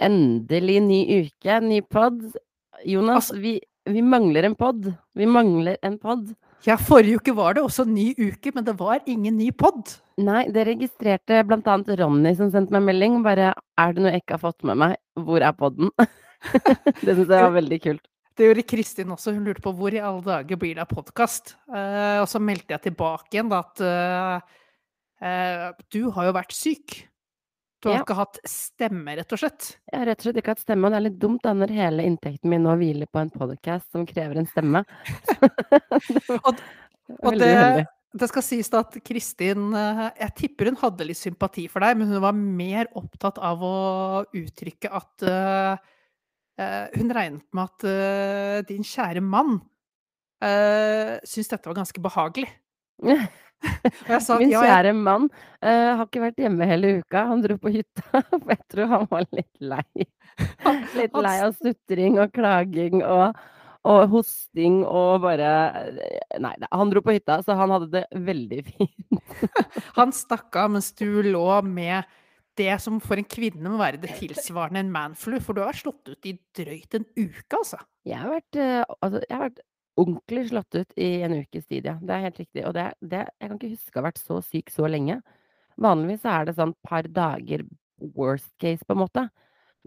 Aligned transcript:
Endelig 0.00 0.78
ny 0.82 1.00
uke, 1.20 1.60
ny 1.60 1.80
pod. 1.82 2.22
Jonas, 2.88 3.30
Altså- 3.30 3.40
vi, 3.40 3.60
vi 3.86 4.02
mangler 4.02 4.44
en 4.44 4.54
pod. 4.56 4.94
Vi 5.14 5.26
mangler 5.26 5.76
en 5.82 5.98
pod. 5.98 6.34
Ja, 6.66 6.76
forrige 6.76 7.16
uke 7.16 7.32
var 7.32 7.54
det 7.54 7.62
også 7.62 7.86
ny 7.88 8.14
uke, 8.18 8.52
men 8.54 8.64
det 8.64 8.78
var 8.78 9.00
ingen 9.06 9.36
ny 9.36 9.50
pod. 9.50 9.96
Nei, 10.20 10.44
det 10.52 10.66
registrerte 10.66 11.40
annet 11.40 11.98
Ronny 11.98 12.34
som 12.36 12.50
sendte 12.50 12.70
meg 12.72 12.82
melding. 12.82 13.22
Bare 13.22 13.54
'er 13.78 13.92
det 13.94 14.02
noe 14.02 14.12
jeg 14.12 14.22
ikke 14.22 14.36
har 14.36 14.52
fått 14.52 14.64
med 14.64 14.76
meg? 14.76 14.96
Hvor 15.16 15.40
er 15.40 15.52
podden?' 15.52 15.90
det 17.04 17.16
syns 17.16 17.28
jeg 17.28 17.44
var 17.44 17.52
veldig 17.52 17.80
kult. 17.82 18.04
Det 18.36 18.46
gjorde 18.46 18.68
Kristin 18.68 19.12
også. 19.12 19.34
Hun 19.34 19.44
lurte 19.44 19.60
på 19.60 19.72
hvor 19.76 19.92
i 19.92 20.00
alle 20.00 20.22
dager 20.22 20.56
blir 20.56 20.74
det 20.74 20.84
av 20.84 20.88
podkast. 20.88 21.56
og 21.68 22.28
så 22.28 22.40
meldte 22.40 22.72
jeg 22.72 22.82
tilbake 22.88 23.34
igjen 23.34 23.50
da 23.50 23.58
at 23.60 23.80
uh, 23.80 24.40
uh, 25.20 25.72
du 25.92 26.10
har 26.10 26.24
jo 26.30 26.32
vært 26.32 26.52
syk. 26.52 27.09
Du 27.80 27.88
har 27.88 27.96
Ja. 27.96 28.02
ikke 28.04 28.16
hatt 28.18 28.38
stemme, 28.44 29.14
rett 29.16 29.32
og 29.32 29.38
slett. 29.40 29.70
Jeg 29.90 29.98
har 30.02 30.06
rett 30.10 30.20
og 30.20 30.26
slett 30.28 30.36
ikke 30.42 30.52
hatt 30.52 30.60
stemme, 30.60 30.84
og 30.84 30.92
det 30.92 30.98
er 30.98 31.06
litt 31.08 31.18
dumt 31.22 31.40
da 31.42 31.54
når 31.56 31.70
hele 31.72 32.04
inntekten 32.04 32.50
min 32.52 32.62
nå 32.66 32.74
hviler 32.76 33.08
på 33.08 33.22
en 33.22 33.30
podcast 33.32 33.86
som 33.92 34.04
krever 34.06 34.36
en 34.42 34.46
stemme. 34.50 34.84
Og- 36.44 36.60
Og 37.24 37.38
det, 37.40 37.86
det 38.14 38.28
skal 38.30 38.42
sies 38.46 38.68
da 38.70 38.84
at 38.84 38.94
Kristin 39.02 39.72
eh, 39.74 40.10
Jeg 40.20 40.34
tipper 40.38 40.68
hun 40.70 40.76
hadde 40.78 41.06
litt 41.08 41.18
sympati 41.18 41.64
for 41.72 41.80
deg, 41.82 41.96
men 41.98 42.06
hun 42.12 42.20
var 42.22 42.36
mer 42.36 42.86
opptatt 42.94 43.38
av 43.42 43.64
å 43.66 43.72
uttrykke 44.30 44.92
at 44.94 45.24
eh, 45.26 45.80
Hun 46.94 47.10
regnet 47.16 47.46
med 47.56 47.64
at 47.64 47.84
uh, 47.88 48.60
din 48.68 48.82
kjære 48.84 49.22
mann 49.24 49.54
uh, 50.44 51.16
syntes 51.24 51.48
dette 51.48 51.70
var 51.70 51.78
ganske 51.80 52.02
behagelig. 52.04 52.50
Sa 54.24 54.38
Min 54.38 54.48
Min 54.48 54.54
ja, 54.54 54.64
kjære 54.64 54.92
mann 54.96 55.28
uh, 55.28 55.96
har 55.98 56.04
ikke 56.06 56.24
vært 56.24 56.42
hjemme 56.42 56.68
hele 56.68 56.92
uka. 57.00 57.24
Han 57.30 57.44
dro 57.44 57.56
på 57.60 57.72
hytta, 57.74 58.22
for 58.30 58.52
jeg 58.54 58.62
tror 58.72 58.92
han 58.94 59.08
var 59.10 59.26
litt 59.36 59.62
lei. 59.62 60.06
Litt 60.96 61.16
lei 61.20 61.34
av 61.44 61.56
sutring 61.58 62.16
og 62.22 62.30
klaging 62.32 63.02
og, 63.04 63.36
og 63.90 63.98
hosting 64.12 64.78
og 64.88 65.20
bare 65.24 65.50
Nei, 66.40 66.54
nei, 66.54 66.70
han 66.70 66.92
dro 66.92 67.02
på 67.04 67.12
hytta, 67.12 67.40
så 67.44 67.56
han 67.58 67.74
hadde 67.74 67.90
det 67.98 68.04
veldig 68.30 68.62
fint. 68.70 69.34
han 69.98 70.14
stakk 70.16 70.56
av 70.56 70.72
mens 70.76 70.94
du 70.96 71.20
lå 71.26 71.44
med 71.66 72.08
det 72.60 72.76
som 72.82 72.98
for 73.02 73.20
en 73.20 73.28
kvinne 73.28 73.72
må 73.72 73.78
være 73.80 74.00
det 74.02 74.14
tilsvarende 74.18 74.82
en 74.84 74.92
manflu, 74.92 75.38
for 75.42 75.56
du 75.56 75.62
har 75.62 75.72
vært 75.72 75.82
slått 75.82 76.12
ut 76.12 76.28
i 76.28 76.36
drøyt 76.56 76.96
en 76.98 77.06
uke, 77.16 77.56
altså. 77.56 77.80
Jeg 78.08 78.20
har 78.20 78.32
vært, 78.32 78.58
eh, 78.58 78.94
altså, 79.00 79.22
jeg 79.26 79.36
har 79.36 79.44
vært 79.46 79.62
ordentlig 80.00 80.48
slått 80.50 80.76
ut 80.78 80.96
i 80.98 81.10
en 81.26 81.36
ukes 81.42 81.66
tid, 81.66 81.86
ja. 81.88 81.96
Det 82.00 82.14
er 82.14 82.24
helt 82.26 82.40
riktig. 82.40 82.64
Og 82.68 82.74
det, 82.76 82.86
det 83.00 83.26
Jeg 83.26 83.48
kan 83.48 83.58
ikke 83.58 83.74
huske 83.74 83.96
å 83.96 84.00
ha 84.00 84.06
vært 84.08 84.22
så 84.22 84.40
syk 84.44 84.72
så 84.74 84.88
lenge. 84.90 85.20
Vanligvis 85.80 86.26
er 86.28 86.48
det 86.48 86.56
sånn 86.58 86.74
par 86.86 87.08
dager 87.08 87.64
worst 88.16 88.50
case, 88.60 88.84
på 88.86 88.96
en 88.96 89.02
måte. 89.04 89.28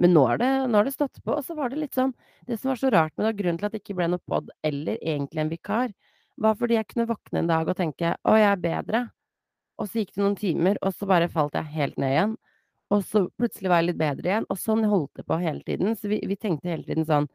Men 0.01 0.13
nå 0.15 0.23
har 0.25 0.39
det, 0.41 0.51
det 0.73 0.93
stått 0.95 1.19
på. 1.23 1.35
Og 1.35 1.45
så 1.45 1.55
var 1.57 1.69
det 1.69 1.81
litt 1.81 1.97
sånn 1.97 2.13
Det 2.47 2.57
som 2.57 2.71
var 2.71 2.79
så 2.81 2.89
rart 2.93 3.13
med 3.15 3.25
det, 3.25 3.33
og 3.33 3.41
grunnen 3.41 3.59
til 3.61 3.69
at 3.69 3.75
det 3.75 3.83
ikke 3.83 3.97
ble 3.99 4.09
noe 4.13 4.23
pod, 4.29 4.49
eller 4.65 4.97
egentlig 5.01 5.43
en 5.43 5.51
vikar, 5.51 5.93
var 6.41 6.55
fordi 6.57 6.79
jeg 6.79 6.89
kunne 6.89 7.09
våkne 7.09 7.43
en 7.43 7.51
dag 7.51 7.69
og 7.69 7.77
tenke 7.77 8.15
å, 8.25 8.33
jeg 8.39 8.49
er 8.49 8.63
bedre. 8.63 9.03
Og 9.77 9.89
så 9.89 10.01
gikk 10.01 10.15
det 10.15 10.23
noen 10.23 10.39
timer, 10.39 10.79
og 10.81 10.95
så 10.97 11.07
bare 11.09 11.29
falt 11.31 11.55
jeg 11.57 11.73
helt 11.75 11.99
ned 12.01 12.15
igjen. 12.15 12.35
Og 12.93 13.05
så 13.09 13.23
plutselig 13.39 13.71
var 13.71 13.81
jeg 13.81 13.91
litt 13.91 14.01
bedre 14.01 14.29
igjen. 14.29 14.47
Og 14.53 14.59
sånn 14.61 14.83
holdt 14.89 15.21
det 15.21 15.25
på 15.29 15.37
hele 15.41 15.63
tiden. 15.65 15.95
Så 15.97 16.09
vi, 16.11 16.19
vi 16.29 16.37
tenkte 16.37 16.69
hele 16.69 16.85
tiden 16.85 17.07
sånn 17.09 17.29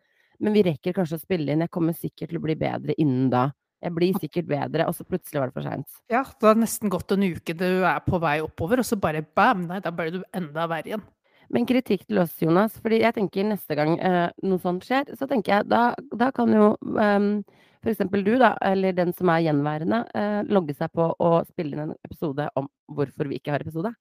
Men 0.44 0.54
vi 0.54 0.64
rekker 0.68 0.94
kanskje 0.96 1.18
å 1.18 1.22
spille 1.22 1.52
inn. 1.52 1.64
Jeg 1.66 1.74
kommer 1.74 1.96
sikkert 1.96 2.30
til 2.30 2.40
å 2.40 2.44
bli 2.44 2.56
bedre 2.58 2.94
innen 2.98 3.28
da. 3.32 3.48
Jeg 3.82 3.94
blir 3.94 4.16
sikkert 4.18 4.48
bedre. 4.50 4.88
Og 4.90 4.96
så 4.96 5.06
plutselig 5.06 5.42
var 5.42 5.50
det 5.50 5.58
for 5.58 5.66
seint. 5.66 6.00
Ja, 6.12 6.24
det 6.26 6.50
har 6.50 6.58
nesten 6.58 6.92
gått 6.92 7.14
en 7.14 7.26
uke 7.26 7.54
du 7.58 7.68
er 7.86 8.02
på 8.06 8.20
vei 8.22 8.38
oppover, 8.44 8.82
og 8.82 8.88
så 8.88 8.98
bare 9.00 9.22
bam, 9.22 9.66
nei, 9.70 9.80
da 9.84 9.94
ble 9.94 10.10
du 10.18 10.20
enda 10.36 10.66
verre 10.70 10.94
igjen. 10.94 11.06
Men 11.54 11.64
kritikk 11.64 12.02
til 12.04 12.20
oss, 12.20 12.34
Jonas. 12.42 12.74
fordi 12.82 13.00
jeg 13.00 13.16
tenker 13.16 13.46
neste 13.48 13.76
gang 13.78 13.94
eh, 14.04 14.26
noe 14.44 14.60
sånt 14.60 14.84
skjer, 14.84 15.14
så 15.16 15.28
tenker 15.30 15.54
jeg 15.54 15.68
da, 15.70 15.94
da 15.96 16.28
kan 16.36 16.52
jo 16.52 16.74
um, 16.76 17.30
f.eks. 17.80 18.02
du, 18.12 18.34
da, 18.40 18.52
eller 18.68 18.92
den 18.92 19.14
som 19.16 19.30
er 19.32 19.46
gjenværende, 19.46 20.02
eh, 20.12 20.42
logge 20.52 20.76
seg 20.76 20.92
på 20.92 21.06
og 21.14 21.38
spille 21.48 21.72
inn 21.72 21.86
en 21.86 21.94
episode 22.04 22.50
om 22.58 22.68
hvorfor 22.92 23.30
vi 23.30 23.40
ikke 23.40 23.54
har 23.54 23.64
episode. 23.64 23.94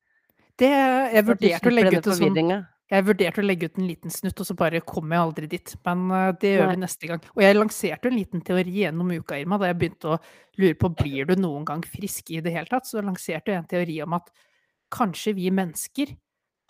Det, 0.57 0.73
jeg 1.13 1.27
vurderte 1.27 1.69
å 1.69 1.73
legge 1.75 2.01
ut 2.01 2.09
sånn 2.09 2.19
forvirringa. 2.19 2.59
Jeg 2.87 3.03
vurderte 3.03 3.41
å 3.43 3.45
legge 3.45 3.67
ut 3.67 3.79
en 3.81 3.87
liten 3.87 4.13
snutt, 4.13 4.39
og 4.39 4.47
så 4.47 4.55
bare 4.55 4.79
kom 4.87 5.11
jeg 5.11 5.19
aldri 5.19 5.49
dit. 5.51 5.73
Men 5.83 6.05
eh, 6.15 6.29
det 6.39 6.53
gjør 6.53 6.69
Nei. 6.69 6.75
vi 6.75 6.83
neste 6.85 7.09
gang. 7.09 7.25
Og 7.35 7.41
jeg 7.43 7.57
lanserte 7.57 8.07
en 8.07 8.15
liten 8.15 8.43
teori 8.47 8.75
gjennom 8.79 9.11
uka, 9.11 9.39
Irma, 9.41 9.59
da 9.59 9.71
jeg 9.71 9.79
begynte 9.81 10.13
å 10.13 10.19
lure 10.61 10.77
på 10.79 10.91
blir 11.01 11.27
du 11.27 11.35
noen 11.41 11.67
gang 11.67 11.83
frisk 11.83 12.31
i 12.31 12.39
det 12.43 12.55
hele 12.55 12.71
tatt. 12.71 12.87
Så 12.87 13.03
lanserte 13.03 13.51
jeg 13.51 13.59
en 13.59 13.69
teori 13.73 13.99
om 14.05 14.15
at 14.19 14.31
kanskje 14.95 15.35
vi 15.35 15.51
mennesker 15.51 16.15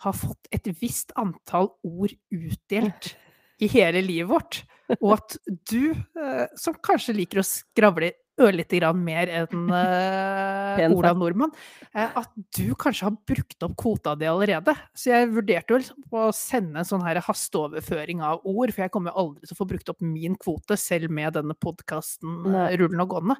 har 0.02 0.14
fått 0.14 0.50
et 0.54 0.66
visst 0.80 1.14
antall 1.18 1.70
ord 1.86 2.14
utdelt 2.34 3.12
i 3.62 3.70
hele 3.70 4.02
livet 4.02 4.30
vårt. 4.30 4.62
Og 4.98 5.12
at 5.20 5.38
du, 5.46 5.92
eh, 5.94 6.44
som 6.58 6.78
kanskje 6.82 7.14
liker 7.14 7.42
å 7.42 7.46
skravle 7.46 8.12
ørlite 8.42 8.78
grann 8.80 9.00
mer 9.04 9.30
enn 9.42 9.68
uh, 9.74 10.84
Ola 10.94 11.12
Nordmann, 11.16 11.52
uh, 11.92 12.20
at 12.22 12.30
du 12.56 12.72
kanskje 12.78 13.08
har 13.08 13.18
brukt 13.28 13.66
opp 13.66 13.76
kvota 13.80 14.14
di 14.18 14.28
allerede. 14.30 14.74
Så 14.96 15.12
jeg 15.12 15.30
vurderte 15.34 15.76
vel 15.76 15.88
å 16.14 16.28
sende 16.36 16.82
en 16.82 16.88
sånn 16.88 17.04
her 17.06 17.20
hasteoverføring 17.26 18.24
av 18.24 18.42
ord, 18.44 18.72
for 18.74 18.86
jeg 18.86 18.94
kommer 18.94 19.16
aldri 19.18 19.46
til 19.46 19.56
å 19.56 19.60
få 19.60 19.68
brukt 19.74 19.92
opp 19.92 20.02
min 20.04 20.38
kvote, 20.40 20.78
selv 20.80 21.12
med 21.14 21.36
denne 21.38 21.56
podkasten 21.58 22.42
Nei. 22.48 22.66
rullende 22.80 23.06
og 23.06 23.14
gående. 23.16 23.38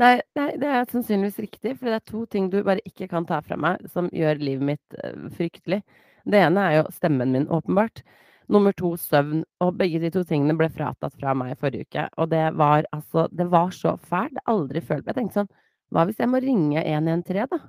Nei, 0.00 0.14
nei, 0.38 0.54
det 0.56 0.68
er 0.72 0.86
sannsynligvis 0.88 1.40
riktig, 1.42 1.74
for 1.76 1.90
det 1.90 1.98
er 1.98 2.06
to 2.08 2.22
ting 2.32 2.48
du 2.52 2.62
bare 2.64 2.80
ikke 2.88 3.10
kan 3.10 3.26
ta 3.28 3.42
fra 3.44 3.58
meg, 3.60 3.82
som 3.92 4.08
gjør 4.14 4.40
livet 4.40 4.68
mitt 4.70 4.96
eh, 5.02 5.26
fryktelig. 5.36 5.82
Det 6.24 6.40
ene 6.40 6.64
er 6.64 6.76
jo 6.78 6.84
stemmen 6.96 7.34
min, 7.34 7.48
åpenbart. 7.52 8.00
Nummer 8.48 8.74
to 8.76 8.94
søvn. 9.00 9.44
Og 9.62 9.76
begge 9.78 10.00
de 10.02 10.10
to 10.14 10.24
tingene 10.28 10.56
ble 10.58 10.70
fratatt 10.72 11.14
fra 11.18 11.34
meg 11.38 11.58
forrige 11.60 11.86
uke. 11.88 12.08
Og 12.18 12.32
det 12.32 12.46
var 12.58 12.88
altså 12.92 13.28
Det 13.30 13.50
var 13.50 13.70
så 13.70 13.96
fælt. 13.96 14.40
Aldri 14.46 14.80
følt 14.80 15.06
Jeg 15.06 15.18
tenkte 15.18 15.42
sånn 15.42 15.52
Hva 15.92 16.08
hvis 16.08 16.20
jeg 16.20 16.30
må 16.32 16.40
ringe 16.42 16.82
113, 16.82 17.46
da? 17.52 17.60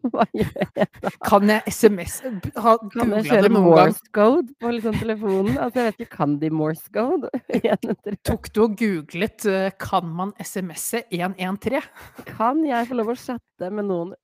Hva 0.12 0.24
gjør 0.32 0.52
jeg 0.56 0.88
da? 1.02 1.10
Kan 1.26 1.50
jeg 1.52 1.72
SMS 1.74 2.20
ha 2.56 2.74
Kan 2.94 3.12
jeg 3.18 3.26
kjøre? 3.28 3.50
Morse 3.52 4.12
code 4.16 4.54
på 4.62 4.72
liksom 4.72 4.96
telefonen? 4.96 5.58
Altså, 5.58 5.82
jeg 5.82 5.90
vet 5.90 6.00
ikke, 6.00 6.16
kan 6.16 6.38
de 6.40 6.50
Morse 6.54 6.88
code? 6.94 7.28
113? 7.58 8.16
Tok 8.24 8.48
du 8.54 8.62
og 8.64 8.78
googlet 8.80 9.46
eh, 9.50 9.68
'kan 9.76 10.08
man 10.08 10.32
SMS-e 10.40 11.02
113'? 11.12 11.90
Kan 12.30 12.64
jeg 12.64 12.88
få 12.88 13.00
lov 13.00 13.12
å 13.12 13.18
chatte 13.18 13.70
med 13.70 13.90
noen 13.90 14.14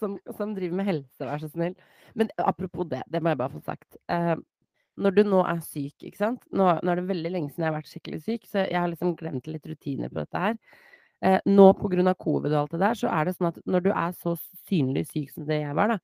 som, 0.00 0.18
som 0.36 0.54
driver 0.56 0.80
med 0.80 0.88
helse, 0.90 1.22
vær 1.22 1.38
så 1.38 1.50
snill? 1.52 1.76
Men 2.18 2.32
apropos 2.42 2.88
det, 2.90 3.04
det 3.06 3.22
må 3.22 3.30
jeg 3.30 3.38
bare 3.38 3.54
få 3.54 3.62
sagt. 3.62 4.00
Når 5.00 5.14
du 5.16 5.22
nå 5.28 5.40
er 5.46 5.60
syk, 5.64 5.94
ikke 6.02 6.18
sant. 6.18 6.42
Nå, 6.50 6.66
nå 6.82 6.92
er 6.92 7.00
det 7.00 7.08
veldig 7.08 7.32
lenge 7.32 7.52
siden 7.52 7.66
jeg 7.66 7.70
har 7.70 7.78
vært 7.78 7.90
skikkelig 7.90 8.22
syk, 8.24 8.46
så 8.50 8.64
jeg 8.64 8.78
har 8.78 8.90
liksom 8.90 9.14
glemt 9.18 9.46
litt 9.48 9.68
rutiner 9.70 10.10
på 10.10 10.22
dette 10.22 10.42
her. 10.42 10.56
Eh, 11.20 11.38
nå 11.52 11.66
av 11.68 12.14
covid 12.16 12.54
og 12.54 12.58
alt 12.62 12.74
det 12.74 12.80
der, 12.80 12.96
så 12.96 13.10
er 13.12 13.28
det 13.28 13.36
sånn 13.36 13.50
at 13.50 13.60
når 13.68 13.84
du 13.84 13.90
er 13.92 14.14
så 14.16 14.34
synlig 14.68 15.04
syk 15.10 15.34
som 15.34 15.46
det 15.48 15.60
jeg 15.60 15.76
var, 15.76 15.94
da, 15.94 15.98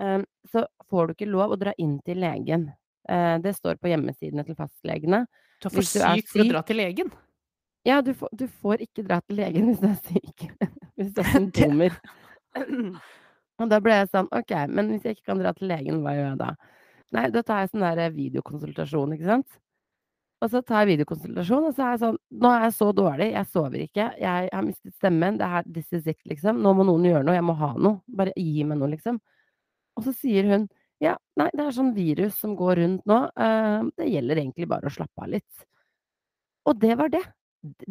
eh, 0.00 0.22
så 0.48 0.64
får 0.90 1.06
du 1.06 1.16
ikke 1.16 1.28
lov 1.28 1.52
å 1.52 1.60
dra 1.60 1.74
inn 1.78 1.98
til 2.06 2.22
legen. 2.24 2.70
Eh, 3.08 3.36
det 3.44 3.52
står 3.56 3.76
på 3.80 3.92
hjemmesidene 3.92 4.46
til 4.46 4.56
fastlegene. 4.58 5.26
Du 5.60 5.68
er 5.68 5.76
for 5.76 5.84
du 5.84 6.00
er 6.00 6.22
syk 6.22 6.32
for 6.32 6.44
å 6.44 6.48
dra 6.54 6.64
til 6.66 6.80
legen. 6.80 7.12
Ja, 7.86 8.00
du 8.02 8.14
får, 8.18 8.32
du 8.34 8.48
får 8.48 8.82
ikke 8.88 9.04
dra 9.06 9.20
til 9.22 9.38
legen 9.38 9.68
hvis 9.70 9.84
du 9.84 9.90
er 9.92 10.00
syk. 10.08 10.48
hvis 10.98 11.12
du 11.12 11.20
har 11.22 11.36
symptomer. 11.36 12.00
Og 13.60 13.68
da 13.70 13.78
ble 13.80 14.00
jeg 14.00 14.08
sånn, 14.12 14.28
ok, 14.34 14.56
men 14.72 14.90
hvis 14.92 15.04
jeg 15.06 15.18
ikke 15.18 15.30
kan 15.32 15.44
dra 15.44 15.52
til 15.56 15.70
legen, 15.70 16.00
hva 16.04 16.16
gjør 16.16 16.32
jeg 16.32 16.40
da? 16.40 16.50
Nei, 17.14 17.28
da 17.30 17.42
tar 17.46 17.62
jeg 17.62 17.70
sånn 17.72 17.84
der 17.86 18.10
videokonsultasjon, 18.14 19.14
ikke 19.14 19.28
sant? 19.28 19.58
Og 20.44 20.50
så 20.52 20.60
tar 20.66 20.82
jeg 20.84 20.96
videokonsultasjon, 20.96 21.68
og 21.70 21.76
så 21.76 21.84
er 21.84 21.92
jeg 21.94 22.00
sånn, 22.02 22.16
nå 22.42 22.50
er 22.52 22.64
jeg 22.66 22.74
så 22.76 22.88
dårlig, 22.96 23.28
jeg 23.32 23.48
sover 23.54 23.84
ikke, 23.86 24.08
jeg 24.20 24.50
har 24.52 24.66
mistet 24.66 24.96
stemmen, 24.98 25.38
det 25.40 25.48
her, 25.48 25.68
this 25.72 25.88
is 25.96 26.08
it, 26.10 26.18
liksom. 26.28 26.60
Nå 26.64 26.74
må 26.76 26.84
noen 26.84 27.06
gjøre 27.08 27.24
noe, 27.24 27.36
jeg 27.38 27.46
må 27.46 27.54
ha 27.56 27.70
noe. 27.78 28.02
Bare 28.18 28.34
gi 28.36 28.66
meg 28.68 28.80
noe, 28.82 28.90
liksom. 28.92 29.20
Og 29.96 30.04
så 30.04 30.12
sier 30.18 30.50
hun, 30.50 30.66
ja, 31.00 31.14
nei, 31.40 31.48
det 31.56 31.64
er 31.64 31.76
sånn 31.76 31.94
virus 31.96 32.36
som 32.40 32.52
går 32.56 32.80
rundt 32.82 33.08
nå, 33.08 33.18
eh, 33.46 33.88
det 34.00 34.10
gjelder 34.12 34.42
egentlig 34.42 34.68
bare 34.68 34.88
å 34.90 34.92
slappe 34.92 35.24
av 35.24 35.32
litt. 35.32 35.66
Og 36.68 36.76
det 36.84 36.96
var 37.00 37.12
det. 37.12 37.22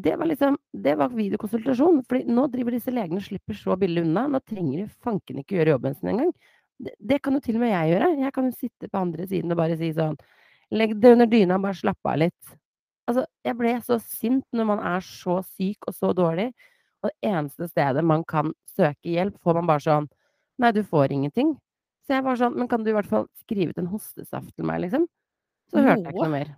Det 0.06 0.14
var 0.20 0.30
liksom, 0.30 0.58
det 0.86 0.96
var 1.00 1.14
videokonsultasjon. 1.14 2.04
fordi 2.08 2.32
nå 2.32 2.46
driver 2.54 2.76
disse 2.78 2.94
legene 2.94 3.20
og 3.22 3.26
slipper 3.26 3.58
så 3.58 3.76
billig 3.80 4.06
unna. 4.06 4.28
Nå 4.32 4.40
trenger 4.46 4.84
de 4.84 4.88
fanken 5.04 5.42
ikke 5.42 5.58
gjøre 5.58 5.76
jobben 5.76 5.98
sin 5.98 6.14
engang. 6.14 6.32
Det, 6.82 6.94
det 7.00 7.22
kan 7.24 7.38
jo 7.38 7.42
til 7.44 7.58
og 7.58 7.64
med 7.64 7.72
jeg 7.72 7.94
gjøre. 7.94 8.10
Jeg 8.26 8.34
kan 8.36 8.50
jo 8.50 8.58
sitte 8.60 8.90
på 8.92 9.02
andre 9.02 9.28
siden 9.30 9.54
og 9.54 9.60
bare 9.62 9.78
si 9.80 9.92
sånn 9.96 10.18
Legg 10.74 10.96
det 10.98 11.12
under 11.14 11.28
dyna, 11.30 11.60
bare 11.62 11.78
slapp 11.78 12.10
av 12.10 12.18
litt. 12.24 12.56
Altså, 13.06 13.22
jeg 13.46 13.54
ble 13.60 13.76
så 13.86 14.00
sint 14.02 14.46
når 14.56 14.66
man 14.72 14.80
er 14.82 15.04
så 15.06 15.36
syk 15.46 15.86
og 15.86 15.94
så 15.94 16.10
dårlig, 16.18 16.48
og 17.06 17.12
det 17.12 17.30
eneste 17.30 17.68
stedet 17.70 18.02
man 18.02 18.24
kan 18.26 18.50
søke 18.74 19.12
hjelp, 19.14 19.38
får 19.46 19.60
man 19.60 19.70
bare 19.70 19.86
sånn 19.86 20.08
Nei, 20.58 20.72
du 20.72 20.82
får 20.88 21.12
ingenting. 21.12 21.52
Så 22.08 22.16
jeg 22.16 22.24
var 22.26 22.38
sånn 22.40 22.56
Men 22.56 22.70
kan 22.72 22.84
du 22.86 22.90
i 22.90 22.96
hvert 22.96 23.10
fall 23.10 23.28
skrive 23.44 23.76
ut 23.76 23.82
en 23.82 23.92
hostesaft 23.92 24.56
til 24.56 24.66
meg, 24.68 24.82
liksom? 24.86 25.06
Så 25.70 25.84
hørte 25.84 26.08
jeg 26.08 26.16
ikke 26.16 26.24
Noe? 26.24 26.30
noe 26.30 26.38
mer. 26.40 26.54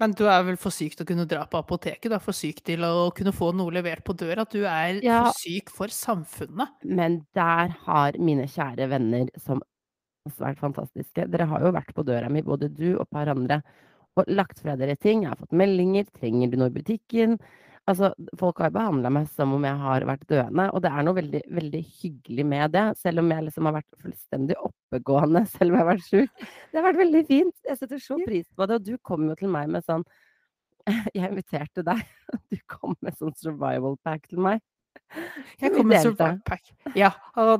Men 0.00 0.14
du 0.16 0.24
er 0.32 0.44
vel 0.46 0.56
for 0.60 0.72
syk 0.72 0.94
til 0.96 1.04
å 1.04 1.08
kunne 1.10 1.26
dra 1.28 1.42
på 1.50 1.60
apoteket? 1.60 2.08
Du 2.08 2.16
er 2.16 2.22
for 2.24 2.36
syk 2.36 2.62
til 2.64 2.84
å 2.86 3.10
kunne 3.16 3.34
få 3.36 3.50
noe 3.56 3.74
levert 3.76 4.02
på 4.06 4.14
døra? 4.16 4.46
Du 4.48 4.64
er 4.64 5.00
Ja. 5.04 5.24
for 5.26 5.32
syk 5.36 5.68
for 5.70 5.88
samfunnet? 5.88 6.72
Men 6.84 7.26
der 7.34 7.68
har 7.84 8.12
mine 8.18 8.46
kjære 8.48 8.88
venner 8.88 9.28
som 9.38 9.60
svært 10.28 10.58
fantastiske. 10.58 11.28
Dere 11.30 11.46
har 11.46 11.60
jo 11.60 11.72
vært 11.72 11.94
på 11.94 12.04
døra 12.04 12.30
mi, 12.30 12.40
både 12.42 12.68
du 12.72 12.94
og 12.96 13.02
et 13.02 13.10
par 13.10 13.28
andre, 13.28 13.62
og 14.16 14.24
lagt 14.28 14.60
fra 14.60 14.76
dere 14.76 14.96
ting. 14.96 15.22
Jeg 15.22 15.30
har 15.30 15.36
fått 15.36 15.52
meldinger. 15.52 16.04
'Trenger 16.12 16.50
du 16.50 16.56
noe 16.56 16.68
i 16.72 16.76
butikken?' 16.80 17.38
Altså, 17.90 18.10
folk 18.38 18.60
har 18.62 18.70
behandla 18.74 19.10
meg 19.12 19.26
som 19.34 19.54
om 19.56 19.64
jeg 19.66 19.78
har 19.80 20.04
vært 20.06 20.26
døende, 20.30 20.66
og 20.70 20.82
det 20.84 20.90
er 20.92 21.06
noe 21.06 21.16
veldig, 21.16 21.40
veldig 21.58 21.80
hyggelig 22.00 22.46
med 22.46 22.74
det. 22.76 22.84
Selv 23.00 23.22
om 23.22 23.30
jeg 23.34 23.46
liksom 23.48 23.68
har 23.68 23.76
vært 23.80 24.02
fullstendig 24.04 24.58
oppegående 24.60 25.44
selv 25.54 25.72
om 25.72 25.78
jeg 25.78 25.82
har 25.82 25.90
vært 25.90 26.08
sjuk. 26.08 26.44
Det 26.70 26.78
har 26.78 26.86
vært 26.86 27.00
veldig 27.02 27.22
fint. 27.28 27.56
Jeg 27.66 27.80
setter 27.80 28.02
så 28.02 28.18
pris 28.22 28.46
på 28.54 28.68
det. 28.70 28.78
Og 28.78 28.86
du 28.86 29.00
kom 29.10 29.26
jo 29.30 29.38
til 29.40 29.50
meg 29.52 29.72
med 29.72 29.86
sånn 29.86 30.06
Jeg 31.16 31.28
inviterte 31.28 31.84
deg, 31.86 32.04
og 32.32 32.42
du 32.52 32.60
kom 32.70 32.94
med 33.04 33.18
sånn 33.18 33.34
survival 33.38 33.98
pack 34.06 34.28
til 34.30 34.42
meg. 34.46 34.62
Jeg 35.60 35.74
kom 35.74 35.90
med 35.90 36.04
survival 36.06 36.38
pack. 36.46 36.70
Ja, 36.98 37.12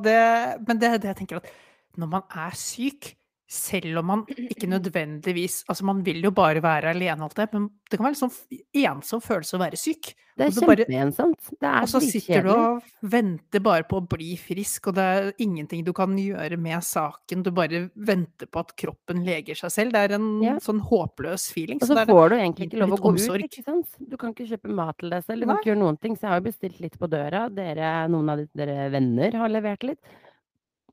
det, 0.02 0.20
men 0.66 0.80
det 0.80 0.92
er 0.92 1.02
det 1.02 1.12
jeg 1.12 1.20
tenker 1.24 1.42
at 1.42 1.50
når 1.98 2.10
man 2.12 2.38
er 2.38 2.54
syk, 2.58 3.14
selv 3.50 3.98
om 3.98 4.06
man 4.06 4.20
ikke 4.30 4.68
nødvendigvis 4.76 5.64
Altså, 5.68 5.84
man 5.88 6.04
vil 6.06 6.22
jo 6.22 6.30
bare 6.30 6.62
være 6.62 6.92
alene, 6.94 7.24
alt 7.26 7.34
det, 7.34 7.48
men 7.52 7.68
det 7.90 7.98
kan 7.98 8.06
være 8.06 8.14
en 8.16 8.20
sånn 8.28 8.58
ensom 8.86 9.22
følelse 9.24 9.56
å 9.58 9.60
være 9.64 9.78
syk. 9.80 10.12
Det 10.38 10.46
er 10.46 10.52
kjempeensomt. 10.56 11.48
Det 11.60 11.68
er 11.68 11.82
Og 11.84 11.88
så 11.90 12.00
sitter 12.00 12.44
du 12.46 12.50
og 12.54 12.84
venter 13.12 13.60
bare 13.60 13.84
på 13.90 13.98
å 13.98 14.04
bli 14.08 14.36
frisk, 14.40 14.86
og 14.88 14.94
det 14.96 15.02
er 15.04 15.26
ingenting 15.42 15.82
du 15.84 15.90
kan 15.92 16.14
gjøre 16.16 16.56
med 16.56 16.80
saken. 16.86 17.42
Du 17.44 17.50
bare 17.52 17.90
venter 17.96 18.46
på 18.48 18.62
at 18.62 18.70
kroppen 18.80 19.20
leger 19.26 19.58
seg 19.58 19.74
selv. 19.74 19.92
Det 19.92 20.04
er 20.06 20.14
en 20.16 20.30
Ja. 20.46 20.54
sånn 20.62 20.80
håpløs 20.80 21.50
feeling. 21.52 21.82
Og 21.82 21.88
Så 21.90 21.98
så 21.98 22.06
får 22.06 22.30
du 22.30 22.36
egentlig 22.38 22.70
ikke 22.70 22.78
lov 22.80 22.94
å 22.96 23.02
gå 23.02 23.10
omsorg. 23.10 23.44
ut, 23.44 23.50
ikke 23.50 23.64
sant. 23.66 23.86
Du 24.08 24.16
kan 24.16 24.32
ikke 24.32 24.48
kjøpe 24.48 24.72
mat 24.72 24.96
til 24.98 25.10
deg 25.10 25.24
selv, 25.26 25.40
du 25.40 25.46
kan 25.50 25.56
ikke 25.58 25.74
gjøre 25.74 25.82
noen 25.84 26.00
ting. 26.00 26.14
Så 26.16 26.20
jeg 26.22 26.30
har 26.30 26.40
jo 26.40 26.48
bestilt 26.48 26.80
litt 26.80 26.98
på 26.98 27.10
døra. 27.10 27.48
Dere, 27.52 28.08
noen 28.08 28.30
av 28.30 28.38
de- 28.38 28.48
dere 28.56 28.88
venner 28.90 29.32
har 29.36 29.48
levert 29.48 29.82
litt. 29.82 29.98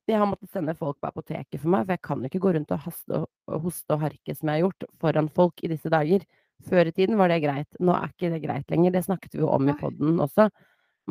Jeg 0.08 0.22
har 0.22 0.30
måttet 0.30 0.52
sende 0.54 0.76
folk 0.78 1.00
på 1.02 1.10
apoteket 1.10 1.60
for 1.60 1.72
meg, 1.74 1.84
for 1.86 1.98
jeg 1.98 2.04
kan 2.08 2.22
jo 2.24 2.30
ikke 2.30 2.44
gå 2.46 2.54
rundt 2.56 2.72
og, 2.72 2.84
haste 2.86 3.18
og, 3.20 3.58
hoste 3.66 3.96
og 3.96 4.06
harke 4.06 4.36
som 4.36 4.48
jeg 4.48 4.62
har 4.62 4.64
gjort, 4.64 4.88
foran 5.04 5.28
folk 5.36 5.64
i 5.64 5.72
disse 5.74 5.92
dager. 5.92 6.24
Før 6.68 6.90
i 6.90 6.94
tiden 6.96 7.20
var 7.20 7.30
det 7.30 7.42
greit. 7.44 7.68
Nå 7.84 7.94
er 7.94 8.14
ikke 8.14 8.32
det 8.34 8.42
greit 8.46 8.72
lenger. 8.74 8.96
Det 8.96 9.04
snakket 9.06 9.36
vi 9.36 9.44
jo 9.44 9.52
om 9.52 9.68
i 9.68 9.76
poden 9.78 10.16
også. 10.24 10.48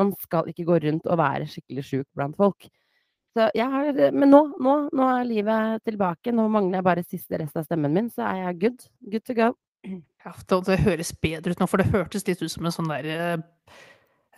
Man 0.00 0.10
skal 0.20 0.48
ikke 0.50 0.66
gå 0.68 0.80
rundt 0.86 1.06
og 1.06 1.20
være 1.20 1.46
skikkelig 1.50 1.84
sjuk 1.86 2.08
blant 2.16 2.36
folk. 2.40 2.66
Så 3.36 3.50
jeg 3.52 3.68
har, 3.68 4.00
men 4.16 4.32
nå, 4.32 4.40
nå, 4.64 4.74
nå 4.96 5.06
er 5.12 5.28
livet 5.28 5.84
tilbake. 5.84 6.32
Nå 6.32 6.48
mangler 6.52 6.80
jeg 6.80 6.88
bare 6.88 7.04
siste 7.04 7.40
rest 7.40 7.56
av 7.60 7.68
stemmen 7.68 7.92
min, 7.92 8.08
så 8.12 8.24
er 8.30 8.42
jeg 8.46 8.60
good. 8.64 8.86
Good 9.12 9.26
to 9.28 9.36
go. 9.36 9.50
Ja, 9.86 10.32
det, 10.32 10.60
det 10.66 10.80
høres 10.82 11.12
bedre 11.22 11.52
ut 11.52 11.60
nå, 11.60 11.68
for 11.70 11.82
det 11.82 11.92
hørtes 11.92 12.24
litt 12.26 12.40
ut 12.42 12.50
som 12.50 12.66
en 12.66 12.74
sånn 12.74 12.88
der 12.90 13.44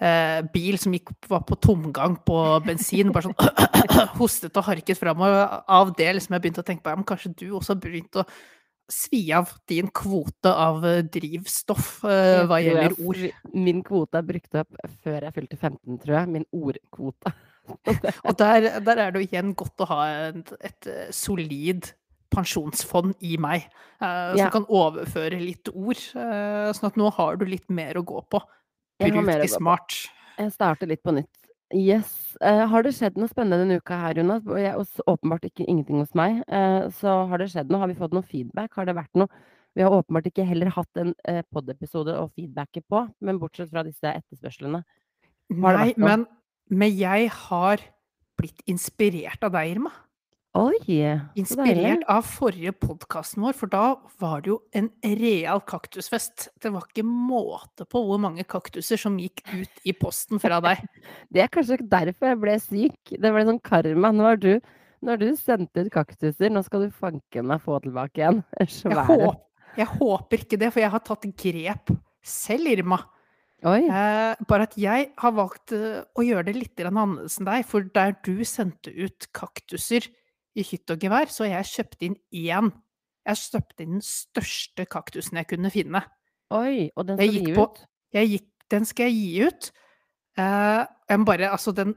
eh, 0.01 0.41
bil 0.55 0.79
som 0.81 0.95
gikk, 0.95 1.11
var 1.31 1.43
på 1.49 1.57
tomgang 1.63 2.17
på 2.27 2.39
bensin, 2.67 3.11
bare 3.15 3.31
sånn 3.31 4.13
hostet 4.21 4.57
og 4.61 4.69
harket 4.71 4.99
fram. 5.01 5.21
Og 5.25 5.59
av 5.79 5.93
det 5.99 6.13
liksom 6.19 6.37
jeg 6.37 6.45
begynte 6.47 6.65
å 6.65 6.69
tenke 6.69 6.85
på, 6.87 6.95
ja, 6.95 7.01
men 7.01 7.09
kanskje 7.09 7.35
du 7.39 7.49
også 7.59 7.75
har 7.77 7.83
begynt 7.85 8.21
å 8.23 8.27
svi 8.89 9.21
av 9.37 9.51
din 9.69 9.91
kvote 9.93 10.49
av 10.49 10.81
eh, 10.89 11.03
drivstoff 11.05 11.99
eh, 12.09 12.47
hva 12.49 12.57
gjelder 12.65 12.95
ord. 13.05 13.21
Min 13.53 13.83
kvote 13.85 14.17
er 14.23 14.29
brukt 14.31 14.55
opp 14.63 14.79
før 15.05 15.27
jeg 15.27 15.35
fylte 15.37 15.59
15, 15.61 15.99
tror 16.05 16.15
jeg. 16.23 16.31
Min 16.39 16.47
ordkvote. 16.57 17.35
Og 18.25 18.35
der, 18.41 18.71
der 18.81 19.03
er 19.05 19.11
det 19.13 19.21
jo 19.21 19.27
igjen 19.29 19.51
godt 19.61 19.85
å 19.85 19.89
ha 19.91 20.03
et, 20.31 20.55
et 20.65 20.89
eh, 20.89 21.11
solid 21.13 21.91
pensjonsfond 22.33 23.15
i 23.25 23.37
meg, 23.41 23.67
eh, 24.01 24.33
som 24.33 24.41
Ja. 24.41 24.49
kan 24.53 24.65
overføre 24.69 25.37
litt 25.41 25.69
ord. 25.75 26.01
eh, 26.17 26.73
sånn 26.77 26.89
at 26.89 26.97
nå 27.01 27.11
har 27.17 27.37
du 27.41 27.45
litt 27.49 27.69
mer 27.69 28.01
å 28.01 28.05
gå 28.05 28.23
på. 28.33 28.41
Bruk 28.99 29.51
smart. 29.53 29.99
Jeg 30.39 30.55
starter 30.55 30.91
litt 30.91 31.03
på 31.07 31.15
nytt. 31.17 31.35
Yes. 31.75 32.11
Uh, 32.41 32.65
har 32.71 32.85
det 32.87 32.95
skjedd 32.97 33.19
noe 33.21 33.29
spennende 33.29 33.61
denne 33.61 33.83
uka 33.83 33.99
her, 34.01 34.17
Jonas? 34.17 34.47
Jeg, 34.57 34.87
åpenbart 35.11 35.45
ikke 35.51 35.67
ingenting 35.67 36.01
hos 36.01 36.15
meg. 36.17 36.41
Uh, 36.49 36.89
så 36.97 37.21
har 37.29 37.43
det 37.43 37.51
skjedd 37.53 37.69
noe? 37.73 37.83
Har 37.83 37.91
vi 37.91 37.99
fått 37.99 38.17
noe 38.17 38.25
feedback? 38.25 38.73
Har 38.79 38.89
det 38.89 38.97
vært 38.97 39.21
noe? 39.21 39.29
Vi 39.77 39.85
har 39.85 39.93
åpenbart 39.95 40.31
ikke 40.31 40.47
heller 40.49 40.73
hatt 40.73 41.01
en 41.03 41.13
uh, 41.29 41.43
pod-episode 41.53 42.15
å 42.17 42.31
feedbacke 42.33 42.83
på, 42.89 43.05
men 43.21 43.41
bortsett 43.43 43.69
fra 43.71 43.85
disse 43.87 44.09
etterspørslene. 44.09 44.81
Har 45.61 45.77
det 45.77 45.85
Nei, 45.85 45.93
men, 46.01 46.25
men 46.73 46.97
jeg 46.97 47.29
har 47.45 47.85
blitt 48.41 48.65
inspirert 48.71 49.45
av 49.45 49.53
deg, 49.55 49.77
Irma. 49.77 49.93
Oi! 50.59 50.79
Inspirert 51.39 52.03
av 52.11 52.25
forrige 52.27 52.73
podkasten 52.83 53.45
vår, 53.45 53.55
for 53.55 53.71
da 53.71 53.83
var 54.19 54.41
det 54.43 54.51
jo 54.51 54.57
en 54.75 54.89
real 55.21 55.61
kaktusfest. 55.63 56.49
Det 56.59 56.73
var 56.75 56.89
ikke 56.89 57.05
måte 57.07 57.87
på 57.87 58.03
hvor 58.03 58.19
mange 58.23 58.43
kaktuser 58.49 58.99
som 58.99 59.21
gikk 59.23 59.45
ut 59.53 59.87
i 59.87 59.95
posten 59.95 60.43
fra 60.43 60.59
deg. 60.65 60.83
Det 61.35 61.45
er 61.45 61.53
kanskje 61.55 61.79
derfor 61.87 62.33
jeg 62.33 62.43
ble 62.43 62.57
syk. 62.65 62.99
Det 63.15 63.33
ble 63.37 63.47
sånn 63.47 63.63
karma. 63.63 64.11
Nå 64.11 64.27
har 64.27 64.43
du, 64.43 64.51
nå 65.07 65.19
du 65.23 65.29
sendt 65.39 65.79
ut 65.79 65.93
kaktuser, 65.95 66.51
nå 66.51 66.65
skal 66.67 66.89
du 66.89 66.91
fanke 67.07 67.45
meg 67.47 67.63
få 67.63 67.79
tilbake 67.87 68.25
igjen. 68.25 68.43
Jeg, 68.59 68.75
Svære. 68.81 69.07
håp, 69.13 69.45
jeg 69.79 69.91
håper 69.95 70.43
ikke 70.43 70.59
det, 70.59 70.75
for 70.75 70.83
jeg 70.83 70.95
har 70.97 71.07
tatt 71.07 71.31
grep 71.39 71.97
selv, 72.27 72.75
Irma. 72.75 73.05
Eh, 73.63 74.47
bare 74.49 74.67
at 74.67 74.75
jeg 74.79 75.11
har 75.19 75.35
valgt 75.35 75.75
eh, 75.75 76.03
å 76.03 76.23
gjøre 76.23 76.51
det 76.51 76.59
litt 76.59 76.83
annerledes 76.83 77.39
enn 77.39 77.47
deg. 77.47 77.67
For 77.69 77.87
der 77.95 78.19
du 78.27 78.41
sendte 78.43 78.91
ut 78.91 79.31
kaktuser 79.39 80.09
i 80.59 80.65
hytt 80.67 80.91
og 80.93 81.01
gevær, 81.03 81.31
så 81.33 81.47
jeg 81.49 81.71
kjøpte 81.71 82.09
inn 82.09 82.19
én. 82.35 82.71
Jeg 83.29 83.41
kjøpte 83.43 83.85
inn 83.85 83.99
den 83.99 84.05
største 84.05 84.87
kaktusen 84.91 85.41
jeg 85.41 85.49
kunne 85.51 85.73
finne. 85.73 86.03
Oi. 86.55 86.89
Og 86.97 87.09
den 87.09 87.19
skal 87.19 87.35
gikk 87.35 87.51
gi 87.51 87.57
på 87.57 87.67
ut? 87.69 87.83
jeg 88.17 88.33
gikk, 88.33 88.49
Den 88.69 88.85
skal 88.85 89.09
jeg 89.09 89.17
gi 89.17 89.47
ut. 89.49 89.71
Uh, 90.39 90.85
jeg 91.09 91.19
må 91.19 91.25
bare 91.25 91.51
Altså, 91.51 91.73
den 91.73 91.95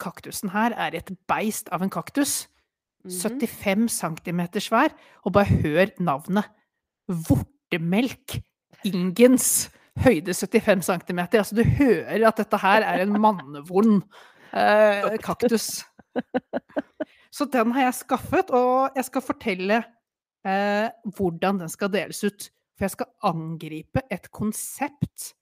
kaktusen 0.00 0.50
her 0.52 0.74
er 0.76 0.96
et 0.98 1.10
beist 1.28 1.68
av 1.72 1.82
en 1.82 1.90
kaktus. 1.90 2.48
Mhm. 3.04 3.40
75 3.40 3.90
cm 3.90 4.40
svær. 4.60 4.92
Og 5.24 5.32
bare 5.32 5.60
hør 5.62 5.86
navnet. 5.98 6.44
Vortemelk 7.08 8.42
Ingens. 8.84 9.70
Høyde 9.96 10.34
75 10.34 10.84
cm. 10.86 11.18
Altså, 11.18 11.54
du 11.54 11.62
hører 11.64 12.28
at 12.28 12.36
dette 12.36 12.58
her 12.58 12.82
er 12.82 13.02
en 13.02 13.20
mannevond 13.20 14.02
uh, 14.52 15.18
kaktus. 15.22 15.84
Så 17.32 17.46
den 17.48 17.72
har 17.72 17.86
jeg 17.88 17.98
skaffet, 18.02 18.50
og 18.52 18.96
jeg 18.98 19.06
skal 19.08 19.24
fortelle 19.24 19.78
eh, 20.44 20.88
hvordan 21.16 21.62
den 21.62 21.70
skal 21.72 21.88
deles 21.94 22.20
ut. 22.28 22.48
For 22.76 22.84
jeg 22.86 22.94
skal 22.96 23.12
angripe 23.28 24.02
et 24.12 24.30
konsept 24.34 25.32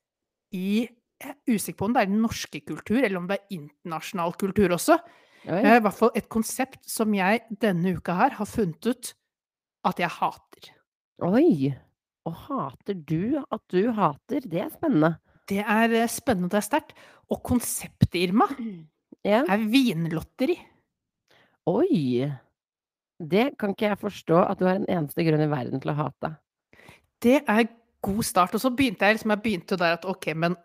i 0.55 0.89
Jeg 1.21 1.35
er 1.35 1.53
usikker 1.53 1.77
på 1.77 1.85
om 1.85 1.93
det 1.93 2.01
er 2.01 2.09
den 2.09 2.23
norske 2.25 2.63
kultur, 2.65 2.97
eller 3.05 3.19
om 3.21 3.27
det 3.29 3.37
er 3.37 3.51
internasjonal 3.59 4.33
kultur 4.41 4.73
også. 4.73 4.97
Eh, 5.45 5.67
I 5.77 5.83
hvert 5.85 5.97
fall 5.99 6.15
et 6.17 6.31
konsept 6.33 6.81
som 6.89 7.13
jeg 7.13 7.43
denne 7.61 7.93
uka 7.99 8.15
her 8.17 8.39
har 8.39 8.49
funnet 8.49 8.87
ut 8.89 9.11
at 9.85 10.01
jeg 10.01 10.09
hater. 10.15 10.71
Oi! 11.29 11.75
Og 12.25 12.35
hater 12.47 12.97
du 13.05 13.37
at 13.43 13.63
du 13.73 13.91
hater? 13.97 14.41
Det 14.49 14.63
er 14.65 14.73
spennende. 14.73 15.15
Det 15.49 15.61
er 15.61 16.07
spennende, 16.09 16.49
og 16.49 16.55
det 16.55 16.61
er 16.63 16.67
sterkt. 16.71 16.97
Og 17.31 17.43
konseptet, 17.45 18.15
Irma, 18.17 18.47
Ja. 19.25 19.43
er 19.45 19.61
vinlotteri. 19.69 20.57
Oi! 21.69 22.31
Det 23.21 23.51
kan 23.61 23.75
ikke 23.75 23.91
jeg 23.91 24.01
forstå 24.01 24.39
at 24.47 24.61
du 24.61 24.65
har 24.65 24.81
en 24.81 24.89
eneste 24.89 25.25
grunn 25.27 25.45
i 25.45 25.51
verden 25.51 25.83
til 25.83 25.93
å 25.93 25.99
hate. 25.99 26.33
Det 27.21 27.43
er 27.45 27.69
god 28.01 28.25
start. 28.25 28.57
Og 28.57 28.63
så 28.63 28.73
begynte 28.73 29.05
jeg 29.05 29.19
liksom, 29.19 29.35
jeg 29.35 29.45
begynte 29.45 29.79
der 29.81 29.99
at 29.99 30.07
ok, 30.09 30.33
men 30.41 30.57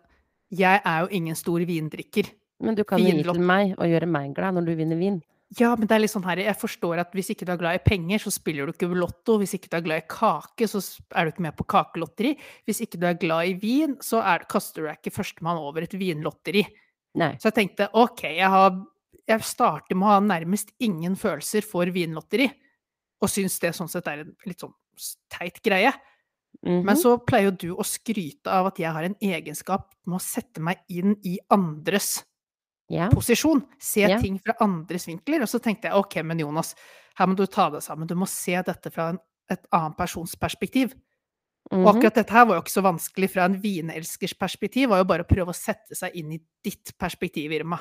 jeg 0.54 0.80
er 0.80 1.04
jo 1.04 1.12
ingen 1.12 1.36
stor 1.36 1.60
vindrikker. 1.68 2.32
Men 2.64 2.76
du 2.78 2.84
kan 2.88 3.02
jo 3.02 3.12
gi 3.12 3.24
til 3.26 3.42
meg 3.44 3.74
og 3.76 3.90
gjøre 3.90 4.08
meg 4.08 4.32
glad 4.36 4.56
når 4.56 4.70
du 4.70 4.76
vinner 4.78 5.00
vin. 5.00 5.18
Ja, 5.54 5.68
men 5.78 5.86
det 5.86 5.94
er 5.94 6.00
litt 6.02 6.10
sånn 6.10 6.24
her, 6.26 6.40
jeg 6.42 6.58
forstår 6.58 6.98
at 7.04 7.12
hvis 7.14 7.28
ikke 7.30 7.46
du 7.46 7.52
er 7.54 7.60
glad 7.60 7.78
i 7.78 7.82
penger, 7.84 8.18
så 8.24 8.32
spiller 8.34 8.66
du 8.66 8.72
ikke 8.72 8.88
lotto. 8.90 9.36
Hvis 9.38 9.54
ikke 9.54 9.70
du 9.70 9.76
er 9.78 9.84
glad 9.84 10.02
i 10.02 10.08
kake, 10.10 10.66
så 10.66 10.80
er 11.14 11.26
du 11.26 11.34
ikke 11.34 11.44
med 11.46 11.54
på 11.58 11.68
kakelotteri. 11.70 12.32
Hvis 12.66 12.82
ikke 12.82 12.98
du 12.98 13.06
er 13.06 13.20
glad 13.20 13.52
i 13.52 13.54
vin, 13.60 13.94
så 14.02 14.24
er, 14.26 14.48
kaster 14.50 14.82
du 14.82 14.88
deg 14.88 14.98
ikke 14.98 15.14
førstemann 15.20 15.60
over 15.62 15.86
et 15.86 15.94
vinlotteri. 15.94 16.64
Nei. 17.20 17.30
Så 17.38 17.52
jeg 17.52 17.58
tenkte 17.60 17.88
ok, 17.94 18.24
jeg, 18.26 18.48
har, 18.52 18.74
jeg 19.26 19.42
starter 19.46 19.98
med 19.98 20.06
å 20.06 20.14
ha 20.14 20.20
nærmest 20.22 20.72
ingen 20.82 21.16
følelser 21.18 21.66
for 21.66 21.90
vinlotteri, 21.92 22.46
og 23.22 23.32
syns 23.32 23.58
det 23.62 23.72
sånn 23.76 23.90
sett 23.90 24.06
er 24.10 24.24
en 24.24 24.34
litt 24.46 24.62
sånn 24.62 24.74
teit 25.32 25.62
greie. 25.64 25.92
Mhm. 26.64 26.84
Men 26.84 26.96
så 26.96 27.16
pleier 27.20 27.50
jo 27.50 27.56
du 27.56 27.68
å 27.76 27.84
skryte 27.84 28.52
av 28.52 28.70
at 28.70 28.78
jeg 28.80 28.92
har 28.92 29.04
en 29.04 29.16
egenskap 29.20 29.90
med 30.06 30.18
å 30.18 30.22
sette 30.24 30.62
meg 30.62 30.80
inn 30.88 31.16
i 31.24 31.36
andres 31.52 32.24
yeah. 32.90 33.10
posisjon. 33.12 33.64
Se 33.78 34.06
yeah. 34.06 34.20
ting 34.22 34.38
fra 34.40 34.56
andres 34.64 35.06
vinkler. 35.08 35.44
Og 35.44 35.50
så 35.50 35.60
tenkte 35.62 35.90
jeg 35.90 36.00
ok, 36.00 36.22
men 36.24 36.40
Jonas, 36.40 36.74
her 37.18 37.28
må 37.28 37.36
du 37.36 37.44
ta 37.46 37.68
deg 37.70 37.84
sammen. 37.84 38.08
Du 38.08 38.16
må 38.18 38.28
se 38.30 38.56
dette 38.66 38.92
fra 38.94 39.10
en, 39.12 39.20
et 39.52 39.68
annen 39.76 39.96
persons 39.98 40.36
perspektiv. 40.40 40.94
Og 41.72 41.82
Mhm. 41.82 41.88
akkurat 41.90 42.14
dette 42.14 42.32
her 42.32 42.46
var 42.46 42.56
jo 42.56 42.62
ikke 42.62 42.78
så 42.78 42.82
vanskelig 42.86 43.30
fra 43.30 43.44
en 43.44 43.60
vinelskers 43.60 44.34
perspektiv, 44.38 44.88
var 44.88 44.98
jo 44.98 45.04
bare 45.04 45.24
å 45.24 45.28
prøve 45.28 45.50
å 45.50 45.54
sette 45.54 45.96
seg 45.98 46.14
inn 46.14 46.32
i 46.32 46.40
ditt 46.62 46.94
perspektiv, 46.98 47.52
Irma. 47.52 47.80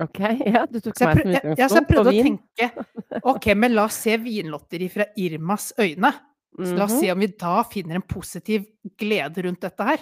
Ok, 0.00 0.18
ja, 0.54 0.64
du 0.66 0.80
tok 0.80 0.98
meg 1.00 1.20
som 1.20 1.20
utgangspunkt. 1.30 1.58
ja, 1.58 1.68
så 1.70 1.76
jeg 1.78 1.86
prøvde 1.86 2.10
å 2.10 2.14
vin. 2.16 2.38
tenke 2.58 3.20
ok, 3.22 3.46
men 3.54 3.74
la 3.76 3.84
oss 3.86 3.94
se 4.02 4.16
vinlotteri 4.18 4.88
fra 4.90 5.06
Irmas 5.16 5.72
øyne. 5.78 6.10
Så 6.58 6.72
la 6.78 6.84
oss 6.84 6.92
Mhm. 6.94 7.00
se 7.00 7.10
om 7.12 7.18
vi 7.20 7.26
da 7.38 7.62
finner 7.66 7.94
en 7.96 8.02
positiv 8.02 8.64
glede 8.98 9.42
rundt 9.44 9.60
dette 9.60 9.84
her. 9.86 9.98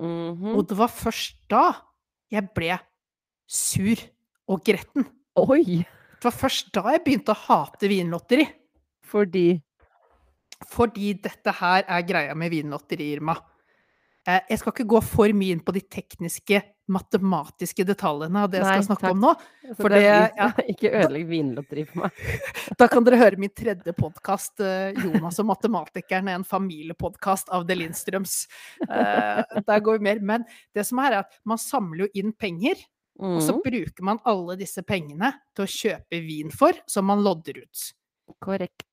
Mhm. 0.00 0.54
Og 0.56 0.66
det 0.68 0.76
var 0.76 0.88
først 0.88 1.36
da 1.48 1.64
jeg 2.30 2.48
ble 2.54 2.78
sur 3.48 3.96
og 4.48 4.62
gretten. 4.64 5.04
Oi! 5.36 5.84
Det 6.20 6.24
var 6.24 6.32
først 6.36 6.72
da 6.72 6.82
jeg 6.92 7.04
begynte 7.04 7.32
å 7.32 7.40
hate 7.46 7.88
vinlotteri. 7.88 8.46
Fordi 9.04 9.60
Fordi 10.68 11.14
dette 11.16 11.52
her 11.56 11.84
er 11.88 12.02
greia 12.04 12.34
med 12.36 12.50
Vinlotteri, 12.52 13.14
Irma. 13.14 13.32
Eh, 14.28 14.40
jeg 14.50 14.58
skal 14.60 14.72
ikke 14.74 14.84
gå 14.92 14.98
for 15.02 15.32
mye 15.32 15.54
inn 15.56 15.62
på 15.64 15.72
de 15.72 15.80
tekniske, 15.80 16.60
matematiske 16.92 17.84
detaljene 17.88 18.42
av 18.44 18.50
det 18.52 18.60
jeg 18.60 18.66
Nei, 18.66 18.74
skal 18.76 18.86
snakke 18.90 19.06
takk. 19.06 19.14
om 19.16 19.24
nå. 19.24 19.32
så 19.70 19.76
For 19.78 19.94
det, 19.94 20.02
ja. 20.04 20.48
Ikke 20.72 20.92
ødelegg 21.00 21.26
vinlotteri 21.30 21.84
for 21.88 22.04
meg. 22.04 22.22
Da 22.80 22.88
kan 22.90 23.04
dere 23.06 23.18
høre 23.20 23.40
min 23.40 23.52
tredje 23.54 23.92
podkast, 23.96 24.62
Jonas 24.98 25.38
og 25.42 25.48
matematikeren, 25.50 26.30
en 26.32 26.46
familiepodkast 26.46 27.50
av 27.54 27.66
De 27.68 27.76
Lindstrøms. 27.78 28.36
Eh, 28.86 29.42
der 29.66 29.82
går 29.84 29.98
vi 30.00 30.06
mer. 30.10 30.22
Men 30.34 30.46
det 30.76 30.86
som 30.88 31.00
er, 31.04 31.18
er 31.20 31.24
at 31.26 31.40
man 31.48 31.60
samler 31.60 32.06
jo 32.06 32.10
inn 32.24 32.32
penger, 32.36 32.80
og 33.20 33.40
så 33.44 33.52
Mm, 33.52 33.62
bruker 33.66 34.04
man 34.06 34.20
alle 34.24 34.54
disse 34.56 34.80
pengene 34.86 35.28
til 35.52 35.66
å 35.66 35.68
kjøpe 35.68 36.20
vin 36.24 36.48
for, 36.54 36.72
som 36.88 37.04
man 37.10 37.20
lodder 37.26 37.58
ut. 37.60 37.82
korrekt. 38.40 38.86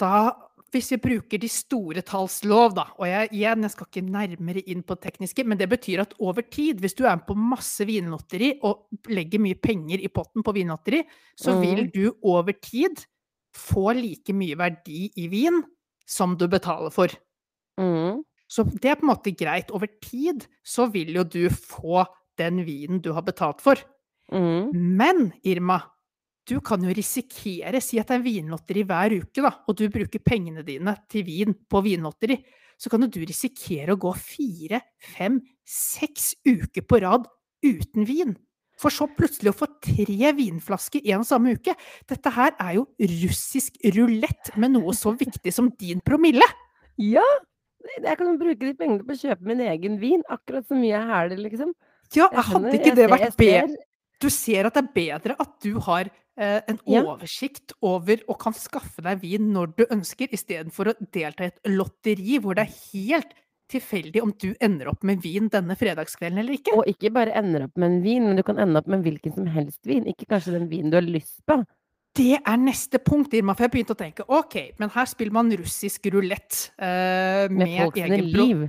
Da, 0.00 0.32
hvis 0.72 0.88
vi 0.94 0.96
bruker 1.04 1.38
de 1.38 1.48
store 1.52 2.00
talls 2.02 2.38
lov, 2.48 2.72
da, 2.74 2.86
og 2.96 3.04
jeg, 3.06 3.28
igjen, 3.36 3.62
jeg 3.66 3.70
skal 3.74 3.86
ikke 3.90 4.02
nærmere 4.08 4.62
inn 4.72 4.82
på 4.82 4.96
det 4.96 5.04
tekniske, 5.10 5.44
men 5.44 5.58
det 5.60 5.68
betyr 5.68 6.00
at 6.00 6.14
over 6.18 6.40
tid, 6.48 6.80
hvis 6.80 6.94
du 6.96 7.04
er 7.04 7.16
med 7.18 7.26
på 7.28 7.36
masse 7.36 7.84
vinlotteri 7.84 8.54
og 8.64 8.86
legger 9.12 9.42
mye 9.44 9.58
penger 9.60 10.00
i 10.00 10.08
potten 10.08 10.42
på 10.42 10.54
vinlotteri, 10.56 11.02
så 11.36 11.58
vil 11.60 11.84
Mm. 11.84 11.90
du 11.92 12.14
over 12.22 12.52
tid 12.52 13.04
få 13.54 13.92
like 13.94 14.32
mye 14.32 14.56
verdi 14.56 15.10
i 15.16 15.26
vin 15.28 15.62
som 16.06 16.36
du 16.36 16.48
betaler 16.48 16.90
for. 16.90 17.08
Mm, 17.78 18.24
Så 18.48 18.64
det 18.64 18.84
er 18.90 18.96
på 18.96 19.06
en 19.06 19.14
måte 19.14 19.36
greit. 19.36 19.70
Over 19.70 19.88
tid 20.02 20.46
så 20.64 20.86
vil 20.92 21.14
jo 21.14 21.22
du 21.24 21.48
få 21.48 22.04
den 22.38 22.64
vinen 22.66 23.00
du 23.00 23.12
har 23.12 23.22
betalt 23.22 23.60
for. 23.60 23.76
mm, 24.32 24.70
Men 24.72 25.32
Irma, 25.44 25.80
du 26.48 26.58
kan 26.64 26.82
jo 26.82 26.92
risikere, 26.94 27.80
si 27.82 28.00
at 28.02 28.10
det 28.10 28.18
er 28.18 28.24
vinlotteri 28.24 28.82
hver 28.88 29.14
uke, 29.20 29.44
da, 29.44 29.52
og 29.68 29.78
du 29.78 29.86
bruker 29.92 30.22
pengene 30.24 30.64
dine 30.66 30.96
til 31.10 31.26
vin 31.26 31.54
på 31.70 31.82
vinlotteri, 31.84 32.38
så 32.80 32.90
kan 32.90 33.04
jo 33.04 33.12
du 33.14 33.20
risikere 33.28 33.94
å 33.94 34.00
gå 34.00 34.10
fire, 34.18 34.80
fem, 35.14 35.38
seks 35.68 36.32
uker 36.48 36.82
på 36.82 37.02
rad 37.04 37.28
uten 37.62 38.08
vin. 38.08 38.34
For 38.82 38.90
så 38.90 39.06
plutselig 39.06 39.52
å 39.52 39.58
få 39.60 39.68
tre 39.84 40.32
vinflasker 40.34 41.04
en 41.12 41.22
og 41.22 41.28
samme 41.28 41.52
uke. 41.54 41.76
Dette 42.10 42.32
her 42.34 42.56
er 42.58 42.80
jo 42.80 42.88
russisk 43.22 43.76
rulett 43.94 44.50
med 44.58 44.74
noe 44.74 44.94
så 44.98 45.12
viktig 45.14 45.52
som 45.54 45.70
din 45.78 46.02
promille. 46.02 46.48
Ja! 46.98 47.26
Jeg 47.82 48.18
kan 48.18 48.36
bruke 48.38 48.62
de 48.62 48.74
pengene 48.78 49.06
på 49.06 49.14
å 49.14 49.18
kjøpe 49.18 49.46
min 49.46 49.62
egen 49.66 49.96
vin, 50.02 50.22
akkurat 50.30 50.66
så 50.66 50.78
mye 50.78 50.92
jeg 50.92 51.08
hæler, 51.08 51.40
liksom. 51.46 51.72
Ja, 52.14 52.28
Jeg 52.28 52.44
hadde 52.50 52.74
ikke 52.78 52.94
det 52.98 53.08
vært 53.10 53.38
bedre? 53.38 53.80
Du 54.22 54.28
ser 54.30 54.68
at 54.68 54.76
det 54.76 54.84
er 54.84 54.92
bedre 54.94 55.36
at 55.42 55.54
du 55.64 55.72
har 55.82 56.10
en 56.40 56.78
oversikt 56.88 57.74
over 57.84 58.22
og 58.24 58.38
kan 58.40 58.54
skaffe 58.56 59.04
deg 59.04 59.20
vin 59.20 59.50
når 59.52 59.74
du 59.76 59.82
ønsker, 59.90 60.32
istedenfor 60.32 60.92
å 60.92 60.94
delta 61.12 61.44
i 61.44 61.50
et 61.52 61.72
lotteri 61.74 62.38
hvor 62.40 62.56
det 62.56 62.64
er 62.64 62.76
helt 62.94 63.34
tilfeldig 63.72 64.22
om 64.22 64.32
du 64.40 64.50
ender 64.62 64.90
opp 64.92 65.04
med 65.06 65.22
vin 65.24 65.48
denne 65.52 65.76
fredagskvelden 65.78 66.42
eller 66.42 66.58
ikke. 66.58 66.74
Og 66.76 66.88
ikke 66.90 67.12
bare 67.14 67.36
ender 67.40 67.66
opp 67.66 67.78
med 67.80 67.88
en 67.88 68.02
vin, 68.04 68.26
men 68.28 68.38
du 68.38 68.44
kan 68.46 68.60
ende 68.62 68.80
opp 68.80 68.90
med 68.90 69.04
hvilken 69.06 69.36
som 69.36 69.48
helst 69.52 69.80
vin. 69.88 70.08
Ikke 70.10 70.28
kanskje 70.30 70.56
den 70.56 70.68
vinen 70.72 70.92
du 70.92 70.98
har 70.98 71.06
lyst 71.06 71.40
på. 71.48 71.62
Det 72.12 72.36
er 72.36 72.58
neste 72.60 73.00
punkt, 73.00 73.32
Irma, 73.32 73.54
for 73.56 73.64
jeg 73.64 73.72
begynte 73.72 73.94
å 73.94 74.00
tenke 74.02 74.26
ok, 74.28 74.56
men 74.82 74.92
her 74.92 75.08
spiller 75.08 75.32
man 75.38 75.52
russisk 75.56 76.10
rulett 76.12 76.66
Uh, 76.76 77.48
Med, 77.48 77.62
med, 77.62 77.78
folks 77.78 78.02
egen 78.02 78.26
liv. 78.34 78.66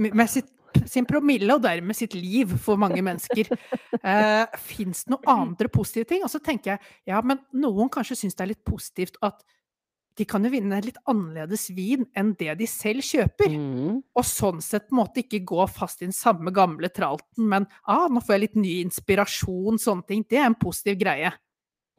med 0.00 0.16
med 0.16 0.30
sitt, 0.32 0.48
sin 0.88 1.06
promille, 1.08 1.50
og 1.54 1.62
dermed 1.64 1.96
sitt 1.96 2.14
liv 2.18 2.56
for 2.60 2.80
mange 2.80 3.02
mennesker. 3.04 3.50
Uh, 4.00 4.46
Fins 4.56 5.02
det 5.04 5.12
noen 5.12 5.26
andre 5.28 5.68
positive 5.68 6.06
ting? 6.08 6.22
Og 6.24 6.30
så 6.32 6.38
tenker 6.40 6.70
jeg 6.70 7.10
ja, 7.10 7.18
men 7.26 7.42
noen 7.52 7.90
kanskje 7.92 8.16
syns 8.16 8.38
det 8.38 8.46
er 8.46 8.48
litt 8.54 8.62
positivt 8.64 9.18
at 9.26 9.42
de 10.18 10.26
kan 10.28 10.44
jo 10.44 10.50
vinne 10.52 10.78
litt 10.84 10.98
annerledes 11.08 11.68
vin 11.76 12.06
enn 12.18 12.32
det 12.40 12.54
de 12.60 12.68
selv 12.68 13.04
kjøper. 13.06 13.52
Mm. 13.52 13.98
Og 14.16 14.26
sånn 14.26 14.62
sett 14.64 14.88
på 14.88 14.94
en 14.94 15.00
måte 15.02 15.22
ikke 15.22 15.42
gå 15.48 15.66
fast 15.70 16.02
i 16.02 16.08
den 16.08 16.16
samme 16.16 16.52
gamle 16.54 16.90
tralten, 16.92 17.46
men 17.50 17.68
ah, 17.84 18.06
nå 18.10 18.22
får 18.24 18.36
jeg 18.36 18.44
litt 18.44 18.58
ny 18.60 18.72
inspirasjon, 18.86 19.80
sånne 19.80 20.08
ting. 20.08 20.24
Det 20.28 20.40
er 20.40 20.48
en 20.48 20.58
positiv 20.60 20.98
greie. 21.00 21.32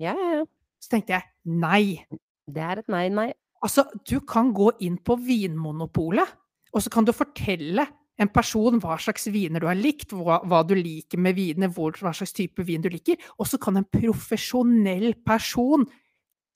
Ja, 0.01 0.13
ja, 0.17 0.41
ja. 0.41 0.45
Så 0.81 0.95
tenkte 0.95 1.17
jeg 1.17 1.57
nei. 1.61 2.01
Det 2.49 2.65
er 2.65 2.81
et 2.81 2.91
nei, 2.91 3.05
nei. 3.13 3.29
Altså, 3.61 3.85
du 4.09 4.17
kan 4.25 4.49
gå 4.57 4.71
inn 4.81 4.97
på 4.97 5.17
Vinmonopolet, 5.21 6.37
og 6.73 6.81
så 6.81 6.93
kan 6.93 7.05
du 7.05 7.13
fortelle 7.13 7.85
en 8.21 8.29
person 8.29 8.77
hva 8.81 8.97
slags 9.01 9.27
viner 9.33 9.63
du 9.63 9.67
har 9.69 9.79
likt, 9.79 10.13
hva, 10.13 10.41
hva 10.45 10.61
du 10.67 10.75
liker 10.77 11.21
med 11.21 11.37
vinene, 11.37 11.71
hva 11.73 12.13
slags 12.13 12.35
type 12.37 12.63
vin 12.67 12.83
du 12.83 12.89
liker, 12.91 13.17
og 13.39 13.49
så 13.49 13.59
kan 13.61 13.79
en 13.79 13.87
profesjonell 13.89 15.15
person 15.25 15.87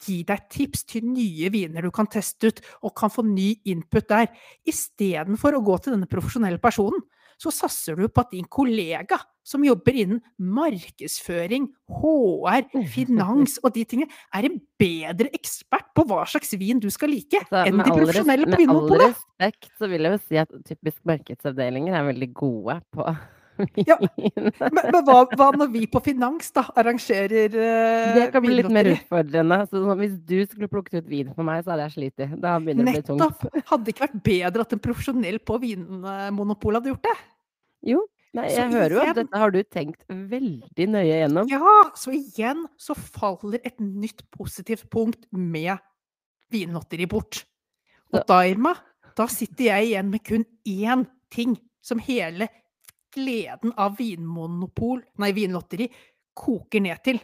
gi 0.05 0.21
deg 0.27 0.47
tips 0.51 0.83
til 0.91 1.07
nye 1.07 1.49
viner 1.53 1.85
du 1.85 1.91
kan 1.95 2.09
teste 2.11 2.51
ut, 2.51 2.61
og 2.83 2.95
kan 2.99 3.11
få 3.13 3.23
ny 3.25 3.53
input 3.71 4.09
der. 4.11 4.27
Istedenfor 4.67 5.55
å 5.55 5.63
gå 5.65 5.77
til 5.81 5.95
denne 5.95 6.09
profesjonelle 6.11 6.59
personen, 6.61 7.01
så 7.41 7.51
satser 7.53 7.97
du 7.99 8.07
på 8.07 8.23
at 8.23 8.33
din 8.33 8.47
kollega 8.49 9.19
som 9.45 9.61
jobber 9.65 9.93
innen 9.93 10.21
markedsføring, 10.41 11.67
HR, 11.85 12.65
finans 12.89 13.59
og 13.61 13.75
de 13.75 13.83
tingene, 13.85 14.09
er 14.33 14.47
en 14.49 14.57
bedre 14.81 15.29
ekspert 15.37 15.91
på 15.95 16.07
hva 16.09 16.23
slags 16.29 16.55
vin 16.57 16.81
du 16.81 16.89
skal 16.93 17.13
like, 17.13 17.43
altså, 17.45 17.61
enn 17.69 17.77
de 17.77 17.85
profesjonelle 17.85 18.49
på 18.49 18.57
Med 18.65 18.73
all 18.73 19.05
respekt 19.05 19.71
så 19.77 19.89
vil 19.91 20.07
jeg 20.07 20.17
jo 20.17 20.21
si 20.23 20.41
at 20.41 20.59
typisk 20.65 21.01
markedsavdelinger 21.05 21.99
er 21.99 22.09
veldig 22.09 22.31
gode 22.33 22.79
på 22.95 23.05
Ja. 23.87 23.97
Men, 24.25 24.79
men 24.91 25.05
hva, 25.07 25.21
hva 25.37 25.47
når 25.55 25.69
vi 25.73 25.85
på 25.91 26.01
finans 26.03 26.49
da 26.55 26.65
arrangerer 26.77 27.53
uh, 27.55 28.15
Det 28.17 28.25
kan 28.33 28.43
bli 28.43 28.57
litt 28.59 28.71
mer 28.73 28.89
utfordrende. 28.91 29.59
Så 29.71 29.95
hvis 30.01 30.17
du 30.27 30.35
skulle 30.47 30.69
plukket 30.71 31.03
ut 31.03 31.07
vin 31.11 31.31
for 31.35 31.47
meg, 31.47 31.63
så 31.63 31.73
hadde 31.73 31.87
jeg 31.87 31.95
slitt. 31.95 32.25
Da 32.41 32.57
begynner 32.59 32.89
det 32.89 32.91
å 32.91 32.97
bli 32.97 33.05
tungt. 33.07 33.23
Nettopp! 33.23 33.63
Hadde 33.71 33.87
det 33.87 33.95
ikke 33.95 34.05
vært 34.07 34.19
bedre 34.27 34.65
at 34.67 34.75
en 34.75 34.83
profesjonell 34.83 35.39
på 35.45 35.59
Vinmonopolet 35.63 36.81
hadde 36.81 36.93
gjort 36.93 37.07
det? 37.07 37.15
Jo. 37.95 38.03
Nei, 38.35 38.49
Så 38.51 38.65
jeg 38.65 38.73
hører 38.73 38.93
jo 38.97 39.03
at 39.05 39.15
dette 39.15 39.39
har 39.39 39.53
du 39.53 39.61
tenkt 39.63 40.01
veldig 40.09 40.87
nøye 40.91 41.19
gjennom. 41.21 41.47
Ja, 41.51 41.75
så 41.95 42.11
igjen 42.17 42.65
så 42.81 42.95
faller 42.97 43.61
et 43.63 43.79
nytt 43.79 44.25
positivt 44.35 44.89
punkt 44.91 45.23
med 45.31 45.77
vinlotteri 46.51 47.07
bort. 47.07 47.45
Og 48.11 48.19
Så- 48.19 48.25
da, 48.27 48.41
Irma, 48.43 48.75
da 49.15 49.27
sitter 49.31 49.69
jeg 49.71 49.91
igjen 49.91 50.11
med 50.11 50.23
kun 50.23 50.45
én 50.67 51.07
ting 51.31 51.55
som 51.81 51.99
hele 51.99 52.49
gleden 53.15 53.73
av 53.81 53.95
vinmonopol, 53.99 55.01
nei, 55.21 55.31
vinlotteri 55.35 55.87
koker 56.35 56.83
ned 56.83 57.01
til. 57.05 57.21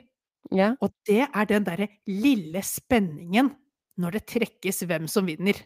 Ja. 0.56 0.72
Og 0.82 0.94
det 1.08 1.26
er 1.28 1.50
den 1.50 1.68
derre 1.68 1.88
lille 2.10 2.64
spenningen 2.66 3.52
når 4.02 4.18
det 4.18 4.26
trekkes 4.34 4.84
hvem 4.88 5.08
som 5.12 5.28
vinner. 5.30 5.60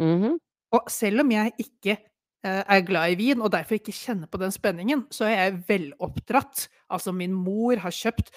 mhm. 0.00 0.38
Og 0.72 0.88
selv 0.88 1.20
om 1.20 1.28
jeg 1.28 1.52
ikke 1.60 1.98
eh, 1.98 2.62
er 2.64 2.84
glad 2.88 3.12
i 3.12 3.16
vin, 3.18 3.42
og 3.44 3.50
derfor 3.52 3.76
ikke 3.76 3.92
kjenner 3.92 4.30
på 4.30 4.38
den 4.40 4.54
spenningen, 4.54 5.02
så 5.12 5.26
er 5.28 5.34
jeg 5.36 5.58
veloppdratt. 5.68 6.62
Altså, 6.88 7.12
min 7.12 7.34
mor 7.36 7.76
har 7.76 7.92
kjøpt 7.92 8.32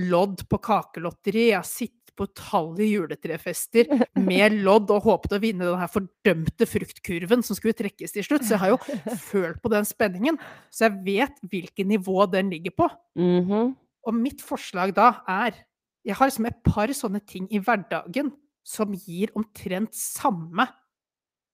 lodd 0.00 0.46
på 0.48 0.58
kakelotteri, 0.64 1.50
jeg 1.50 1.58
har 1.58 1.68
sittet 1.68 2.03
på 2.16 2.26
utallige 2.28 2.98
juletrefester 2.98 3.90
med 4.20 4.58
lodd 4.64 4.92
og 4.94 5.06
håpet 5.06 5.36
å 5.36 5.40
vinne 5.42 5.66
den 5.66 5.80
her 5.80 5.90
fordømte 5.90 6.68
fruktkurven 6.68 7.42
som 7.46 7.58
skulle 7.58 7.76
trekkes 7.76 8.14
til 8.14 8.26
slutt. 8.26 8.46
Så 8.46 8.56
jeg 8.56 8.62
har 8.62 8.74
jo 8.74 8.80
følt 9.30 9.60
på 9.62 9.72
den 9.72 9.88
spenningen, 9.88 10.38
så 10.70 10.86
jeg 10.88 11.00
vet 11.06 11.42
hvilket 11.50 11.90
nivå 11.90 12.26
den 12.32 12.52
ligger 12.54 12.76
på. 12.84 12.90
Mhm. 13.20 13.74
Og 14.04 14.16
mitt 14.16 14.42
forslag 14.44 14.92
da 14.96 15.22
er 15.28 15.62
Jeg 16.04 16.18
har 16.18 16.28
liksom 16.28 16.44
et 16.44 16.58
par 16.60 16.90
sånne 16.92 17.22
ting 17.24 17.46
i 17.48 17.56
hverdagen 17.64 18.26
som 18.60 18.90
gir 18.92 19.30
omtrent 19.32 19.94
samme 19.96 20.66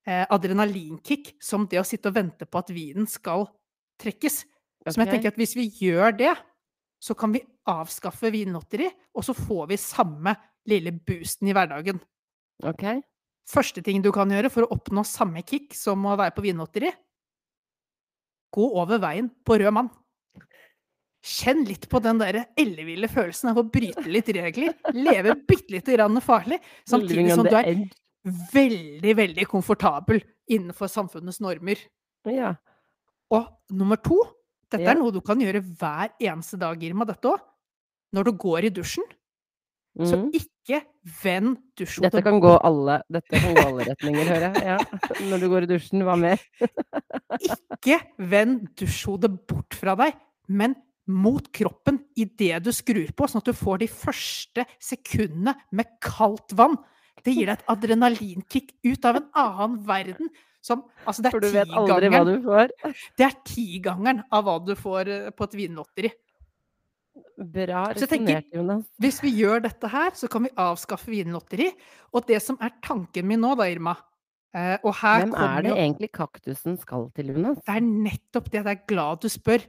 eh, 0.03 0.25
adrenalinkick 0.27 1.37
som 1.39 1.69
det 1.71 1.79
å 1.79 1.87
sitte 1.87 2.11
og 2.11 2.17
vente 2.17 2.49
på 2.51 2.59
at 2.59 2.73
vinen 2.75 3.07
skal 3.07 3.47
trekkes. 4.03 4.41
Som 4.89 5.05
jeg 5.05 5.13
tenker 5.13 5.31
at 5.31 5.39
hvis 5.39 5.55
vi 5.55 5.69
gjør 5.85 6.17
det, 6.19 6.33
så 6.99 7.15
kan 7.15 7.31
vi 7.31 7.45
avskaffe 7.71 8.33
vinlotteri, 8.33 8.89
og 9.15 9.25
så 9.25 9.35
får 9.37 9.71
vi 9.71 9.79
samme 9.81 10.35
lille 10.69 10.93
boosten 10.93 11.49
i 11.49 11.55
hverdagen. 11.57 12.01
Ok. 12.67 12.85
Første 13.51 13.83
ting 13.83 14.03
du 14.05 14.11
kan 14.15 14.31
gjøre 14.31 14.51
for 14.53 14.67
å 14.67 14.75
oppnå 14.77 15.05
samme 15.09 15.43
kick 15.47 15.73
som 15.75 16.05
å 16.07 16.19
være 16.19 16.37
på 16.37 16.45
vinlotteri 16.45 16.93
gå 18.55 18.67
over 18.83 19.01
veien 19.03 19.31
på 19.47 19.59
rød 19.61 19.75
mann. 19.75 19.91
Kjenn 21.21 21.67
litt 21.69 21.85
på 21.93 22.01
den 22.01 22.21
der 22.21 22.43
elleville 22.59 23.09
følelsen 23.13 23.53
av 23.53 23.61
å 23.61 23.67
bryte 23.69 24.07
litt 24.09 24.31
regler. 24.35 24.73
Leve 24.97 25.37
bitte 25.49 25.75
lite 25.75 25.97
grann 25.99 26.21
farlig, 26.25 26.61
samtidig 26.89 27.35
som 27.35 27.45
du 27.45 27.57
er 27.59 27.71
veldig, 28.55 29.15
veldig 29.19 29.47
komfortabel 29.49 30.23
innenfor 30.51 30.91
samfunnets 30.93 31.41
normer. 31.45 31.81
Ja. 32.29 32.55
Og 33.33 33.49
nummer 33.73 34.01
to 34.01 34.19
Dette 34.71 34.87
er 34.87 34.95
noe 34.95 35.11
du 35.11 35.19
kan 35.19 35.41
gjøre 35.43 35.65
hver 35.81 36.13
eneste 36.23 36.55
dag, 36.61 36.79
Irma, 36.87 37.03
dette 37.03 37.27
òg. 37.27 37.41
Når 38.15 38.29
du 38.29 38.37
går 38.39 38.69
i 38.69 38.71
dusjen, 38.71 39.03
så 39.99 40.17
Mhm. 40.17 40.31
ikke 40.33 40.83
vend 41.23 41.57
dusjhodet 41.77 42.13
Dette 42.13 42.23
kan 42.23 42.39
gå 42.41 42.53
alle, 42.63 43.03
dette 43.11 43.41
kan 43.41 43.55
gå 43.57 43.65
alle 43.67 43.85
retninger, 43.89 44.25
hører 44.25 44.55
jeg. 44.55 44.65
Ja. 44.65 44.77
Når 45.31 45.41
du 45.41 45.49
går 45.51 45.63
i 45.67 45.71
dusjen, 45.73 46.05
hva 46.07 46.15
mer? 46.19 46.39
Ikke 47.41 47.99
vend 48.31 48.69
dusjhodet 48.79 49.33
bort 49.51 49.75
fra 49.79 49.97
deg, 49.99 50.15
men 50.49 50.77
mot 51.11 51.49
kroppen 51.57 51.99
idet 52.19 52.61
du 52.63 52.71
skrur 52.75 53.11
på, 53.19 53.27
sånn 53.27 53.43
at 53.43 53.51
du 53.51 53.57
får 53.57 53.81
de 53.83 53.89
første 53.91 54.65
sekundene 54.79 55.57
med 55.75 55.91
kaldt 56.05 56.55
vann. 56.59 56.77
Det 57.25 57.35
gir 57.35 57.51
deg 57.51 57.59
et 57.59 57.67
adrenalinkick 57.75 58.71
ut 58.87 59.05
av 59.11 59.19
en 59.21 59.27
annen 59.35 59.81
verden. 59.89 60.31
Som, 60.63 60.83
altså 61.09 61.23
det 61.25 61.31
For 61.33 61.41
er 61.41 61.47
du 61.49 61.55
vet 61.57 61.71
aldri 61.73 62.09
hva 62.13 62.21
du 62.29 62.35
får. 62.45 62.73
det 63.17 63.25
er 63.27 63.37
tigangeren 63.49 64.23
av 64.31 64.45
hva 64.45 64.59
du 64.65 64.75
får 64.77 65.09
eh, 65.09 65.31
på 65.33 65.47
et 65.49 65.55
vinlotteri. 65.57 66.11
Bra 67.41 67.87
resonnert, 67.95 68.51
Jonas. 68.55 68.85
Hvis 69.01 69.19
vi 69.25 69.33
gjør 69.41 69.65
dette 69.65 69.89
her, 69.91 70.13
så 70.17 70.29
kan 70.31 70.45
vi 70.47 70.53
avskaffe 70.61 71.11
vinlotteri. 71.11 71.71
Og 72.15 72.27
det 72.29 72.39
som 72.45 72.59
er 72.63 72.75
tanken 72.85 73.27
min 73.29 73.41
nå, 73.43 73.55
da, 73.59 73.67
Irma 73.71 73.95
eh, 74.55 74.77
Og 74.85 74.93
her 75.01 75.25
Hvem 75.25 75.35
er 75.35 75.65
det 75.65 75.73
jo 75.73 75.79
egentlig 75.79 76.11
kaktusen 76.15 76.77
skal 76.81 77.09
til, 77.17 77.33
Jonas? 77.35 77.59
Det 77.65 77.77
er 77.79 77.87
nettopp 77.87 78.51
det. 78.51 78.61
Jeg 78.61 78.77
er 78.77 78.85
glad 78.93 79.25
du 79.25 79.31
spør. 79.33 79.65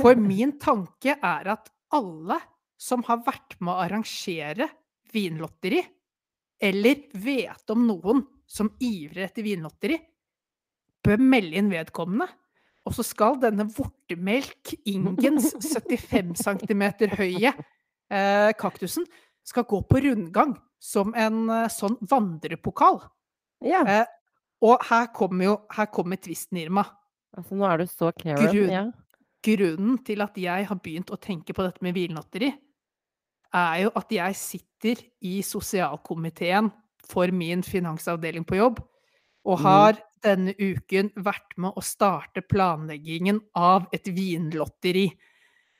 For 0.00 0.18
min 0.18 0.56
tanke 0.62 1.18
er 1.18 1.52
at 1.54 1.70
alle 1.94 2.40
som 2.80 3.04
har 3.06 3.22
vært 3.26 3.58
med 3.60 3.70
å 3.74 3.82
arrangere 3.84 4.68
vinlotteri, 5.14 5.82
eller 6.64 7.06
vet 7.22 7.70
om 7.70 7.84
noen 7.86 8.24
som 8.50 8.72
ivrer 8.82 9.28
etter 9.28 9.46
vinlotteri, 9.46 9.98
bør 11.04 11.20
melde 11.22 11.60
inn 11.60 11.70
vedkommende. 11.72 12.26
Og 12.84 12.92
så 12.96 13.04
skal 13.06 13.38
denne 13.40 13.64
vortemelk 13.72 14.74
Ingens 14.90 15.54
75 15.72 16.34
cm 16.42 16.82
høye 17.16 17.52
eh, 17.54 18.50
kaktusen 18.60 19.06
skal 19.44 19.64
gå 19.68 19.80
på 19.88 20.02
rundgang 20.04 20.52
som 20.84 21.14
en 21.16 21.46
eh, 21.52 21.70
sånn 21.72 21.96
vandrepokal. 22.04 23.00
Ja, 23.64 23.80
Eh, 23.88 24.04
og 24.64 24.80
her 24.88 25.10
kommer 25.12 25.44
jo 25.44 25.54
her 25.76 25.88
kommer 25.92 26.16
tvisten, 26.16 26.56
Irma. 26.60 26.84
altså 27.36 27.56
nå 27.58 27.66
er 27.68 27.82
du 27.82 27.86
så 27.90 28.12
Karen. 28.16 28.46
Grun, 28.48 28.70
Ja. 28.72 28.84
Grunnen 29.44 29.98
til 30.06 30.22
at 30.24 30.38
jeg 30.40 30.66
har 30.70 30.78
begynt 30.80 31.10
å 31.12 31.18
tenke 31.20 31.52
på 31.52 31.64
dette 31.66 31.82
med 31.84 31.92
hvilenotteri, 31.92 32.48
er 33.52 33.76
jo 33.82 33.90
at 33.94 34.08
jeg 34.10 34.36
sitter 34.40 35.02
i 35.20 35.42
sosialkomiteen 35.44 36.70
for 37.04 37.28
min 37.28 37.60
finansavdeling 37.62 38.46
på 38.48 38.56
jobb, 38.56 38.80
og 39.44 39.58
Mm. 39.58 39.62
har 39.62 40.02
denne 40.24 40.54
uken 40.58 41.10
vært 41.16 41.56
med 41.56 41.72
å 41.76 41.82
starte 41.82 42.42
planleggingen 42.42 43.40
av 43.54 43.86
et 43.92 44.04
vinlotteri. 44.04 45.12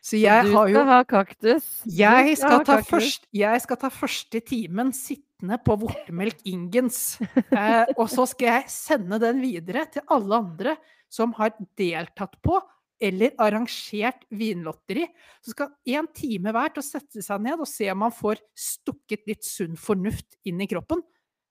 Så 0.05 0.21
jeg 0.21 0.45
du 0.45 0.53
har 0.53 0.69
jo 0.69 0.75
skal 0.75 0.91
ha 0.91 1.05
kaktus. 1.05 1.65
Jeg 1.89 2.37
skal, 2.37 2.65
ta 2.65 2.77
først, 2.85 3.25
jeg 3.33 3.61
skal 3.65 3.77
ta 3.81 3.89
første 3.89 4.41
timen 4.45 4.93
sittende 4.93 5.57
på 5.65 5.79
vortemelk 5.81 6.45
Ingens. 6.45 7.17
Eh, 7.55 7.87
og 7.97 8.11
så 8.13 8.27
skal 8.29 8.47
jeg 8.51 8.69
sende 8.69 9.19
den 9.23 9.41
videre 9.41 9.87
til 9.91 10.03
alle 10.13 10.37
andre 10.43 10.77
som 11.09 11.33
har 11.39 11.55
deltatt 11.79 12.37
på 12.43 12.59
eller 13.01 13.33
arrangert 13.41 14.27
vinlotteri. 14.31 15.07
Så 15.43 15.55
skal 15.55 15.73
en 15.97 16.07
time 16.13 16.53
hver 16.53 16.75
til 16.75 16.83
å 16.83 16.87
sette 16.87 17.25
seg 17.25 17.41
ned 17.41 17.61
og 17.61 17.69
se 17.69 17.89
om 17.93 18.03
man 18.05 18.13
får 18.15 18.43
stukket 18.59 19.25
litt 19.31 19.45
sunn 19.47 19.77
fornuft 19.81 20.37
inn 20.45 20.61
i 20.61 20.69
kroppen. 20.69 21.01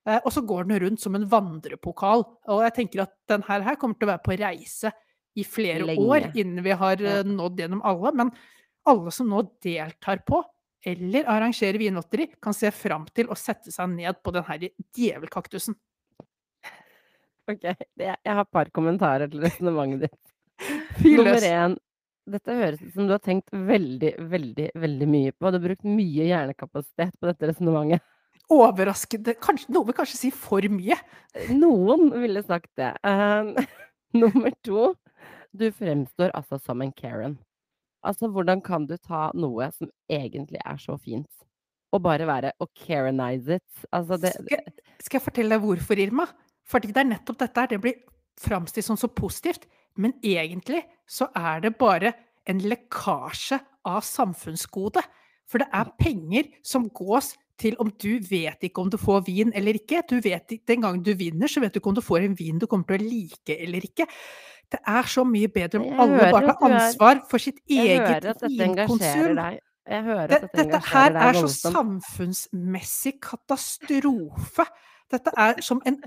Eh, 0.10 0.20
og 0.20 0.34
så 0.36 0.44
går 0.44 0.68
den 0.68 0.82
rundt 0.84 1.04
som 1.04 1.16
en 1.16 1.28
vandrepokal. 1.30 2.26
Og 2.52 2.64
jeg 2.66 2.76
tenker 2.80 3.06
at 3.06 3.16
den 3.32 3.46
her, 3.48 3.76
kommer 3.80 4.00
til 4.00 4.10
å 4.10 4.14
være 4.14 4.26
på 4.26 4.38
reise 4.40 4.92
i 5.34 5.46
flere 5.48 5.88
Lenge. 5.88 6.04
år 6.06 6.28
innen 6.38 6.64
vi 6.66 6.76
har 6.78 7.02
eh, 7.02 7.24
nådd 7.28 7.64
gjennom 7.64 7.86
alle. 7.88 8.14
Men 8.20 8.34
alle 8.90 9.14
som 9.16 9.32
nå 9.32 9.46
deltar 9.64 10.26
på 10.28 10.44
eller 10.84 11.24
arrangerer 11.32 11.80
vinlotteri, 11.80 12.28
kan 12.44 12.56
se 12.56 12.68
fram 12.76 13.06
til 13.16 13.30
å 13.32 13.38
sette 13.40 13.72
seg 13.72 13.88
ned 13.94 14.20
på 14.20 14.34
den 14.36 14.44
her 14.44 14.66
djevelkaktusen. 14.98 15.78
Ok, 17.48 17.64
jeg 18.00 18.18
har 18.24 18.42
et 18.44 18.52
par 18.52 18.68
kommentarer 18.76 19.32
til 19.32 19.44
resonnementet 19.44 20.10
ditt. 20.10 20.20
Nummer 21.18 21.48
én. 21.48 21.80
Dette 22.34 22.56
høres 22.56 22.80
ut 22.80 22.94
som 22.96 23.08
du 23.08 23.12
har 23.12 23.24
tenkt 23.24 23.52
veldig, 23.52 24.14
veldig, 24.32 24.70
veldig 24.80 25.08
mye 25.12 25.34
på. 25.36 25.50
Du 25.52 25.58
har 25.58 25.64
brukt 25.66 25.88
mye 25.88 26.28
hjernekapasitet 26.30 27.18
på 27.20 27.28
dette 27.28 27.50
resonnementet. 27.52 28.04
Overraskende 28.52 29.36
kanskje, 29.40 29.72
Noen 29.72 29.88
vil 29.88 29.96
kanskje 29.98 30.20
si 30.20 30.32
for 30.36 30.66
mye. 30.72 30.98
Noen 31.56 32.12
ville 32.22 32.44
sagt 32.46 32.72
det. 32.80 32.92
Eh, 33.08 33.72
nummer 34.22 34.54
to. 34.66 34.92
Du 35.54 35.70
fremstår 35.72 36.34
altså 36.34 36.60
som 36.60 36.82
en 36.82 36.92
Karen. 36.92 37.38
Altså, 38.04 38.28
hvordan 38.28 38.60
kan 38.62 38.88
du 38.90 38.98
ta 38.98 39.30
noe 39.38 39.70
som 39.72 39.88
egentlig 40.12 40.60
er 40.60 40.80
så 40.82 40.98
fint, 41.00 41.30
og 41.96 42.02
bare 42.04 42.28
være 42.28 42.52
å 42.60 42.68
Karenize 42.76 43.62
it? 43.62 43.86
Altså, 43.96 44.18
det 44.20 44.34
Skal, 44.36 44.74
skal 45.00 45.20
jeg 45.20 45.26
fortelle 45.30 45.56
deg 45.56 45.64
hvorfor, 45.64 46.02
Irma? 46.04 46.28
Fordi 46.68 46.92
det 46.92 47.00
er 47.00 47.12
nettopp 47.14 47.40
dette 47.40 47.64
her. 47.64 47.72
Det 47.72 47.80
blir 47.84 48.02
framstilt 48.40 48.90
som 48.90 49.00
så 49.00 49.08
positivt. 49.08 49.70
Men 49.96 50.16
egentlig 50.26 50.84
så 51.08 51.30
er 51.38 51.64
det 51.64 51.76
bare 51.80 52.14
en 52.50 52.60
lekkasje 52.60 53.60
av 53.88 54.02
samfunnsgode. 54.04 55.04
For 55.48 55.62
det 55.62 55.70
er 55.76 55.92
penger 56.00 56.50
som 56.66 56.90
gås 56.90 57.34
til 57.64 57.76
om 57.82 57.90
du 58.04 58.12
vet 58.30 58.68
ikke 58.68 58.84
om 58.84 58.90
du 58.94 58.98
får 59.02 59.24
vin 59.28 59.52
eller 59.56 59.80
ikke. 59.80 60.04
Du 60.10 60.18
vet, 60.24 60.54
Den 60.68 60.82
gangen 60.84 61.04
du 61.04 61.14
vinner, 61.18 61.48
så 61.48 61.64
vet 61.64 61.74
du 61.74 61.80
ikke 61.82 61.92
om 61.94 61.98
du 61.98 62.04
får 62.06 62.26
en 62.28 62.36
vin 62.40 62.60
du 62.62 62.68
kommer 62.68 62.86
til 62.92 63.00
å 63.00 63.10
like 63.10 63.56
eller 63.60 63.88
ikke. 63.88 64.08
Det 64.74 64.80
er 64.90 65.04
så 65.12 65.24
mye 65.28 65.48
bedre 65.54 65.80
om 65.80 65.86
Jeg 65.86 66.00
alle 66.00 66.32
bare 66.32 66.48
tar 66.48 66.56
er- 66.56 66.66
ansvar 66.70 67.22
for 67.30 67.38
sitt 67.40 67.60
eget 67.70 68.24
dette 68.24 68.50
vinkonsum. 68.50 69.38
Jeg 69.86 70.04
hører 70.04 70.32
at 70.32 70.42
dette 70.46 70.64
dette 70.64 70.80
her 70.94 71.12
er 71.20 71.34
så 71.44 71.50
samfunnsmessig 71.74 73.18
katastrofe. 73.22 74.66
Dette 75.12 75.34
er 75.38 75.60
som 75.62 75.82
en 75.86 75.98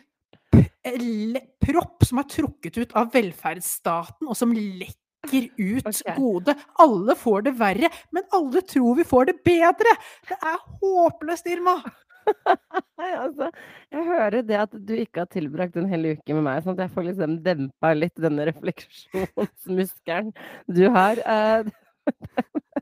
propp 1.61 2.05
som 2.07 2.19
er 2.23 2.29
trukket 2.31 2.79
ut 2.81 2.95
av 2.97 3.11
velferdsstaten, 3.13 4.27
og 4.29 4.37
som 4.39 4.53
lekker 4.53 4.95
ut 5.35 5.87
okay. 5.87 6.17
gode. 6.17 6.57
Alle 6.83 7.17
får 7.19 7.47
det 7.49 7.55
verre, 7.59 7.91
men 8.15 8.27
alle 8.37 8.63
tror 8.63 8.99
vi 8.99 9.07
får 9.07 9.31
det 9.31 9.37
bedre! 9.47 9.95
Det 10.29 10.39
er 10.41 10.59
håpløst, 10.83 11.49
Irma! 11.53 11.81
Altså, 12.97 13.53
jeg 13.93 14.03
hører 14.03 14.43
det 14.43 14.57
at 14.59 14.73
du 14.89 14.93
ikke 14.97 15.23
har 15.23 15.29
tilbrakt 15.31 15.77
en 15.79 15.87
hel 15.87 16.09
uke 16.17 16.35
med 16.35 16.43
meg, 16.43 16.63
sånn 16.65 16.75
at 16.75 16.87
jeg 16.87 16.93
får 16.97 17.05
liksom 17.07 17.37
dempa 17.45 17.93
litt 17.95 18.17
denne 18.19 18.49
refleksjonsmuskelen 18.49 20.33
du 20.67 20.89
har. 20.91 21.21
Eh, 21.23 21.69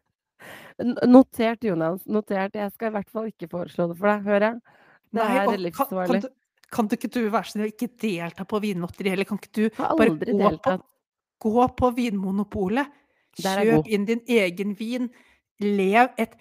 Notert, 1.06 1.64
Jonas. 1.64 2.06
Notert. 2.10 2.56
Jeg 2.56 2.72
skal 2.74 2.90
i 2.90 2.96
hvert 2.96 3.12
fall 3.12 3.28
ikke 3.30 3.50
foreslå 3.52 3.90
det 3.90 3.98
for 4.00 4.10
deg, 4.10 4.24
hører 4.26 4.46
jeg. 4.48 4.80
Det 5.14 5.20
Nei, 5.20 5.36
er 5.42 5.62
livsfarlig. 5.68 6.22
kan, 6.22 6.24
kan, 6.24 6.70
kan 6.78 6.90
du 6.90 6.96
ikke 6.96 7.12
du 7.14 7.20
være 7.28 7.46
så 7.46 7.54
snill 7.54 7.70
ikke 7.70 7.92
delta 8.02 8.46
på 8.48 8.60
vinlotteri, 8.64 9.12
eller 9.14 9.28
kan 9.28 9.38
ikke 9.38 9.54
du 9.54 9.64
bare 9.76 10.16
gå 10.18 10.50
på. 10.64 10.78
Gå 11.44 11.68
på 11.78 11.92
Vinmonopolet, 11.96 12.90
kjøp 13.38 13.88
inn 13.90 14.08
din 14.08 14.20
egen 14.30 14.74
vin, 14.78 15.08
lev 15.60 16.10
et 16.18 16.34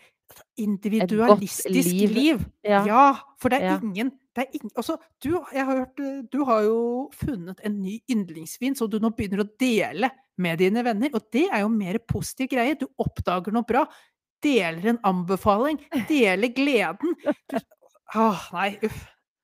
individualistisk 0.57 1.93
liv. 1.93 2.09
liv. 2.15 2.45
Ja. 2.65 2.83
Ja, 2.87 3.05
for 3.39 3.49
det 3.49 3.61
er 3.61 3.73
Ja. 3.73 3.79
ingen 3.81 4.11
det 4.35 4.47
er 4.47 4.49
ingen, 4.57 4.71
altså, 4.75 4.97
du, 5.23 5.45
jeg 5.53 5.65
har 5.65 5.75
hørt, 5.77 6.29
du 6.31 6.43
har 6.43 6.63
jo 6.63 7.09
funnet 7.13 7.59
en 7.63 7.81
ny 7.83 7.99
yndlingsvin 8.09 8.75
som 8.75 8.89
du 8.89 8.97
nå 8.97 9.11
begynner 9.13 9.43
å 9.43 9.49
dele 9.59 10.09
med 10.41 10.57
dine 10.57 10.83
venner, 10.83 11.11
og 11.13 11.27
det 11.31 11.49
er 11.53 11.61
jo 11.61 11.69
mer 11.69 11.99
positiv 11.99 12.49
greie. 12.49 12.73
Du 12.73 12.87
oppdager 12.97 13.53
noe 13.53 13.61
bra, 13.61 13.85
deler 14.41 14.87
en 14.89 14.99
anbefaling, 15.05 15.77
deler 16.09 16.49
gleden. 16.49 17.13
Du, 17.51 17.59
åh, 18.15 18.49
nei, 18.53 18.79
uff. 18.81 19.03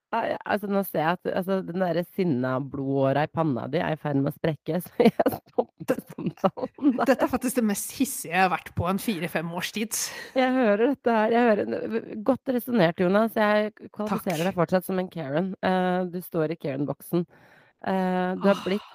Altså, 0.09 0.65
nå 0.71 0.81
ser 0.87 1.03
jeg 1.03 1.17
at 1.17 1.29
altså, 1.41 1.59
den 1.65 1.83
derre 1.83 2.03
sinna 2.15 2.55
blodåra 2.63 3.27
i 3.27 3.31
panna 3.31 3.67
di 3.69 3.81
er 3.81 3.93
i 3.93 3.99
ferd 3.99 4.17
med 4.23 4.31
å 4.31 4.37
sprekke, 4.37 4.79
så 4.85 5.05
jeg 5.05 5.33
stopper 5.35 5.99
samtalen 6.15 6.95
der. 6.95 7.03
Dette 7.11 7.27
er 7.27 7.31
faktisk 7.31 7.59
det 7.59 7.65
mest 7.69 7.93
hissige 7.97 8.33
jeg 8.33 8.41
har 8.41 8.49
vært 8.53 8.71
på 8.77 8.87
en 8.89 9.01
fire-fem 9.01 9.51
års 9.59 9.73
tid. 9.75 9.99
Jeg 10.37 10.55
hører 10.55 10.83
dette 10.95 11.17
her. 11.19 11.35
Jeg 11.35 11.51
hører, 11.51 12.07
godt 12.31 12.53
resonnert, 12.55 13.03
Jonas. 13.03 13.37
Jeg 13.37 13.73
kvalifiserer 13.77 14.41
Takk. 14.41 14.47
deg 14.49 14.57
fortsatt 14.57 14.89
som 14.89 15.01
en 15.01 15.11
Karen. 15.13 15.53
Uh, 15.65 16.09
du 16.09 16.19
står 16.25 16.55
i 16.55 16.59
Karen-boksen. 16.59 17.27
Uh, 17.85 18.33
du, 18.41 18.49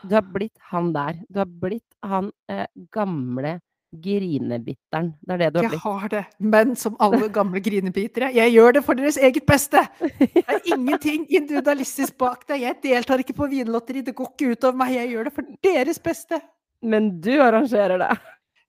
du 0.04 0.16
har 0.18 0.26
blitt 0.34 0.66
han 0.72 0.90
der. 0.96 1.22
Du 1.30 1.40
har 1.44 1.54
blitt 1.62 2.00
han 2.04 2.32
uh, 2.50 2.66
gamle 2.94 3.58
grinebitteren. 4.02 5.12
Det 5.20 5.34
er 5.34 5.40
det 5.42 5.48
du 5.54 5.58
har 5.58 5.68
blitt. 5.68 5.76
Jeg 5.76 5.84
har 5.84 6.12
det, 6.12 6.22
men 6.54 6.74
som 6.76 6.96
alle 7.04 7.28
gamle 7.32 7.62
grinebitere, 7.64 8.32
jeg 8.34 8.52
gjør 8.54 8.76
det 8.78 8.84
for 8.86 8.98
deres 8.98 9.18
eget 9.18 9.46
beste! 9.46 9.82
Det 10.00 10.44
er 10.44 10.60
ingenting 10.74 11.26
individualistisk 11.28 12.16
bak 12.18 12.46
det. 12.48 12.60
Jeg 12.62 12.78
deltar 12.82 13.22
ikke 13.22 13.36
på 13.38 13.48
vinlotteri, 13.52 14.04
det 14.06 14.16
går 14.18 14.32
ikke 14.32 14.54
utover 14.54 14.78
meg, 14.82 14.94
jeg 14.96 15.12
gjør 15.14 15.28
det 15.28 15.34
for 15.38 15.56
deres 15.68 16.00
beste. 16.02 16.40
Men 16.84 17.14
du 17.24 17.32
arrangerer 17.40 17.98
det. 18.02 18.10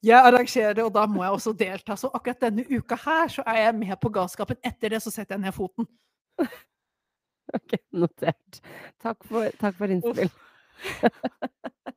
Jeg 0.05 0.21
arrangerer 0.21 0.77
det, 0.77 0.83
og 0.85 0.93
da 0.93 1.05
må 1.09 1.23
jeg 1.23 1.31
også 1.39 1.53
delta. 1.57 1.97
Så 1.97 2.11
akkurat 2.13 2.41
denne 2.45 2.65
uka 2.69 2.97
her, 3.05 3.27
så 3.31 3.43
er 3.47 3.61
jeg 3.63 3.75
med 3.79 3.97
på 4.01 4.11
galskapen. 4.13 4.59
Etter 4.63 4.93
det 4.93 5.01
så 5.03 5.11
setter 5.11 5.35
jeg 5.35 5.45
ned 5.47 5.55
foten. 5.55 5.89
Ok, 7.53 7.75
notert. 7.93 8.61
Takk 9.01 9.25
for, 9.29 9.49
takk 9.61 9.77
for 9.77 9.91
innspill. 9.93 10.31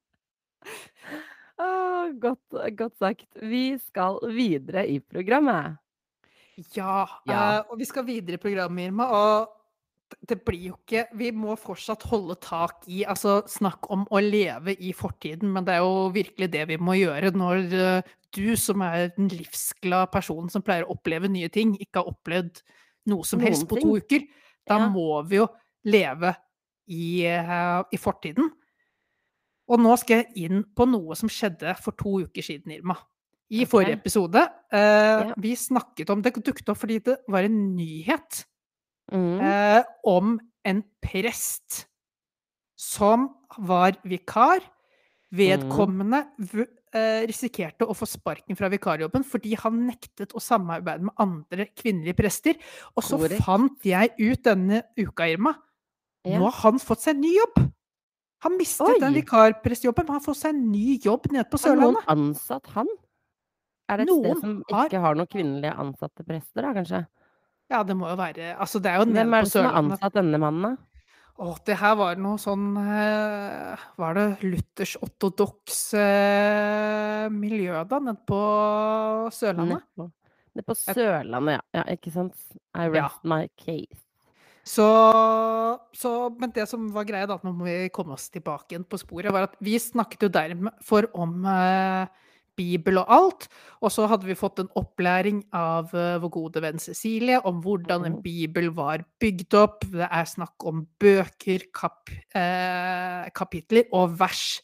Åh, 1.59 2.11
godt, 2.23 2.59
godt 2.79 2.99
sagt. 2.99 3.27
Vi 3.43 3.79
skal 3.83 4.19
videre 4.35 4.87
i 4.89 4.99
programmet. 5.01 5.79
Ja, 6.75 7.07
Ja. 7.27 7.61
Uh, 7.61 7.73
og 7.73 7.79
vi 7.79 7.87
skal 7.87 8.07
videre 8.07 8.39
i 8.39 8.43
programmet, 8.43 8.89
Irma. 8.89 9.07
Og 9.15 9.49
det 10.29 10.41
blir 10.43 10.71
jo 10.71 10.77
ikke 10.79 11.05
Vi 11.21 11.31
må 11.37 11.53
fortsatt 11.61 12.03
holde 12.09 12.35
tak 12.41 12.87
i 12.89 13.03
Altså, 13.05 13.43
snakk 13.47 13.91
om 13.93 14.07
å 14.11 14.23
leve 14.25 14.75
i 14.81 14.95
fortiden, 14.97 15.53
men 15.53 15.67
det 15.67 15.75
er 15.75 15.85
jo 15.85 16.09
virkelig 16.15 16.49
det 16.53 16.65
vi 16.71 16.79
må 16.81 16.97
gjøre 16.99 17.35
når 17.37 17.63
uh, 17.75 18.15
du, 18.35 18.57
som 18.57 18.83
er 18.85 19.11
den 19.17 19.31
livsglade 19.33 20.11
personen 20.13 20.51
som 20.53 20.63
pleier 20.63 20.85
å 20.85 20.97
oppleve 20.97 21.31
nye 21.33 21.49
ting, 21.49 21.75
ikke 21.81 22.03
har 22.03 22.11
opplevd 22.11 22.63
noe 23.09 23.25
som 23.25 23.41
helst 23.41 23.65
på 23.69 23.81
to 23.81 23.97
uker. 23.97 24.27
Da 24.69 24.79
Ja. 24.79 24.89
må 24.93 25.23
vi 25.25 25.39
jo 25.41 25.47
leve 25.85 26.35
i, 26.89 27.25
uh, 27.25 27.85
i 27.93 27.97
fortiden. 27.97 28.51
Og 29.69 29.81
nå 29.83 29.95
skal 30.01 30.23
jeg 30.23 30.49
inn 30.49 30.65
på 30.77 30.87
noe 30.89 31.17
som 31.19 31.31
skjedde 31.33 31.75
for 31.83 31.97
to 31.99 32.23
uker 32.25 32.45
siden, 32.45 32.73
Irma. 32.79 32.97
I 33.49 33.63
okay. 33.63 33.71
forrige 33.71 33.99
episode. 34.01 34.45
Eh, 34.73 35.29
Ja. 35.29 35.35
Vi 35.37 35.55
snakket 35.57 36.11
om 36.11 36.23
Det 36.23 36.35
dukket 36.35 36.69
opp 36.69 36.79
fordi 36.79 36.99
det 37.01 37.17
var 37.29 37.45
en 37.45 37.77
nyhet 37.77 38.45
mm. 39.13 39.41
eh, 39.41 39.83
om 40.05 40.39
en 40.65 40.83
prest 41.03 41.87
som 42.77 43.29
var 43.59 43.97
vikar. 44.05 44.61
Vedkommende 45.33 46.23
eh, 46.97 47.25
risikerte 47.29 47.85
å 47.85 47.97
få 47.97 48.07
sparken 48.09 48.57
fra 48.57 48.69
vikarjobben 48.73 49.25
fordi 49.25 49.55
han 49.61 49.83
nektet 49.87 50.33
å 50.33 50.41
samarbeide 50.41 51.05
med 51.09 51.17
andre 51.21 51.69
kvinnelige 51.77 52.17
prester. 52.17 52.57
Og 52.97 53.05
så 53.05 53.19
Korrekt. 53.21 53.45
fant 53.45 53.85
jeg 53.85 54.13
ut 54.19 54.45
denne 54.45 54.83
uka, 54.97 55.29
Irma, 55.29 55.57
Ja. 56.25 56.39
nå 56.39 56.51
har 56.51 56.73
han 56.73 56.79
fått 56.79 57.01
seg 57.01 57.17
ny 57.17 57.35
jobb! 57.37 57.73
Han 58.47 58.55
mistet 58.59 58.87
Oi. 58.87 58.99
den 59.03 59.17
vikarprestjobben, 59.19 60.07
men 60.07 60.15
han 60.15 60.21
har 60.21 60.25
fått 60.25 60.39
seg 60.39 60.55
en 60.55 60.67
ny 60.71 60.99
jobb 61.03 61.27
nede 61.35 61.49
på 61.51 61.59
Har 61.65 61.79
noen 61.81 61.97
ansatt 62.07 62.69
han? 62.77 62.91
Er 63.89 63.99
det 63.99 64.05
et 64.05 64.11
Noen 64.13 64.25
sted 64.25 64.43
som 64.45 64.83
ikke 64.85 65.01
har 65.03 65.17
noen 65.19 65.31
kvinnelige 65.33 65.73
ansatte 65.81 66.27
prester, 66.27 66.63
da, 66.63 66.75
kanskje? 66.77 67.01
Ja, 67.73 67.83
det 67.85 67.97
må 67.99 68.09
jo 68.09 68.17
være 68.21 68.53
Altså, 68.57 68.81
det 68.81 68.93
er 68.93 69.01
jo 69.01 69.09
nede 69.09 69.25
Hvem 69.25 69.35
er 69.35 69.47
det 69.49 69.53
som 69.53 69.67
har 69.67 69.79
ansatt 69.81 70.15
denne 70.17 70.41
mannen, 70.41 70.69
da? 70.69 70.85
Å, 71.39 71.53
det 71.69 71.77
her 71.79 71.95
var 71.95 72.19
noe 72.19 72.39
sånn 72.43 72.73
eh, 72.83 73.83
Var 74.03 74.17
det 74.19 74.25
Luthers 74.43 74.97
ortodoks 75.07 75.83
eh, 75.99 77.29
miljø, 77.31 77.77
da, 77.87 78.01
nede 78.03 78.19
på 78.27 78.41
Sørlandet? 79.35 79.85
Nede 79.99 80.67
på 80.67 80.75
Sørlandet, 80.79 81.61
ja. 81.61 81.63
ja. 81.79 81.85
Ikke 81.95 82.15
sant? 82.15 82.35
I 82.75 82.89
Ja. 82.95 83.09
my 83.23 83.47
case. 83.55 84.08
Så, 84.69 84.85
så 85.97 86.11
Men 86.37 86.53
det 86.53 86.67
som 86.69 86.89
var 86.93 87.07
greia, 87.09 87.27
da, 87.31 87.39
at 87.39 87.45
nå 87.47 87.55
må 87.57 87.65
vi 87.69 87.89
komme 87.95 88.17
oss 88.19 88.29
tilbake 88.35 88.75
igjen 88.75 88.85
på 88.89 88.99
sporet, 89.01 89.33
var 89.33 89.47
at 89.49 89.55
vi 89.65 89.79
snakket 89.81 90.27
jo 90.27 90.33
derfor 90.35 91.09
om 91.17 91.47
eh, 91.49 92.11
Bibel 92.59 92.99
og 93.01 93.13
alt. 93.15 93.47
Og 93.81 93.93
så 93.95 94.05
hadde 94.11 94.27
vi 94.29 94.37
fått 94.37 94.59
en 94.61 94.71
opplæring 94.77 95.41
av 95.57 95.93
eh, 95.97 96.19
vår 96.21 96.33
gode 96.35 96.63
venn 96.65 96.83
Cecilie 96.83 97.39
om 97.49 97.63
hvordan 97.65 98.05
en 98.05 98.17
Mhm. 98.19 98.23
bibel 98.25 98.71
var 98.77 99.05
bygd 99.23 99.55
opp. 99.55 99.87
Det 99.89 100.09
er 100.11 100.25
snakk 100.29 100.67
om 100.69 100.87
bøker, 101.01 101.65
kap, 101.73 102.11
eh, 102.35 103.31
kapitler 103.33 103.89
og 103.93 104.19
vers. 104.19 104.61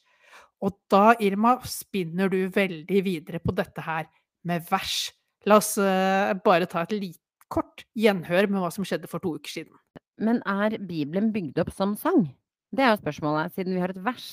Og 0.65 0.77
da, 0.91 1.15
Irma, 1.21 1.59
spinner 1.65 2.29
du 2.29 2.49
veldig 2.49 3.05
videre 3.05 3.39
på 3.41 3.55
dette 3.55 3.81
her 3.85 4.07
med 4.45 4.67
vers. 4.71 5.13
La 5.47 5.57
oss 5.61 5.77
eh, 5.79 6.35
bare 6.45 6.67
ta 6.67 6.83
et 6.83 6.93
litt 6.93 7.21
kort 7.49 7.85
gjenhør 7.97 8.49
med 8.51 8.61
hva 8.61 8.73
som 8.73 8.85
skjedde 8.85 9.09
for 9.09 9.21
to 9.21 9.37
uker 9.39 9.49
siden. 9.61 9.73
Men 10.19 10.43
er 10.47 10.79
Bibelen 10.79 11.33
bygd 11.35 11.59
opp 11.63 11.73
som 11.75 11.95
sang? 11.99 12.29
Det 12.75 12.85
er 12.85 12.95
jo 12.95 13.01
spørsmålet, 13.03 13.55
siden 13.55 13.75
vi 13.75 13.83
har 13.83 13.95
et 13.95 14.03
vers. 14.05 14.29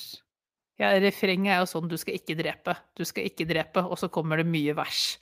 Ja, 0.80 0.90
refrenget 0.98 1.52
er 1.52 1.60
jo 1.62 1.68
sånn 1.68 1.88
'du 1.88 1.96
skal 2.00 2.16
ikke 2.16 2.34
drepe', 2.38 2.74
'du 2.96 3.04
skal 3.04 3.26
ikke 3.28 3.46
drepe', 3.46 3.84
og 3.84 3.98
så 3.98 4.08
kommer 4.08 4.36
det 4.40 4.46
mye 4.46 4.74
vers 4.74 5.18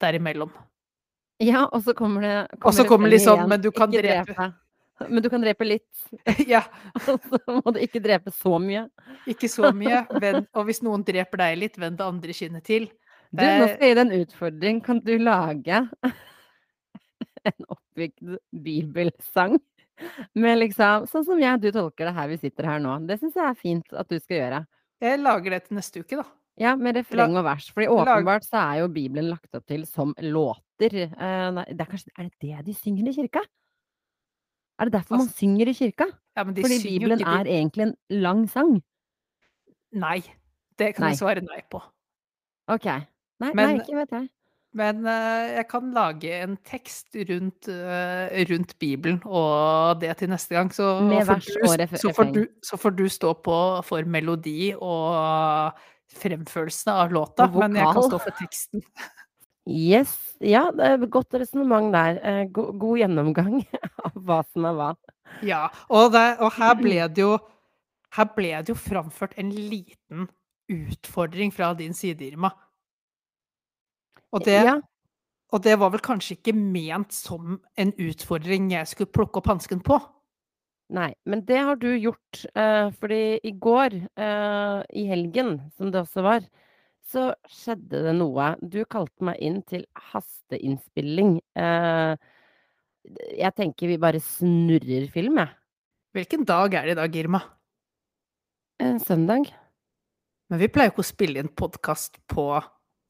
derimellom. 0.00 0.50
Ja, 1.42 1.66
og 1.66 1.82
så 1.82 1.94
kommer 1.94 2.20
det 2.22 2.48
Og 2.62 2.74
så 2.74 2.86
kommer 2.86 3.08
liksom, 3.08 3.38
igjen, 3.38 3.48
men 3.48 3.60
du 3.60 3.70
kan 3.70 3.90
drepe'. 3.90 4.26
drepe. 4.26 4.54
Men 5.10 5.22
du 5.22 5.28
kan 5.28 5.42
drepe 5.42 5.66
litt, 5.66 5.90
ja, 6.48 6.62
og 7.10 7.20
så 7.20 7.38
må 7.50 7.72
du 7.74 7.80
ikke 7.82 8.00
drepe 8.00 8.30
så 8.30 8.58
mye. 8.58 8.88
ikke 9.26 9.48
så 9.48 9.72
mye. 9.74 10.06
Vend, 10.22 10.46
og 10.54 10.64
hvis 10.64 10.82
noen 10.82 11.04
dreper 11.04 11.42
deg 11.42 11.58
litt, 11.58 11.78
vend 11.78 11.98
det 11.98 12.06
andre 12.06 12.32
kinnet 12.32 12.64
til. 12.64 12.86
Du, 13.34 13.42
nå 13.42 13.66
skal 13.66 13.82
jeg 13.82 13.90
gi 13.90 13.98
deg 13.98 14.04
en 14.04 14.20
utfordring. 14.22 14.80
Kan 14.84 15.00
du 15.02 15.18
lage 15.18 15.80
en 17.44 17.66
oppbygd 17.68 18.36
bibelsang? 18.64 19.58
Med 20.34 20.58
liksom 20.58 21.06
Sånn 21.10 21.24
som 21.26 21.38
jeg, 21.40 21.60
du 21.62 21.68
tolker 21.74 22.08
det 22.10 22.14
her 22.16 22.30
vi 22.32 22.38
sitter 22.42 22.66
her 22.66 22.80
nå. 22.82 22.96
Det 23.08 23.18
syns 23.20 23.36
jeg 23.38 23.46
er 23.46 23.58
fint 23.58 23.92
at 23.94 24.08
du 24.10 24.16
skal 24.18 24.40
gjøre. 24.40 24.62
Jeg 25.04 25.20
lager 25.20 25.54
det 25.54 25.60
til 25.66 25.78
neste 25.78 26.00
uke, 26.02 26.18
da. 26.22 26.24
Ja, 26.60 26.76
med 26.78 26.94
refreng 26.94 27.34
og 27.36 27.44
vers. 27.46 27.66
Fordi 27.74 27.88
åpenbart 27.90 28.44
så 28.46 28.60
er 28.60 28.80
jo 28.84 28.88
Bibelen 28.94 29.26
lagt 29.32 29.54
opp 29.58 29.64
til 29.66 29.82
som 29.90 30.12
låter. 30.22 30.94
Eh, 31.10 31.48
nei, 31.56 31.64
det 31.70 31.82
er 31.82 31.90
kanskje 31.90 32.12
Er 32.14 32.28
det 32.30 32.38
det 32.40 32.60
de 32.68 32.74
synger 32.78 33.10
i 33.10 33.14
kirka? 33.16 33.42
Er 34.78 34.90
det 34.90 34.94
derfor 34.94 35.16
man 35.16 35.26
Altså, 35.26 35.38
synger 35.38 35.70
i 35.70 35.74
kirka? 35.74 36.06
Ja, 36.36 36.44
men 36.44 36.54
Fordi 36.54 36.78
Bibelen 36.82 37.18
ikke 37.18 37.40
er 37.40 37.50
egentlig 37.50 37.82
en 37.88 37.96
lang 38.22 38.46
sang? 38.50 38.82
Nei. 39.94 40.20
Det 40.78 40.94
kan 40.96 41.04
Nei. 41.06 41.10
jeg 41.14 41.20
svare 41.22 41.42
nei 41.46 41.60
på. 41.70 41.82
Ok. 42.68 42.86
Nei, 42.86 43.52
Men- 43.54 43.56
nei 43.56 43.78
ikke 43.78 43.94
vet 44.00 44.10
jeg. 44.10 44.28
Men 44.74 45.06
eh, 45.06 45.54
jeg 45.60 45.66
kan 45.70 45.90
lage 45.94 46.36
en 46.42 46.56
tekst 46.66 47.14
rundt, 47.30 47.68
eh, 47.70 48.44
rundt 48.50 48.74
Bibelen 48.82 49.20
og 49.24 50.00
det 50.02 50.16
til 50.18 50.32
neste 50.32 50.56
gang. 50.56 50.72
Så, 50.74 50.88
får 50.98 51.42
du, 51.44 51.96
så, 51.96 52.12
får 52.16 52.30
du, 52.34 52.40
så 52.62 52.78
får 52.80 52.96
du 52.98 53.04
stå 53.12 53.34
på 53.46 53.58
for 53.86 54.10
melodi 54.10 54.72
og 54.74 55.78
fremførelsen 56.14 56.92
av 56.94 57.14
låta, 57.14 57.46
men 57.54 57.78
jeg 57.78 57.86
kan 57.86 58.08
stå 58.10 58.20
for 58.22 58.40
teksten. 58.40 58.84
Yes. 59.70 60.12
Ja, 60.44 60.66
det 60.74 60.90
er 60.90 61.06
godt 61.08 61.38
resonnement 61.38 61.94
der. 61.94 62.44
God, 62.52 62.74
god 62.82 63.00
gjennomgang 63.00 63.62
av 64.10 64.18
hva 64.26 64.42
som 64.50 64.66
er 64.68 64.78
hva. 64.78 64.92
Ja, 65.46 65.64
og, 65.88 66.12
det, 66.14 66.26
og 66.42 66.52
her 66.58 66.74
ble 66.78 66.98
det 67.14 67.24
jo 67.24 67.38
her 68.14 68.30
ble 68.34 68.52
det 68.62 68.70
jo 68.70 68.78
framført 68.78 69.34
en 69.40 69.50
liten 69.50 70.28
utfordring 70.70 71.52
fra 71.54 71.72
din 71.78 71.94
side, 71.96 72.22
Irma. 72.28 72.52
Og 74.34 74.42
det, 74.46 74.58
Ja, 74.66 74.78
og 75.54 75.62
det 75.62 75.76
var 75.78 75.92
vel 75.94 76.02
kanskje 76.02 76.34
ikke 76.34 76.56
ment 76.56 77.14
som 77.14 77.60
en 77.78 77.92
utfordring 78.02 78.72
jeg 78.72 78.90
skulle 78.90 79.12
plukke 79.14 79.40
opp 79.40 79.52
hansken 79.54 79.84
på? 79.84 80.00
nei, 80.94 81.10
men 81.26 81.40
det 81.48 81.58
har 81.58 81.78
du 81.80 81.88
gjort. 81.96 82.44
Eh, 82.54 82.90
fordi 83.00 83.40
i 83.42 83.52
går, 83.58 83.96
eh, 84.20 84.82
i 84.94 85.06
helgen, 85.08 85.56
som 85.76 85.90
det 85.90 86.02
også 86.04 86.22
var, 86.22 86.44
så 87.10 87.32
skjedde 87.50 88.02
det 88.04 88.14
noe. 88.14 88.54
Du 88.60 88.84
kalte 88.84 89.24
meg 89.24 89.40
inn 89.42 89.62
til 89.62 89.86
hasteinnspilling. 90.12 91.40
Eh, 91.56 92.14
jeg 93.40 93.52
tenker 93.58 93.90
vi 93.90 93.98
bare 94.00 94.20
snurrer 94.22 95.08
film, 95.12 95.40
jeg. 95.42 95.50
Hvilken 96.14 96.46
dag 96.46 96.74
er 96.74 96.86
det 96.86 96.94
i 96.94 97.00
dag, 97.00 97.16
Irma? 97.16 97.42
En 98.78 99.00
søndag. 99.00 99.50
Men 100.50 100.60
vi 100.60 100.68
pleier 100.68 100.92
jo 100.92 100.94
ikke 100.94 101.04
å 101.04 101.10
spille 101.10 101.42
inn 101.42 101.50
podkast 101.50 102.20
på 102.30 102.46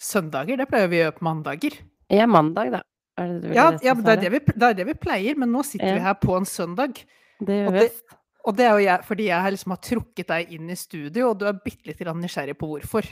søndager, 0.05 0.61
det 0.61 0.69
pleier 0.71 0.91
vi 0.93 1.01
å 1.01 1.05
gjøre 1.07 1.17
på 1.19 1.27
mandager. 1.29 1.79
Ja, 2.13 2.27
mandag, 2.31 2.71
da. 2.77 2.83
Er 3.19 3.31
det, 3.31 3.41
det 3.47 3.55
Ja, 3.57 3.67
ja 3.83 3.95
det, 3.95 4.13
er 4.13 4.21
det, 4.25 4.31
vi, 4.35 4.41
det 4.53 4.69
er 4.69 4.79
det 4.81 4.87
vi 4.91 4.95
pleier, 4.99 5.37
men 5.41 5.53
nå 5.55 5.63
sitter 5.67 5.93
Ja. 5.95 5.99
vi 5.99 6.07
her 6.09 6.15
på 6.21 6.37
en 6.37 6.49
søndag. 6.49 7.01
Det 7.41 7.61
gjør 7.63 7.73
vi 7.73 7.85
det- 7.87 8.21
Og 8.45 8.57
det 8.59 8.65
er 8.67 8.73
jo 8.77 8.85
jeg, 8.85 9.05
fordi 9.09 9.25
jeg 9.31 9.53
liksom 9.55 9.71
har 9.73 9.79
trukket 9.81 10.27
deg 10.29 10.51
inn 10.53 10.69
i 10.69 10.75
studio, 10.77 11.31
og 11.31 11.39
du 11.39 11.47
er 11.49 11.55
bitte 11.65 11.87
litt 11.89 11.99
nysgjerrig 12.01 12.59
på 12.61 12.69
hvorfor. 12.69 13.07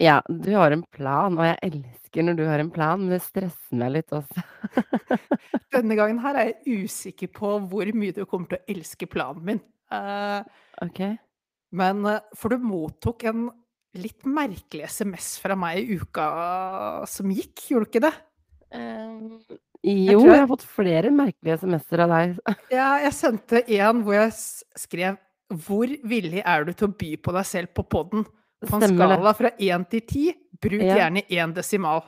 Ja, 0.00 0.22
du 0.30 0.52
har 0.54 0.72
en 0.72 0.84
plan, 0.94 1.36
og 1.36 1.44
jeg 1.44 1.58
elsker 1.72 2.22
når 2.24 2.36
du 2.38 2.46
har 2.46 2.58
en 2.62 2.70
plan, 2.70 2.98
men 3.00 3.10
det 3.10 3.20
stresser 3.20 3.76
meg 3.76 3.92
litt 3.92 4.08
også. 4.14 4.42
Denne 5.74 5.96
gangen 5.98 6.20
her 6.22 6.38
er 6.38 6.52
jeg 6.54 6.84
usikker 6.86 7.28
på 7.34 7.50
hvor 7.68 7.90
mye 7.92 8.14
du 8.16 8.24
kommer 8.24 8.48
til 8.48 8.58
å 8.62 8.74
elske 8.76 9.08
planen 9.10 9.44
min. 9.44 9.60
Uh, 9.92 10.40
Ok. 10.80 11.00
men 11.72 12.04
eh, 12.06 12.20
For 12.36 12.48
du 12.52 12.58
mottok 12.62 13.24
en 13.24 13.48
litt 13.94 14.24
merkelig 14.28 14.84
SMS 14.90 15.38
fra 15.40 15.56
meg 15.56 15.78
i 15.88 15.96
uka 15.98 16.26
som 17.08 17.30
gikk, 17.32 17.54
gjorde 17.70 17.86
du 17.88 17.90
ikke 17.92 18.04
det? 18.04 18.14
Um, 18.74 19.38
Jeg 19.82 20.12
jo, 20.12 20.20
jeg 20.20 20.28
jeg- 20.34 20.40
har 20.42 20.46
fått 20.50 20.66
flere 20.66 21.10
merkelige 21.10 21.58
SMS-er 21.62 22.00
av 22.04 22.08
deg. 22.10 22.38
Ja, 22.70 22.98
jeg 23.00 23.12
sendte 23.12 23.62
en 23.78 24.02
hvor 24.04 24.14
jeg 24.14 24.32
skrev 24.76 25.16
'Hvor 25.50 25.88
villig 26.04 26.42
er 26.44 26.64
du 26.64 26.72
til 26.74 26.88
å 26.88 26.98
by 26.98 27.16
på 27.16 27.32
deg 27.32 27.46
selv 27.46 27.68
på 27.74 27.82
podden?' 27.88 28.26
På 28.66 28.74
en 28.74 28.82
Stemmer 28.82 29.08
det. 29.08 29.16
skala 29.16 29.32
fra 29.34 29.50
1 29.58 29.88
til 29.88 30.00
10, 30.02 30.34
bruk 30.60 30.82
Ja. 30.82 30.96
gjerne 30.96 31.22
én 31.30 31.54
desimal. 31.54 32.02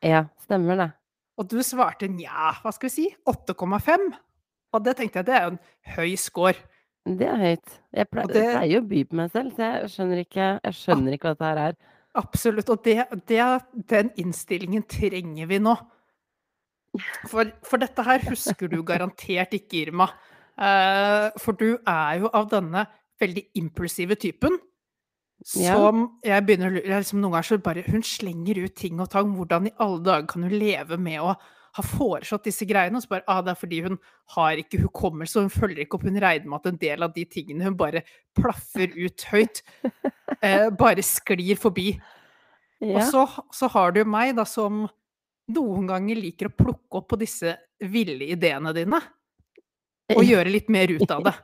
Ja, 0.00 0.24
stemmer 0.40 0.76
det. 0.76 0.92
Og 1.36 1.48
du 1.48 1.58
svarte 1.58 2.08
nja, 2.08 2.52
hva 2.62 2.72
skal 2.72 2.88
vi 2.88 2.94
si, 2.94 3.16
8,5? 3.26 4.14
Og 4.72 4.84
det 4.84 4.96
tenkte 4.96 5.16
jeg, 5.16 5.26
det 5.26 5.34
er 5.34 5.42
jo 5.42 5.50
en 5.50 5.58
høy 5.96 6.16
score. 6.16 6.54
Det 7.06 7.26
er 7.30 7.38
høyt. 7.38 7.74
Jeg 7.94 8.08
pleier, 8.10 8.32
det- 8.34 8.46
pleier 8.50 8.72
jo 8.72 8.80
å 8.82 8.88
by 8.90 9.02
på 9.06 9.14
meg 9.20 9.30
selv, 9.30 9.52
så 9.54 9.66
jeg 9.66 9.90
skjønner 9.92 10.22
ikke, 10.24 10.46
jeg 10.64 10.74
skjønner 10.74 11.14
ikke 11.14 11.28
hva 11.28 11.34
dette 11.36 11.50
her 11.50 11.60
er. 11.68 11.76
Absolutt. 12.16 12.70
Og 12.72 12.82
det, 12.82 12.96
det, 13.28 13.42
den 13.86 14.10
innstillingen 14.18 14.82
trenger 14.90 15.46
vi 15.46 15.58
nå. 15.62 15.76
For, 17.28 17.50
for 17.62 17.82
dette 17.82 18.02
her 18.06 18.24
husker 18.24 18.70
du 18.72 18.80
garantert 18.82 19.52
ikke, 19.54 19.84
Irma. 19.86 20.08
Eh, 20.56 21.30
for 21.42 21.52
du 21.52 21.76
er 21.86 22.22
jo 22.22 22.30
av 22.32 22.48
denne 22.50 22.86
veldig 23.20 23.44
impulsive 23.60 24.16
typen. 24.18 24.56
Som 25.44 26.06
jeg 26.24 26.42
begynner 26.48 26.78
jeg 26.80 26.88
liksom 26.88 27.20
Noen 27.20 27.34
ganger 27.36 27.44
så 27.44 27.58
bare 27.60 27.82
Hun 27.84 28.00
slenger 28.02 28.62
ut 28.64 28.74
ting 28.74 28.98
og 29.04 29.10
tang. 29.12 29.34
Hvordan 29.36 29.68
i 29.68 29.74
alle 29.84 30.00
dager 30.02 30.26
kan 30.32 30.46
hun 30.48 30.56
leve 30.56 30.96
med 30.98 31.20
å 31.20 31.34
ha 31.76 31.84
foreslått 31.84 32.48
disse 32.48 32.66
greiene? 32.68 32.98
Og 32.98 33.04
så 33.04 33.12
bare 33.14 33.26
ah, 33.30 33.42
det 33.44 33.52
er 33.52 33.60
fordi 33.60 33.80
hun 33.86 33.98
har 34.36 34.60
ikke 34.60 34.80
hukommelse, 34.82 35.38
og 35.38 35.48
hun 35.48 35.54
følger 35.54 35.84
ikke 35.84 35.98
opp. 35.98 36.06
Hun 36.08 36.20
regner 36.22 36.50
med 36.50 36.60
at 36.60 36.70
en 36.72 36.80
del 36.82 37.06
av 37.06 37.14
de 37.16 37.24
tingene 37.30 37.68
hun 37.68 37.78
bare 37.78 38.04
plaffer 38.36 38.92
ut 38.96 39.26
høyt, 39.32 39.62
eh, 40.44 40.68
bare 40.76 41.04
sklir 41.06 41.60
forbi. 41.60 41.92
Og 42.84 43.00
så, 43.08 43.24
så 43.56 43.70
har 43.72 43.94
du 43.96 44.02
meg, 44.08 44.34
da, 44.36 44.44
som 44.48 44.84
noen 45.52 45.86
ganger 45.88 46.18
liker 46.18 46.50
å 46.50 46.56
plukke 46.56 47.00
opp 47.00 47.08
på 47.12 47.20
disse 47.20 47.54
ville 47.80 48.32
ideene 48.32 48.72
dine. 48.76 49.00
og 50.14 50.22
gjøre 50.22 50.52
litt 50.52 50.68
mer 50.70 50.92
ut 50.92 51.10
av 51.10 51.24
det. 51.26 51.34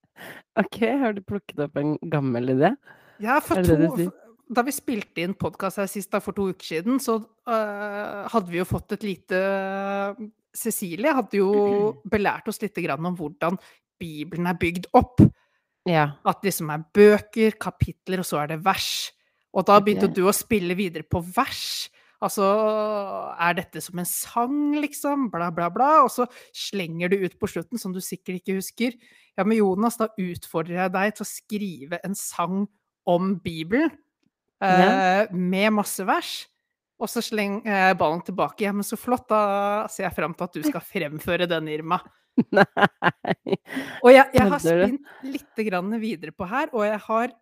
OK, 0.60 0.80
har 1.00 1.16
du 1.16 1.22
plukket 1.24 1.64
opp 1.66 1.78
en 1.80 1.96
gammel 2.10 2.52
idé? 2.56 2.74
Ja, 3.22 3.38
for 3.42 3.62
to? 3.64 4.10
Da 4.48 4.64
vi 4.66 4.74
spilte 4.74 5.24
inn 5.24 5.36
podkast 5.38 5.80
her 5.80 5.88
sist, 5.90 6.10
da, 6.12 6.20
for 6.22 6.36
to 6.36 6.50
uker 6.52 6.66
siden, 6.66 7.00
så 7.02 7.18
uh, 7.20 8.24
hadde 8.32 8.50
vi 8.52 8.60
jo 8.60 8.66
fått 8.68 8.96
et 8.96 9.06
lite 9.06 9.40
Cecilie 10.54 11.14
hadde 11.16 11.40
jo 11.40 11.50
belært 12.14 12.48
oss 12.50 12.60
litt 12.62 12.78
grann 12.84 13.08
om 13.08 13.16
hvordan 13.18 13.58
Bibelen 14.00 14.48
er 14.50 14.58
bygd 14.60 14.90
opp. 14.96 15.22
Ja. 15.88 16.14
At 16.24 16.40
det 16.40 16.52
liksom 16.52 16.70
er 16.72 16.86
bøker, 16.96 17.58
kapitler, 17.60 18.22
og 18.22 18.28
så 18.28 18.42
er 18.42 18.54
det 18.54 18.62
vers. 18.64 19.12
Og 19.54 19.66
da 19.68 19.78
begynte 19.82 20.10
du 20.10 20.24
å 20.26 20.34
spille 20.34 20.74
videre 20.78 21.06
på 21.06 21.20
vers. 21.34 21.90
Altså, 22.24 22.46
er 23.38 23.56
dette 23.58 23.82
som 23.84 24.00
en 24.00 24.08
sang, 24.08 24.56
liksom? 24.80 25.28
Bla, 25.32 25.50
bla, 25.54 25.68
bla. 25.72 25.90
Og 26.06 26.10
så 26.10 26.26
slenger 26.56 27.12
du 27.12 27.18
ut 27.26 27.36
på 27.38 27.50
slutten, 27.50 27.80
som 27.80 27.94
du 27.94 28.00
sikkert 28.02 28.40
ikke 28.40 28.58
husker. 28.58 28.96
Ja, 29.36 29.44
men 29.44 29.58
Jonas, 29.58 29.98
da 30.00 30.08
utfordrer 30.10 30.84
jeg 30.84 30.94
deg 30.94 31.14
til 31.14 31.26
å 31.26 31.28
skrive 31.28 32.00
en 32.06 32.16
sang 32.18 32.64
om 33.10 33.36
Bibelen. 33.44 33.92
Ja. 34.62 35.22
Eh, 35.24 35.32
med 35.34 35.74
masse 35.76 36.04
vers. 36.06 36.34
Og 37.02 37.10
så 37.10 37.20
slenger 37.24 37.66
jeg 37.66 37.96
ballen 38.00 38.22
tilbake. 38.24 38.64
Ja, 38.64 38.72
men 38.72 38.86
så 38.86 38.96
flott, 38.98 39.26
da 39.28 39.86
ser 39.92 40.06
jeg 40.06 40.16
fram 40.16 40.34
til 40.36 40.46
at 40.46 40.58
du 40.58 40.66
skal 40.66 40.84
fremføre 40.84 41.48
den, 41.50 41.70
Irma. 41.72 41.98
Nei. 42.54 43.56
Og 44.02 44.10
jeg, 44.10 44.26
jeg 44.34 44.50
har 44.50 44.62
spint 44.62 45.24
litt 45.26 45.64
grann 45.68 45.96
videre 46.02 46.34
på 46.34 46.48
her, 46.50 46.70
og 46.74 46.86
jeg 46.86 47.00
har 47.06 47.32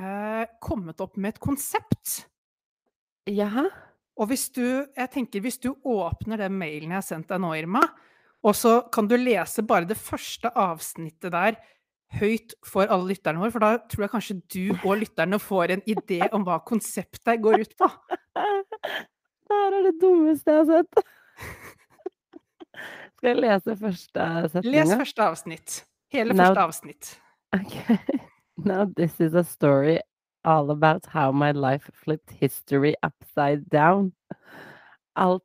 eh, 0.00 0.44
kommet 0.64 1.00
opp 1.04 1.18
med 1.20 1.34
et 1.34 1.42
konsept. 1.42 2.24
Jaha? 3.30 3.68
Og 4.20 4.30
hvis 4.30 4.48
du, 4.54 4.64
jeg 4.94 5.10
tenker 5.10 5.42
hvis 5.42 5.58
du 5.62 5.72
åpner 5.74 6.44
den 6.44 6.58
mailen 6.58 6.92
jeg 6.92 7.00
har 7.00 7.06
sendt 7.06 7.32
deg 7.32 7.40
nå, 7.42 7.54
Irma, 7.58 7.82
og 8.44 8.56
så 8.56 8.76
kan 8.92 9.08
du 9.08 9.16
lese 9.18 9.64
bare 9.66 9.88
det 9.88 9.96
første 9.98 10.50
avsnittet 10.52 11.32
der 11.32 11.56
høyt 12.18 12.54
for 12.66 12.86
alle 12.88 13.12
lytterne 13.12 13.40
våre, 13.42 13.52
for 13.54 13.64
da 13.64 13.72
tror 13.90 14.04
jeg 14.06 14.12
kanskje 14.12 14.36
du 14.54 14.62
og 14.84 15.00
lytterne 15.02 15.40
får 15.42 15.74
en 15.74 15.84
idé 15.90 16.20
om 16.34 16.44
hva 16.46 16.60
konseptet 16.66 17.42
går 17.44 17.64
ut 17.64 17.76
på. 17.80 17.90
Det 19.44 19.52
her 19.60 19.74
er 19.76 19.82
det 19.84 19.98
dummeste 20.00 20.50
jeg 20.50 20.62
har 20.62 20.68
sett. 20.70 21.02
Skal 23.18 23.28
jeg 23.28 23.40
lese 23.44 23.74
første 23.76 24.28
Les 24.64 24.94
første 24.96 25.22
avsnitt. 25.22 25.76
Hele 26.12 26.32
Now- 26.32 26.46
første 26.46 26.62
avsnitt. 26.64 27.10
Okay. 27.54 27.98
Now 28.56 28.84
this 28.96 29.20
is 29.20 29.34
a 29.34 29.44
story 29.44 29.98
all 30.44 30.70
about 30.70 31.06
how 31.06 31.30
my 31.30 31.52
life 31.52 31.90
flipped 31.92 32.30
history 32.40 32.94
upside 33.02 33.68
down. 33.70 34.12
I'll 35.16 35.42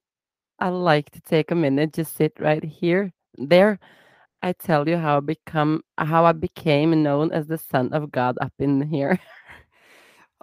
I'll 0.60 0.80
like 0.82 1.12
to 1.12 1.22
take 1.22 1.52
a 1.52 1.56
minute, 1.56 1.94
just 1.94 2.16
sit 2.16 2.34
right 2.40 2.64
here. 2.64 3.12
There, 3.38 3.80
I 4.42 4.54
tell 4.54 4.88
you 4.88 4.98
how 4.98 5.18
I 5.18 5.20
become 5.22 5.82
how 5.98 6.26
I 6.26 6.32
became 6.34 6.96
known 7.04 7.32
as 7.32 7.48
the 7.48 7.58
son 7.58 7.92
of 7.94 8.12
God 8.12 8.38
up 8.42 8.54
in 8.60 8.82
here. 8.82 9.18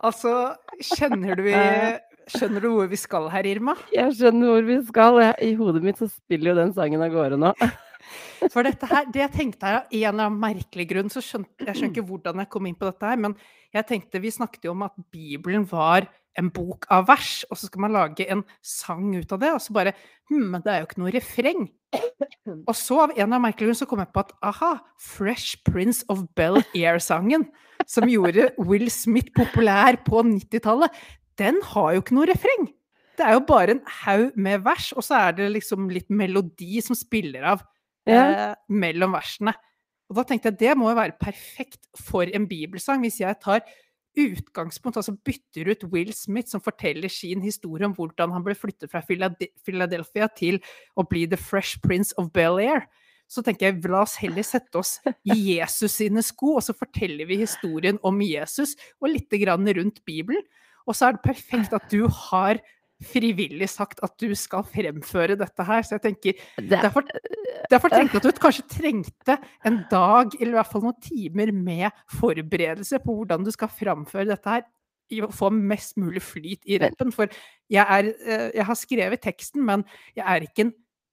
Altså, 0.04 0.52
kjenner 0.92 1.38
du, 1.38 1.46
Eh. 1.56 1.96
skjønner 2.28 2.60
du 2.60 2.66
hvor 2.74 2.88
vi 2.90 2.98
skal 3.00 3.30
her, 3.32 3.46
Irma? 3.48 3.72
Jeg 3.94 4.12
skjønner 4.18 4.50
hvor 4.52 4.66
vi 4.68 4.76
skal. 4.84 5.20
I 5.40 5.54
hodet 5.56 5.80
mitt 5.86 5.96
så 6.02 6.08
spiller 6.10 6.50
jo 6.52 6.56
den 6.58 6.74
sangen 6.76 7.00
av 7.00 7.14
gårde 7.14 7.38
nå. 7.40 7.54
For 8.52 8.60
dette 8.66 8.86
her, 8.90 9.06
det 9.08 9.22
jeg 9.22 9.32
tenkte 9.38 9.64
her, 9.66 9.78
av 9.80 9.88
en 9.88 10.02
eller 10.02 10.26
annen 10.26 10.36
merkelig 10.42 10.84
grunn, 10.92 11.08
så 11.10 11.22
skjønte 11.24 11.64
jeg 11.64 11.78
skjønner 11.78 11.94
ikke 11.94 12.04
hvordan 12.10 12.42
jeg 12.44 12.50
kom 12.52 12.68
inn 12.68 12.76
på 12.76 12.90
dette 12.90 13.08
her, 13.08 13.22
men 13.24 13.38
jeg 13.72 13.88
tenkte 13.88 14.20
vi 14.20 14.34
snakket 14.36 14.68
jo 14.68 14.76
om 14.76 14.84
at 14.84 15.00
Bibelen 15.16 15.64
var 15.70 16.10
en 16.36 16.50
bok 16.52 16.86
av 16.92 17.06
vers, 17.08 17.40
og 17.50 17.58
så 17.58 17.70
skal 17.70 17.84
man 17.86 17.94
lage 17.96 18.26
en 18.30 18.44
sang 18.64 19.14
ut 19.16 19.32
av 19.32 19.40
det, 19.42 19.54
og 19.56 19.62
så 19.64 19.76
bare 19.76 19.94
Hm, 20.30 20.46
men 20.52 20.62
det 20.64 20.72
er 20.72 20.80
jo 20.80 20.88
ikke 20.88 21.02
noe 21.02 21.12
refreng. 21.14 21.66
Og 22.68 22.74
så, 22.74 22.96
av 23.04 23.12
en 23.12 23.14
eller 23.14 23.28
annen 23.28 23.44
merkelig 23.44 23.68
grunn, 23.68 23.78
så 23.78 23.86
kom 23.88 24.02
jeg 24.02 24.10
på 24.14 24.24
at 24.24 24.32
aha, 24.46 24.72
Fresh 25.02 25.60
Prince 25.66 26.06
of 26.12 26.24
Bel-Air-sangen, 26.38 27.46
som 27.86 28.10
gjorde 28.10 28.48
Will 28.58 28.90
Smith 28.90 29.30
populær 29.36 29.98
på 30.06 30.24
90-tallet, 30.26 30.94
den 31.38 31.60
har 31.74 31.94
jo 31.94 32.02
ikke 32.02 32.16
noe 32.16 32.26
refreng. 32.30 32.66
Det 33.16 33.24
er 33.24 33.36
jo 33.36 33.44
bare 33.48 33.76
en 33.76 33.84
haug 34.02 34.34
med 34.34 34.64
vers, 34.66 34.90
og 34.96 35.06
så 35.06 35.20
er 35.28 35.38
det 35.38 35.48
liksom 35.54 35.86
litt 35.92 36.10
melodi 36.12 36.82
som 36.84 36.98
spiller 36.98 37.46
av 37.54 37.62
eh, 38.08 38.50
mellom 38.68 39.14
versene. 39.16 39.54
Og 40.10 40.18
da 40.18 40.26
tenkte 40.26 40.50
jeg 40.50 40.60
det 40.60 40.74
må 40.78 40.90
jo 40.90 40.98
være 40.98 41.16
perfekt 41.20 41.86
for 42.02 42.26
en 42.26 42.48
bibelsang, 42.50 43.04
hvis 43.06 43.22
jeg 43.22 43.38
tar 43.42 43.62
utgangspunkt, 44.16 44.96
altså 44.96 45.14
bytter 45.26 45.70
ut 45.72 45.84
Will 45.92 46.12
Smith, 46.16 46.50
som 46.50 46.62
forteller 46.64 47.12
sin 47.12 47.42
historie 47.44 47.86
om 47.88 47.94
hvordan 47.96 48.32
han 48.34 48.44
ble 48.44 48.56
flyttet 48.56 48.92
fra 48.92 49.02
Philadelphia 49.04 50.28
til 50.36 50.60
å 50.96 51.04
bli 51.08 51.26
The 51.28 51.38
Fresh 51.40 51.82
Prince 51.84 52.16
of 52.20 52.32
Bel-Air. 52.36 52.86
Så 53.26 53.42
tenker 53.42 53.68
jeg, 53.68 53.82
la 53.90 54.04
oss 54.04 54.14
heller 54.22 54.46
sette 54.46 54.78
oss 54.78 54.96
i 55.26 55.36
Jesus 55.56 55.98
sine 55.98 56.22
sko, 56.24 56.56
og 56.58 56.64
så 56.64 56.76
forteller 56.76 57.28
vi 57.28 57.42
historien 57.42 57.98
om 58.06 58.22
Jesus, 58.24 58.76
og 59.02 59.12
litt 59.12 59.40
grann 59.42 59.66
rundt 59.66 60.04
Bibelen. 60.08 60.44
Og 60.86 60.94
så 60.94 61.08
er 61.08 61.16
det 61.16 61.26
perfekt 61.26 61.74
at 61.74 61.90
du 61.90 62.06
har 62.06 62.62
frivillig 63.02 63.68
sagt 63.68 64.00
at 64.04 64.14
du 64.22 64.30
skal 64.38 64.64
fremføre 64.64 65.36
dette 65.36 65.66
her. 65.68 65.82
Så 65.84 65.98
jeg 65.98 66.04
tenker, 66.06 66.46
Derfor, 66.70 67.04
derfor 67.70 67.92
tenkte 67.92 68.16
jeg 68.16 68.24
at 68.24 68.38
du 68.38 68.40
kanskje 68.40 68.64
trengte 68.72 69.36
en 69.68 69.82
dag, 69.90 70.32
eller 70.40 70.54
i 70.54 70.58
hvert 70.60 70.72
fall 70.72 70.86
noen 70.86 71.00
timer 71.04 71.52
med 71.52 71.90
forberedelse 72.16 73.02
på 73.04 73.18
hvordan 73.18 73.44
du 73.44 73.52
skal 73.52 73.68
framføre 73.68 74.30
dette 74.32 74.48
her. 74.48 74.66
I 75.12 75.20
å 75.22 75.28
få 75.30 75.52
mest 75.54 75.94
mulig 76.02 76.22
flyt 76.24 76.64
i 76.66 76.80
rappen. 76.82 77.12
For 77.14 77.30
jeg, 77.70 77.84
er, 77.84 78.08
eh, 78.26 78.48
jeg 78.56 78.64
har 78.66 78.74
skrevet 78.80 79.22
teksten, 79.22 79.62
men 79.62 79.84
jeg 80.16 80.24
er 80.26 80.48
ikke 80.48 80.64
en 80.66 80.72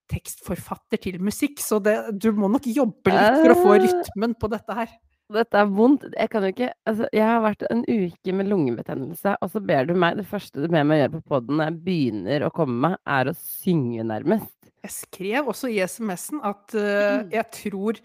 tekstforfatter 0.10 1.00
til 1.02 1.20
musikk, 1.24 1.62
så 1.64 1.78
det, 1.84 1.94
du 2.22 2.32
må 2.36 2.50
nok 2.52 2.66
jobbe 2.68 3.14
litt 3.14 3.38
for 3.44 3.54
å 3.54 3.60
få 3.60 3.76
Eh. 3.78 3.86
rytmen 3.86 4.34
på 4.40 4.50
dette 4.52 4.74
her. 4.78 4.90
Dette 5.32 5.60
er 5.60 5.70
vondt. 5.72 6.06
Jeg 6.12 6.32
kan 6.32 6.44
jo 6.46 6.52
ikke 6.54 6.72
Altså, 6.90 7.08
jeg 7.16 7.26
har 7.26 7.44
vært 7.44 7.64
en 7.70 7.84
uke 7.88 8.36
med 8.36 8.50
lungebetennelse, 8.52 9.36
og 9.40 9.54
så 9.54 9.62
ber 9.64 9.88
du 9.88 9.94
meg 9.98 10.18
Det 10.20 10.26
første 10.30 10.64
du 10.64 10.68
ber 10.68 10.84
meg 10.88 11.04
gjøre 11.04 11.14
på 11.16 11.24
poden 11.34 11.60
når 11.60 11.72
jeg 11.72 11.80
begynner 11.86 12.48
å 12.48 12.52
komme 12.54 12.80
meg, 12.88 12.98
er 13.08 13.32
å 13.32 13.36
synge, 13.38 14.04
nærmest. 14.08 14.52
Jeg 14.84 14.96
skrev 14.98 15.48
også 15.54 15.72
i 15.72 15.80
SMS-en 15.80 16.42
at 16.44 16.76
uh, 16.76 17.24
jeg 17.32 17.46
tror 17.56 18.02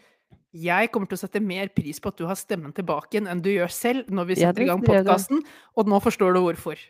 jeg 0.58 0.90
kommer 0.92 1.10
til 1.10 1.18
å 1.18 1.20
sette 1.20 1.42
mer 1.44 1.68
pris 1.74 1.98
på 2.00 2.12
at 2.12 2.20
du 2.20 2.24
har 2.28 2.38
stemmen 2.38 2.72
tilbake 2.72 3.20
enn 3.20 3.42
du 3.44 3.50
gjør 3.50 3.72
selv 3.72 4.12
når 4.14 4.30
vi 4.30 4.38
setter 4.38 4.64
i 4.64 4.68
gang 4.70 4.84
podkasten, 4.84 5.42
og 5.76 5.90
nå 5.90 5.98
forstår 6.00 6.38
du 6.38 6.40
hvorfor. 6.46 6.80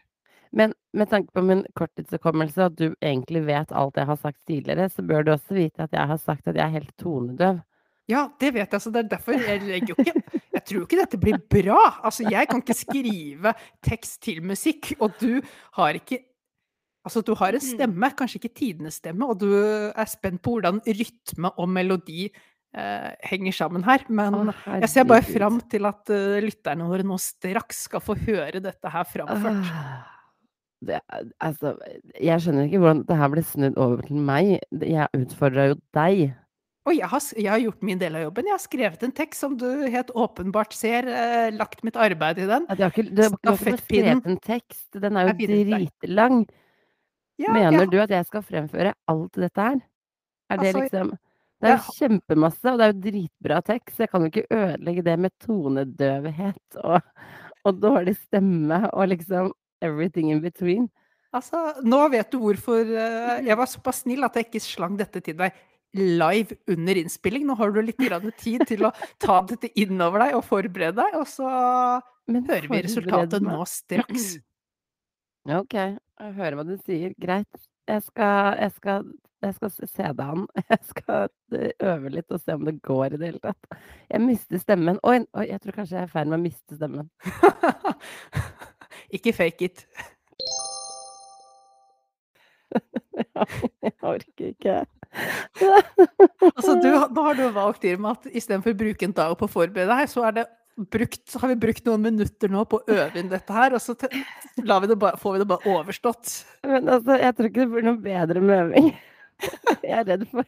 Men 0.54 0.72
med 0.96 1.10
tanke 1.10 1.32
på 1.34 1.42
min 1.44 1.64
korttidshukommelse, 1.76 2.68
at 2.70 2.76
du 2.78 2.94
egentlig 3.04 3.42
vet 3.48 3.72
alt 3.76 3.98
jeg 3.98 4.08
har 4.08 4.20
sagt 4.20 4.38
tidligere, 4.48 4.88
så 4.88 5.04
bør 5.04 5.26
du 5.26 5.32
også 5.34 5.58
vite 5.58 5.84
at 5.84 5.92
jeg 5.92 6.12
har 6.12 6.20
sagt 6.22 6.48
at 6.48 6.56
jeg 6.56 6.64
er 6.64 6.76
helt 6.78 6.94
tonedøv. 7.00 7.60
Ja, 8.08 8.24
det 8.40 8.54
vet 8.56 8.72
jeg, 8.72 8.80
så 8.80 8.92
det 8.92 9.04
er 9.04 9.10
derfor 9.10 9.36
jeg 9.36 9.60
legger 9.66 9.92
jo 9.92 9.98
ikke 10.00 10.22
Jeg 10.58 10.64
tror 10.66 10.84
ikke 10.84 10.98
dette 10.98 11.18
blir 11.20 11.36
bra. 11.52 11.82
Altså, 12.04 12.24
jeg 12.26 12.48
kan 12.50 12.62
ikke 12.64 12.76
skrive 12.76 13.52
tekst 13.84 14.18
til 14.26 14.40
musikk, 14.44 14.90
og 14.98 15.14
du 15.20 15.38
har 15.78 16.00
ikke 16.00 16.24
Altså, 17.06 17.22
du 17.24 17.30
har 17.38 17.56
en 17.56 17.62
stemme, 17.62 18.10
kanskje 18.18 18.36
ikke 18.36 18.56
tidenes 18.58 18.98
stemme, 19.00 19.24
og 19.24 19.38
du 19.40 19.48
er 19.54 20.08
spent 20.10 20.42
på 20.44 20.56
hvordan 20.56 20.82
rytme 20.84 21.48
og 21.56 21.70
melodi 21.72 22.26
eh, 22.26 23.06
henger 23.30 23.54
sammen 23.54 23.86
her. 23.86 24.04
Men 24.12 24.36
Å, 24.36 24.42
jeg 24.82 24.90
ser 24.92 25.06
bare 25.08 25.24
fram 25.24 25.60
til 25.72 25.88
at 25.88 26.12
uh, 26.12 26.36
lytterne 26.44 26.88
våre 26.90 27.06
nå 27.06 27.16
straks 27.22 27.86
skal 27.88 28.02
få 28.04 28.18
høre 28.26 28.60
dette 28.60 28.92
her 28.92 29.08
framført. 29.08 29.72
Ah, 29.72 30.18
Det, 30.84 31.00
altså, 31.40 31.72
jeg 32.20 32.44
skjønner 32.44 32.68
ikke 32.68 32.82
hvordan 32.82 33.00
det 33.08 33.16
her 33.22 33.32
ble 33.32 33.46
snudd 33.54 33.80
over 33.80 34.04
til 34.10 34.20
meg. 34.28 34.58
Jeg 34.82 35.22
utfordra 35.22 35.70
jo 35.70 35.80
deg. 35.96 36.26
Og 36.88 36.94
jeg 36.96 37.08
har, 37.12 37.24
jeg 37.36 37.50
har 37.52 37.60
gjort 37.60 37.82
min 37.84 38.00
del 38.00 38.16
av 38.16 38.22
jobben. 38.22 38.46
Jeg 38.48 38.54
har 38.54 38.62
skrevet 38.62 39.02
en 39.04 39.12
tekst 39.12 39.44
som 39.44 39.56
du 39.60 39.66
helt 39.92 40.08
åpenbart 40.16 40.72
ser. 40.72 41.04
Eh, 41.04 41.50
lagt 41.52 41.82
mitt 41.84 41.98
arbeid 42.00 42.40
i 42.40 42.48
den. 42.48 42.64
Ja, 42.70 42.76
du 42.78 42.84
har 42.86 42.94
ikke, 42.94 43.04
du 43.12 43.22
har 43.26 43.60
ikke 43.60 43.80
skrevet 43.82 44.28
en 44.32 44.40
tekst. 44.40 44.88
Den 44.96 45.20
er 45.20 45.28
jo 45.28 45.36
dritlang. 45.50 46.42
Ja, 47.38 47.52
Mener 47.54 47.84
ja. 47.84 47.90
du 47.92 47.98
at 48.02 48.14
jeg 48.16 48.26
skal 48.26 48.42
fremføre 48.46 48.94
alt 49.12 49.36
dette 49.36 49.66
her? 49.68 49.82
Er 50.48 50.62
det 50.62 50.72
Altså, 50.72 50.80
liksom 50.80 51.12
Det 51.60 51.68
er 51.68 51.76
jo 51.76 51.94
kjempemasse, 51.98 52.72
og 52.72 52.78
det 52.78 52.86
er 52.86 52.92
jo 52.92 53.00
dritbra 53.04 53.60
tekst. 53.66 54.00
Jeg 54.00 54.10
kan 54.10 54.24
jo 54.24 54.32
ikke 54.32 54.46
ødelegge 54.54 55.04
det 55.04 55.18
med 55.18 55.34
tonedøvhet 55.44 56.80
og, 56.84 57.00
og 57.66 57.82
dårlig 57.82 58.16
stemme 58.16 58.80
og 58.92 59.10
liksom 59.12 59.52
everything 59.82 60.32
in 60.32 60.40
between. 60.40 60.88
Altså, 61.36 61.60
nå 61.84 62.00
vet 62.14 62.30
du 62.32 62.38
hvorfor 62.40 62.88
eh, 62.88 63.42
jeg 63.44 63.56
var 63.60 63.68
såpass 63.68 64.06
snill 64.06 64.24
at 64.24 64.38
jeg 64.38 64.48
ikke 64.48 64.64
slang 64.64 64.96
dette 64.96 65.20
til 65.20 65.36
deg 65.36 65.52
live 65.96 66.56
under 66.68 67.00
innspilling. 67.00 67.46
Nå 67.48 67.56
har 67.58 67.72
du 67.72 67.80
litt 67.82 68.00
grann 68.00 68.32
tid 68.40 68.66
til 68.68 68.88
å 68.88 68.92
ta 69.22 69.40
dette 69.48 69.70
innover 69.80 70.26
deg 70.26 70.36
og 70.38 70.44
forberede 70.48 70.98
deg, 71.00 71.16
og 71.20 71.28
så 71.30 71.48
Men 72.28 72.44
hører 72.48 72.68
vi 72.68 72.82
resultatet 72.84 73.42
meg. 73.42 73.54
nå 73.56 73.64
straks. 73.68 74.28
OK, 75.60 75.74
jeg 75.74 76.36
hører 76.36 76.58
hva 76.58 76.66
du 76.68 76.76
sier. 76.84 77.14
Greit. 77.20 77.48
Jeg 77.88 78.02
skal, 78.04 78.58
jeg 78.60 78.74
skal, 78.76 79.06
jeg 79.40 79.54
skal 79.56 79.70
se 79.72 79.86
se 79.88 80.10
det 80.18 80.26
an. 80.26 80.44
Jeg 80.68 80.80
skal 80.90 81.30
eh, 81.56 81.70
øve 81.88 82.10
litt 82.12 82.34
og 82.36 82.42
se 82.42 82.52
om 82.52 82.66
det 82.68 82.74
går 82.84 83.14
i 83.14 83.20
det 83.22 83.30
hele 83.30 83.40
tatt. 83.40 83.78
Jeg 84.10 84.20
mister 84.20 84.60
stemmen. 84.60 85.00
Oi, 85.08 85.22
oi 85.32 85.46
jeg 85.48 85.62
tror 85.62 85.78
kanskje 85.78 85.96
jeg 85.96 86.04
er 86.04 86.10
i 86.10 86.12
ferd 86.12 86.28
med 86.28 86.36
å 86.36 86.42
miste 86.42 86.76
stemmen. 86.76 87.08
ikke 89.16 89.32
fake 89.32 89.70
it. 89.70 89.86
Jeg 93.84 93.94
orker 94.02 94.52
ikke. 94.52 94.78
Altså, 96.52 96.74
du, 96.82 96.90
nå 96.92 97.24
har 97.24 97.38
du 97.38 97.44
valgt 97.54 97.86
Irma 97.88 98.14
at 98.16 98.28
istedenfor 98.28 98.74
å 98.74 98.80
bruke 98.82 99.08
en 99.08 99.16
dag 99.16 99.34
på 99.38 99.48
å 99.48 99.52
forberede 99.52 99.90
deg, 99.90 100.10
så 100.12 100.26
er 100.28 100.36
det 100.40 100.46
brukt, 100.78 101.34
har 101.40 101.50
vi 101.50 101.58
brukt 101.58 101.86
noen 101.88 102.04
minutter 102.04 102.52
nå 102.52 102.64
på 102.68 102.80
å 102.80 102.96
øve 102.98 103.20
inn 103.20 103.30
dette 103.32 103.54
her, 103.54 103.74
og 103.74 103.82
så 103.82 103.96
vi 103.98 104.90
det 104.90 104.98
bare, 105.00 105.18
får 105.18 105.34
vi 105.34 105.42
det 105.42 105.48
bare 105.50 105.74
overstått. 105.74 106.34
Men 106.66 106.90
altså, 106.94 107.18
jeg 107.18 107.36
tror 107.38 107.50
ikke 107.50 107.64
det 107.64 107.72
blir 107.72 107.88
noe 107.88 108.02
bedre 108.02 108.44
med 108.44 108.64
øving. 108.66 108.92
Jeg 109.86 109.94
er 109.94 110.06
redd 110.08 110.24
for 110.32 110.42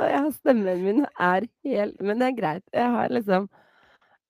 Og 0.00 0.28
stemmen 0.38 0.78
min 0.80 1.02
er 1.20 1.44
helt 1.66 1.98
Men 2.00 2.22
det 2.22 2.30
er 2.30 2.36
greit. 2.38 2.62
Jeg 2.72 2.92
har 2.94 3.10
liksom 3.12 3.48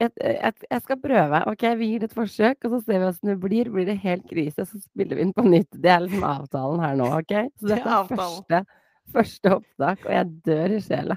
jeg, 0.02 0.12
jeg, 0.20 0.56
jeg 0.70 0.82
skal 0.84 0.98
prøve. 1.00 1.42
OK, 1.52 1.62
vi 1.80 1.90
gir 1.92 2.02
det 2.02 2.10
et 2.10 2.16
forsøk, 2.16 2.66
og 2.66 2.74
så 2.74 2.80
ser 2.84 3.00
vi 3.00 3.10
åssen 3.10 3.30
det 3.32 3.36
blir. 3.42 3.70
Blir 3.72 3.86
det 3.88 3.98
helt 4.02 4.26
krise, 4.28 4.66
så 4.68 4.80
spiller 4.80 5.18
vi 5.18 5.24
inn 5.24 5.36
på 5.36 5.44
nytt. 5.46 5.70
Det 5.72 5.92
er 5.92 6.02
liksom 6.04 6.26
avtalen 6.28 6.82
her 6.84 6.98
nå, 7.00 7.12
OK? 7.20 7.36
Så 7.60 7.70
dette 7.72 7.94
er 7.98 8.10
første, 8.10 8.60
første 9.14 9.54
opptak, 9.56 10.04
og 10.04 10.12
jeg 10.18 10.34
dør 10.50 10.76
i 10.76 10.82
sjela. 10.84 11.16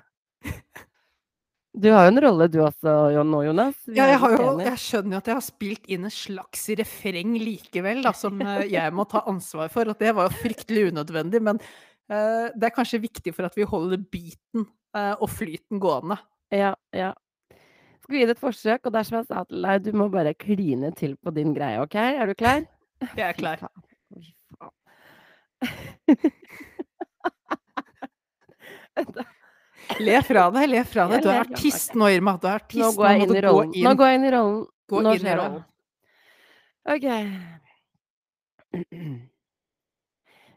Du 1.80 1.92
har 1.94 2.08
jo 2.08 2.14
en 2.16 2.22
rolle 2.24 2.48
du 2.50 2.58
også 2.66 2.94
nå, 3.28 3.44
Jonas. 3.46 3.78
Vi 3.86 4.00
Ja, 4.00 4.08
jeg, 4.10 4.18
har 4.24 4.34
jo, 4.34 4.48
jeg 4.64 4.82
skjønner 4.82 5.16
jo 5.16 5.20
at 5.22 5.30
jeg 5.30 5.38
har 5.38 5.46
spilt 5.46 5.92
inn 5.92 6.08
en 6.08 6.14
slags 6.14 6.66
refreng 6.80 7.36
likevel, 7.38 8.02
da, 8.04 8.14
som 8.18 8.42
eh, 8.42 8.66
jeg 8.72 8.96
må 8.96 9.06
ta 9.12 9.22
ansvar 9.30 9.70
for. 9.74 9.92
At 9.92 10.02
det 10.02 10.16
var 10.18 10.28
jo 10.28 10.40
fryktelig 10.42 10.90
unødvendig, 10.90 11.44
men 11.46 11.62
uh, 11.62 12.50
det 12.56 12.72
er 12.72 12.76
kanskje 12.76 13.04
viktig 13.06 13.36
for 13.38 13.48
at 13.48 13.60
vi 13.60 13.68
holder 13.70 14.02
beaten 14.02 14.66
uh, 14.98 15.14
og 15.20 15.30
flyten 15.30 15.84
gående. 15.84 16.18
Ja, 16.56 16.74
ja. 16.96 17.14
Skal 18.10 18.18
vi 18.18 18.22
gi 18.24 18.26
det 18.26 18.34
et 18.34 18.40
forsøk, 18.42 18.88
og 18.90 18.96
er 18.98 19.04
jeg 19.06 19.26
sa 19.30 19.44
til 19.46 19.62
deg, 19.62 19.84
du 19.86 19.92
må 19.94 20.08
bare 20.10 20.32
kline 20.34 20.90
til 20.98 21.12
på 21.22 21.30
din 21.30 21.52
greie, 21.54 21.78
OK? 21.78 21.94
Er 21.94 22.26
du 22.26 22.34
klar? 22.34 22.64
Jeg 23.20 23.22
er 23.28 23.34
klar. 23.38 23.62
Fy 24.10 24.34
faen. 24.58 24.74
Le 30.02 30.18
fra 30.26 30.50
deg, 30.58 30.66
le 30.74 30.82
fra 30.90 31.06
deg. 31.12 31.22
Du 31.22 31.30
er 31.30 31.44
artist 31.44 31.94
nå, 31.98 32.10
Irma. 32.16 32.34
Du 32.42 32.50
er 32.50 32.58
artist. 32.58 32.82
Nå 32.82 32.90
går 32.98 33.06
jeg 33.12 33.22
inn 33.28 33.36
i 33.38 33.42
rollen. 33.46 33.72
Nå 33.86 33.94
går 34.02 34.08
jeg 34.10 34.18
inn 34.20 34.26
i 34.26 34.34
rollen. 34.34 34.60
Gå 34.90 35.02
Nå 35.06 35.14
inn 35.14 35.16
i 35.16 35.22
skjer 35.22 35.38
det. 35.38 35.46
rollen. 35.46 35.64
Okay. 36.98 37.24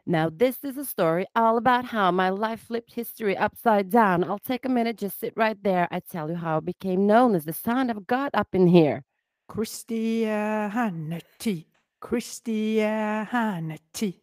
Now, 0.05 0.29
this 0.29 0.65
is 0.65 0.77
a 0.77 0.83
story 0.83 1.25
all 1.33 1.55
about 1.57 1.85
how 1.85 2.11
my 2.11 2.29
life 2.29 2.59
flipped 2.61 2.93
history 2.93 3.37
upside 3.37 3.89
down. 3.89 4.25
I'll 4.25 4.37
take 4.37 4.65
a 4.65 4.69
minute, 4.69 4.97
just 4.97 5.17
sit 5.17 5.31
right 5.37 5.57
there. 5.63 5.87
I 5.91 6.01
tell 6.01 6.29
you 6.29 6.35
how 6.35 6.57
I 6.57 6.59
became 6.59 7.07
known 7.07 7.35
as 7.35 7.45
the 7.45 7.53
son 7.53 7.89
of 7.89 8.05
God 8.05 8.31
up 8.33 8.49
in 8.53 8.67
here. 8.67 9.05
Christianity. 9.47 11.67
Christianity. 12.01 14.19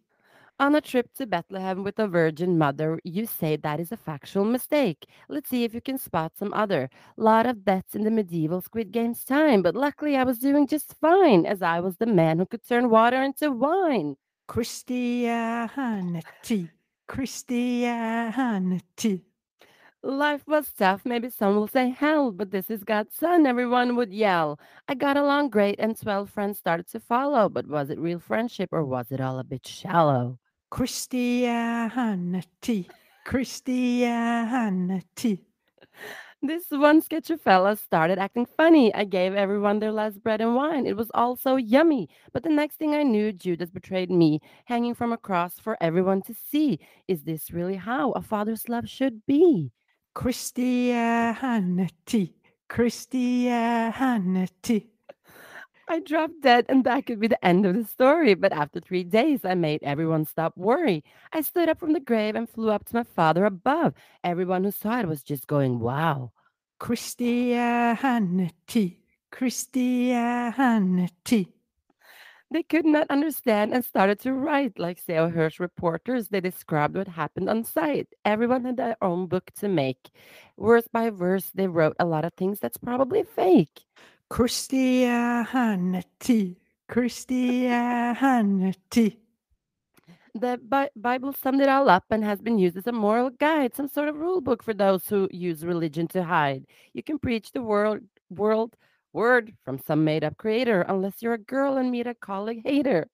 On 0.58 0.74
a 0.74 0.82
trip 0.82 1.14
to 1.14 1.26
Bethlehem 1.26 1.82
with 1.82 1.98
a 1.98 2.06
virgin 2.06 2.58
mother, 2.58 3.00
you 3.02 3.24
say 3.24 3.56
that 3.56 3.80
is 3.80 3.90
a 3.90 3.96
factual 3.96 4.44
mistake. 4.44 5.06
Let's 5.30 5.48
see 5.48 5.64
if 5.64 5.72
you 5.72 5.80
can 5.80 5.96
spot 5.96 6.36
some 6.36 6.52
other. 6.52 6.90
Lot 7.16 7.46
of 7.46 7.64
bets 7.64 7.94
in 7.94 8.04
the 8.04 8.10
medieval 8.10 8.60
Squid 8.60 8.92
Games 8.92 9.24
time, 9.24 9.62
but 9.62 9.74
luckily 9.74 10.18
I 10.18 10.24
was 10.24 10.38
doing 10.38 10.66
just 10.66 10.92
fine, 11.00 11.46
as 11.46 11.62
I 11.62 11.80
was 11.80 11.96
the 11.96 12.04
man 12.04 12.38
who 12.38 12.44
could 12.44 12.68
turn 12.68 12.90
water 12.90 13.22
into 13.22 13.50
wine. 13.50 14.16
Christianity. 14.50 16.18
Christianity. 17.06 19.22
Life 20.02 20.42
was 20.48 20.72
tough, 20.76 21.02
maybe 21.04 21.30
some 21.30 21.54
will 21.54 21.68
say 21.68 21.90
hell, 21.90 22.32
but 22.32 22.50
this 22.50 22.68
is 22.68 22.82
God's 22.82 23.14
son, 23.14 23.46
everyone 23.46 23.94
would 23.94 24.12
yell. 24.12 24.58
I 24.88 24.94
got 24.94 25.16
along 25.16 25.50
great, 25.50 25.78
and 25.78 25.96
12 25.96 26.28
friends 26.28 26.58
started 26.58 26.88
to 26.88 26.98
follow, 26.98 27.48
but 27.48 27.68
was 27.68 27.90
it 27.90 28.00
real 28.00 28.18
friendship 28.18 28.70
or 28.72 28.84
was 28.84 29.12
it 29.12 29.20
all 29.20 29.38
a 29.38 29.44
bit 29.44 29.68
shallow? 29.68 30.40
Christianity. 30.68 32.88
Christianity. 33.24 35.44
This 36.42 36.70
one 36.70 37.02
sketchy 37.02 37.36
fella 37.36 37.76
started 37.76 38.18
acting 38.18 38.46
funny. 38.46 38.94
I 38.94 39.04
gave 39.04 39.34
everyone 39.34 39.78
their 39.78 39.92
last 39.92 40.22
bread 40.22 40.40
and 40.40 40.54
wine. 40.54 40.86
It 40.86 40.96
was 40.96 41.10
all 41.12 41.36
so 41.36 41.56
yummy. 41.56 42.08
But 42.32 42.44
the 42.44 42.48
next 42.48 42.76
thing 42.76 42.94
I 42.94 43.02
knew, 43.02 43.30
Judas 43.30 43.70
betrayed 43.70 44.10
me, 44.10 44.40
hanging 44.64 44.94
from 44.94 45.12
a 45.12 45.18
cross 45.18 45.58
for 45.58 45.76
everyone 45.82 46.22
to 46.22 46.32
see. 46.34 46.78
Is 47.08 47.24
this 47.24 47.50
really 47.50 47.76
how 47.76 48.12
a 48.12 48.22
father's 48.22 48.70
love 48.70 48.88
should 48.88 49.26
be? 49.26 49.70
Christianity. 50.14 52.34
Christianity. 52.68 54.88
I 55.90 55.98
dropped 55.98 56.40
dead, 56.42 56.66
and 56.68 56.84
that 56.84 57.06
could 57.06 57.18
be 57.18 57.26
the 57.26 57.44
end 57.44 57.66
of 57.66 57.74
the 57.74 57.82
story. 57.82 58.34
But 58.34 58.52
after 58.52 58.78
three 58.78 59.02
days, 59.02 59.44
I 59.44 59.54
made 59.54 59.82
everyone 59.82 60.24
stop 60.24 60.56
worry. 60.56 61.02
I 61.32 61.40
stood 61.40 61.68
up 61.68 61.80
from 61.80 61.94
the 61.94 62.00
grave 62.00 62.36
and 62.36 62.48
flew 62.48 62.70
up 62.70 62.84
to 62.86 62.94
my 62.94 63.02
father 63.02 63.44
above. 63.44 63.94
Everyone 64.22 64.62
who 64.62 64.70
saw 64.70 65.00
it 65.00 65.08
was 65.08 65.24
just 65.24 65.48
going, 65.48 65.80
wow. 65.80 66.30
Christianity. 66.78 69.00
Christianity. 69.32 71.48
They 72.52 72.62
could 72.62 72.84
not 72.84 73.08
understand 73.10 73.74
and 73.74 73.84
started 73.84 74.20
to 74.20 74.32
write 74.32 74.78
like 74.78 75.04
Seo 75.04 75.32
Hirsch 75.32 75.58
reporters. 75.58 76.28
They 76.28 76.40
described 76.40 76.96
what 76.96 77.08
happened 77.08 77.50
on 77.50 77.64
site. 77.64 78.06
Everyone 78.24 78.64
had 78.64 78.76
their 78.76 78.96
own 79.02 79.26
book 79.26 79.50
to 79.58 79.68
make. 79.68 80.10
Verse 80.56 80.86
by 80.92 81.10
verse, 81.10 81.50
they 81.52 81.66
wrote 81.66 81.96
a 81.98 82.04
lot 82.04 82.24
of 82.24 82.32
things 82.34 82.60
that's 82.60 82.78
probably 82.78 83.24
fake. 83.24 83.80
Christianity. 84.30 86.56
Christianity. 86.88 89.18
The 90.34 90.60
Bi- 90.62 90.90
Bible 90.94 91.32
summed 91.32 91.60
it 91.60 91.68
all 91.68 91.90
up 91.90 92.04
and 92.10 92.22
has 92.24 92.40
been 92.40 92.58
used 92.58 92.76
as 92.76 92.86
a 92.86 92.92
moral 92.92 93.30
guide, 93.30 93.74
some 93.74 93.88
sort 93.88 94.08
of 94.08 94.14
rule 94.16 94.40
book 94.40 94.62
for 94.62 94.72
those 94.72 95.08
who 95.08 95.28
use 95.32 95.64
religion 95.64 96.06
to 96.08 96.22
hide. 96.22 96.66
You 96.94 97.02
can 97.02 97.18
preach 97.18 97.50
the 97.50 97.62
world, 97.62 98.02
world 98.30 98.76
word 99.12 99.52
from 99.64 99.78
some 99.78 100.04
made 100.04 100.22
up 100.22 100.36
creator 100.36 100.82
unless 100.82 101.20
you're 101.20 101.34
a 101.34 101.38
girl 101.38 101.76
and 101.76 101.90
meet 101.90 102.06
a 102.06 102.14
colleague 102.14 102.62
hater. 102.64 103.08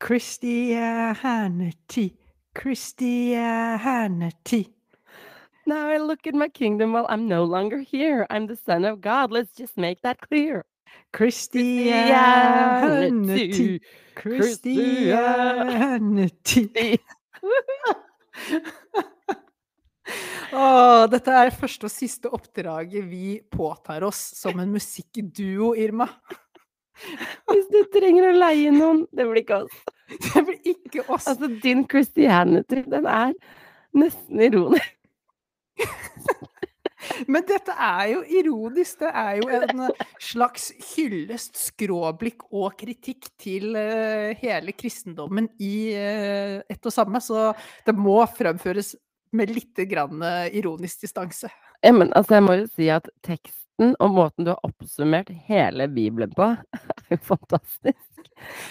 Christianity. 0.00 2.16
Christianity. 2.54 4.70
Now 5.64 5.88
I 5.88 5.98
look 5.98 6.26
at 6.26 6.34
my 6.34 6.48
kingdom 6.48 6.92
while 6.92 7.06
I'm 7.08 7.28
no 7.28 7.44
longer 7.44 7.78
here. 7.78 8.26
I'm 8.30 8.46
the 8.46 8.56
son 8.56 8.84
of 8.84 9.00
God. 9.00 9.30
Let's 9.30 9.54
just 9.54 9.76
make 9.76 10.02
that 10.02 10.20
clear. 10.20 10.64
Christianity. 11.12 13.80
Christianity. 14.16 16.98
Åh, 20.52 21.08
dette 21.08 21.32
er 21.32 21.50
første 21.54 21.84
og 21.88 21.92
siste 21.94 22.28
oppdraget 22.28 23.04
vi 23.08 23.40
påtar 23.54 24.02
oss 24.04 24.18
som 24.36 24.60
en 24.60 24.72
musikkduo, 24.74 25.72
Irma. 25.78 26.08
Hvis 27.48 27.68
du 27.72 27.84
trenger 27.94 28.28
å 28.28 28.34
leie 28.36 28.70
noen, 28.74 29.06
det 29.14 29.24
blir 29.30 29.42
ikke 29.44 29.62
oss. 29.64 29.76
Det 30.12 30.42
blir 30.44 30.60
ikke 30.74 31.00
oss. 31.06 31.26
Altså, 31.30 31.48
din 31.62 31.86
Christianity, 31.88 32.82
den 32.90 33.06
er 33.08 33.32
nesten 33.96 34.40
ironisk. 34.44 35.01
Men 37.26 37.44
dette 37.46 37.74
er 37.74 38.10
jo 38.12 38.22
ironisk. 38.40 39.02
Det 39.02 39.10
er 39.10 39.38
jo 39.40 39.48
en 39.52 39.84
eh, 39.86 40.04
slags 40.22 40.70
hyllest, 40.92 41.58
skråblikk 41.60 42.46
og 42.50 42.76
kritikk 42.80 43.30
til 43.40 43.76
eh, 43.78 44.32
hele 44.42 44.74
kristendommen 44.76 45.50
i 45.62 45.92
eh, 45.96 46.58
ett 46.70 46.88
og 46.88 46.94
samme. 46.94 47.22
Så 47.22 47.50
det 47.86 47.96
må 47.98 48.20
fremføres 48.36 48.94
med 49.32 49.52
litt 49.54 49.78
grann 49.88 50.20
ironisk 50.52 51.06
distanse. 51.06 51.48
Ja, 51.82 51.94
men 51.96 52.12
altså, 52.12 52.36
jeg 52.36 52.44
må 52.44 52.56
jo 52.60 52.66
si 52.68 52.88
at 52.92 53.08
teksten 53.24 53.94
og 53.96 54.12
måten 54.12 54.44
du 54.44 54.52
har 54.52 54.60
oppsummert 54.68 55.32
hele 55.48 55.88
Bibelen 55.90 56.34
på, 56.36 56.50
er 56.52 57.16
jo 57.16 57.18
fantastisk. 57.24 58.10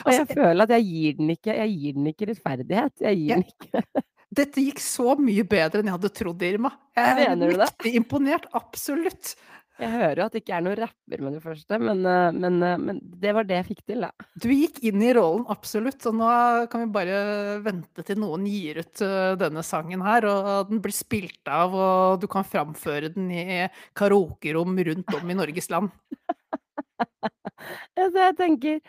Og 0.05 0.11
jeg 0.13 0.21
Altså, 0.21 0.35
føler 0.35 0.63
at 0.63 0.75
jeg 0.77 0.85
gir 0.85 1.17
den 1.17 1.33
ikke, 1.33 1.55
jeg 1.57 1.73
gir 1.73 1.97
den 1.97 2.11
ikke 2.11 2.29
rettferdighet. 2.29 2.93
Jeg 3.01 3.17
gir 3.17 3.41
den 3.41 3.47
ikke 3.49 4.05
Dette 4.31 4.63
gikk 4.63 4.79
så 4.79 5.17
mye 5.19 5.43
bedre 5.43 5.81
enn 5.81 5.89
jeg 5.89 5.97
hadde 5.97 6.13
trodd, 6.15 6.43
Irma. 6.47 6.71
Jeg 6.95 7.25
er 7.25 7.33
riktig 7.35 7.57
mektig 7.59 7.95
imponert. 7.99 8.45
Absolutt. 8.55 9.33
Jeg 9.81 9.89
hører 9.95 10.19
jo 10.19 10.25
at 10.27 10.35
det 10.35 10.41
ikke 10.43 10.53
er 10.53 10.63
noen 10.65 10.77
rapper 10.77 11.21
med 11.25 11.33
det 11.33 11.41
første, 11.41 11.77
men, 11.81 12.03
eh, 12.05 12.31
men, 12.35 12.57
eh, 12.61 12.77
men 12.77 12.99
det 13.23 13.31
var 13.33 13.47
det 13.49 13.57
jeg 13.57 13.67
fikk 13.71 13.81
til, 13.89 14.05
da. 14.05 14.27
Du 14.37 14.47
gikk 14.51 14.77
inn 14.85 15.01
i 15.01 15.13
rollen, 15.17 15.47
absolutt. 15.49 16.05
Og 16.09 16.17
nå 16.19 16.29
kan 16.69 16.83
vi 16.83 16.93
bare 16.93 17.17
vente 17.65 18.05
til 18.05 18.19
noen 18.21 18.45
gir 18.45 18.81
ut 18.83 19.01
eh, 19.01 19.33
denne 19.41 19.63
sangen 19.65 20.03
her, 20.05 20.27
og 20.29 20.69
den 20.69 20.83
blir 20.83 20.93
spilt 20.93 21.49
av, 21.49 21.73
og 21.73 22.21
du 22.21 22.27
kan 22.31 22.45
framføre 22.45 23.09
den 23.15 23.31
i 23.33 23.45
karaokerom 23.97 24.77
rundt 24.91 25.17
om 25.17 25.33
i 25.33 25.39
Norges 25.39 25.71
land. 25.73 25.89
Jeg 27.97 28.35
tenker 28.37 28.79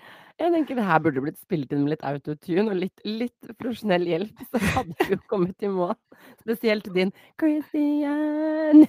jeg 0.40 0.52
tenker 0.54 0.78
det 0.78 0.86
her 0.86 1.02
burde 1.04 1.22
blitt 1.24 1.40
spilt 1.40 1.72
inn 1.74 1.84
med 1.84 1.94
litt 1.94 2.04
autotune 2.06 2.70
og 2.70 2.78
litt, 2.78 3.02
litt 3.06 3.52
profesjonell 3.58 4.06
hjelp, 4.08 4.42
så 4.50 4.60
hadde 4.76 4.96
vi 5.00 5.16
jo 5.16 5.20
kommet 5.30 5.64
i 5.64 5.70
mål. 5.72 5.94
Spesielt 6.42 6.88
din 6.94 7.12
Christian. 7.40 8.86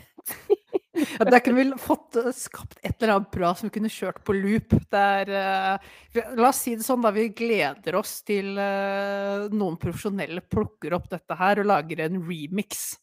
Ja, 0.94 1.26
der 1.26 1.42
kunne 1.42 1.58
vi 1.58 1.82
fått 1.82 2.16
eh, 2.22 2.30
skapt 2.38 2.78
et 2.86 3.02
eller 3.02 3.16
annet 3.16 3.32
bra 3.34 3.50
som 3.58 3.68
vi 3.68 3.74
kunne 3.80 3.92
kjørt 3.92 4.22
på 4.24 4.36
loop. 4.38 4.76
Der, 4.94 5.32
eh, 5.34 6.24
la 6.38 6.52
oss 6.52 6.62
si 6.64 6.76
det 6.78 6.86
sånn, 6.86 7.02
da 7.04 7.10
vi 7.16 7.28
gleder 7.34 7.98
oss 7.98 8.20
til 8.28 8.54
eh, 8.62 9.50
noen 9.52 9.80
profesjonelle 9.82 10.46
plukker 10.46 10.96
opp 10.96 11.10
dette 11.12 11.38
her 11.40 11.64
og 11.64 11.70
lager 11.72 12.06
en 12.06 12.22
remix. 12.30 12.94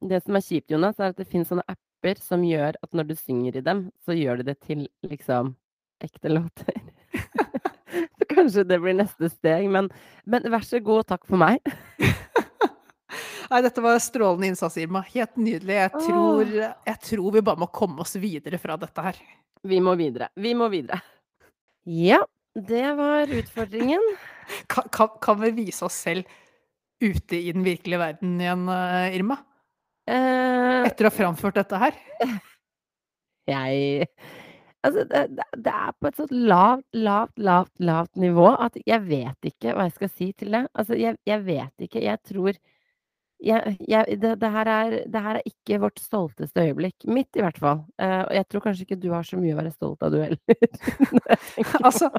Det 0.00 0.22
som 0.24 0.38
er 0.38 0.46
kjipt, 0.46 0.70
Jonas, 0.72 1.02
er 1.02 1.10
at 1.10 1.18
det 1.18 1.28
finnes 1.28 1.50
sånne 1.50 1.66
apper 1.66 1.90
apper 2.00 2.20
som 2.22 2.44
gjør 2.44 2.76
at 2.80 2.94
når 2.96 3.10
du 3.10 3.14
synger 3.16 3.56
i 3.56 3.64
dem, 3.64 3.90
så 4.04 4.16
gjør 4.16 4.40
de 4.40 4.48
det 4.50 4.60
til 4.64 4.88
liksom 5.04 5.54
ekte 6.00 6.32
låter. 6.32 6.80
kanskje 8.30 8.64
det 8.68 8.80
blir 8.82 8.96
neste 8.98 9.30
steg, 9.32 9.68
men, 9.72 9.90
men 10.24 10.48
vær 10.52 10.64
så 10.66 10.80
god, 10.84 11.06
takk 11.10 11.26
for 11.28 11.40
meg. 11.40 11.60
Nei, 13.50 13.62
dette 13.66 13.82
var 13.82 13.98
strålende 14.02 14.52
innsats, 14.52 14.76
Irma. 14.78 15.02
Helt 15.10 15.38
nydelig. 15.40 15.74
Jeg 15.74 15.92
tror, 16.06 16.52
jeg 16.86 16.98
tror 17.02 17.32
vi 17.34 17.42
bare 17.48 17.58
må 17.58 17.66
komme 17.74 18.04
oss 18.04 18.14
videre 18.22 18.60
fra 18.62 18.76
dette 18.78 19.06
her. 19.08 19.18
Vi 19.66 19.80
må 19.82 19.96
videre. 19.98 20.30
Vi 20.38 20.52
må 20.54 20.68
videre. 20.70 21.00
Ja, 21.90 22.20
det 22.54 22.84
var 22.98 23.30
utfordringen. 23.40 24.04
Kan, 24.66 24.88
kan, 24.90 25.12
kan 25.22 25.36
vi 25.38 25.52
vise 25.54 25.84
oss 25.86 25.94
selv 26.02 26.26
ute 26.98 27.38
i 27.38 27.52
den 27.54 27.62
virkelige 27.62 28.00
verden 28.00 28.32
igjen, 28.42 28.64
eh, 28.74 29.14
Irma? 29.14 29.36
Eh, 30.10 30.88
Etter 30.88 31.06
å 31.06 31.12
ha 31.12 31.14
framført 31.14 31.60
dette 31.60 31.78
her? 31.78 31.94
jeg 33.52 34.08
Altså, 34.80 35.04
det, 35.04 35.44
det, 35.60 35.72
er 35.72 35.92
på 36.00 36.08
et 36.08 36.16
sånt 36.16 36.32
lavt, 36.32 36.86
lavt, 36.96 37.34
lavt, 37.36 37.72
lavt 37.84 38.16
nivå 38.16 38.46
at 38.56 38.78
jeg 38.86 39.02
vet 39.04 39.50
ikke 39.50 39.74
hva 39.76 39.84
jeg 39.88 39.96
skal 39.98 40.12
si 40.12 40.28
til 40.32 40.56
det. 40.56 40.62
Altså, 40.72 40.96
jeg, 40.96 41.18
jeg 41.28 41.44
vet 41.44 41.84
ikke. 41.86 42.00
Jeg 42.04 42.22
tror 42.24 42.54
jeg, 43.40 43.76
jeg, 43.88 44.18
det, 44.20 44.34
det, 44.40 44.50
her 44.52 44.68
er, 44.68 44.96
det 45.08 45.22
her 45.24 45.38
er 45.38 45.48
ikke 45.48 45.80
vårt 45.84 46.00
stolteste 46.00 46.64
øyeblikk. 46.64 47.06
Mitt, 47.08 47.28
i 47.36 47.44
hvert 47.44 47.60
fall. 47.60 47.84
Eh, 48.00 48.22
og 48.24 48.34
jeg 48.36 48.48
tror 48.48 48.64
kanskje 48.66 48.86
ikke 48.86 49.00
du 49.00 49.10
har 49.12 49.24
så 49.26 49.40
mye 49.40 49.54
å 49.54 49.60
være 49.60 49.72
stolt 49.74 50.04
av, 50.04 50.12
du 50.12 50.20
heller. 50.20 50.40
Altså, 51.86 52.10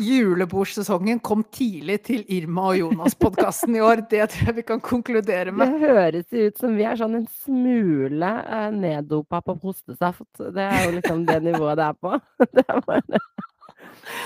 julebordsesongen 0.00 1.20
kom 1.24 1.44
tidlig 1.54 2.00
til 2.08 2.24
Irma 2.32 2.70
og 2.72 2.80
Jonas-podkasten 2.80 3.76
i 3.78 3.82
år. 3.84 4.02
Det 4.10 4.24
tror 4.32 4.50
jeg 4.50 4.58
vi 4.58 4.66
kan 4.66 4.82
konkludere 4.84 5.54
med. 5.54 5.76
Det 5.76 5.92
høres 5.92 6.26
ut 6.32 6.60
som 6.60 6.74
vi 6.78 6.86
er 6.88 6.98
sånn 6.98 7.20
en 7.20 7.28
smule 7.44 8.32
eh, 8.42 8.68
neddopa 8.74 9.40
på 9.44 9.56
hostesaft. 9.62 10.28
Det 10.38 10.66
er 10.66 10.88
jo 10.88 10.96
liksom 10.98 11.24
det 11.28 11.40
nivået 11.46 11.78
det 11.80 11.88
er 11.90 11.98
på. 12.00 12.18
Det 12.54 12.66
er 12.68 12.84
bare... 12.86 13.22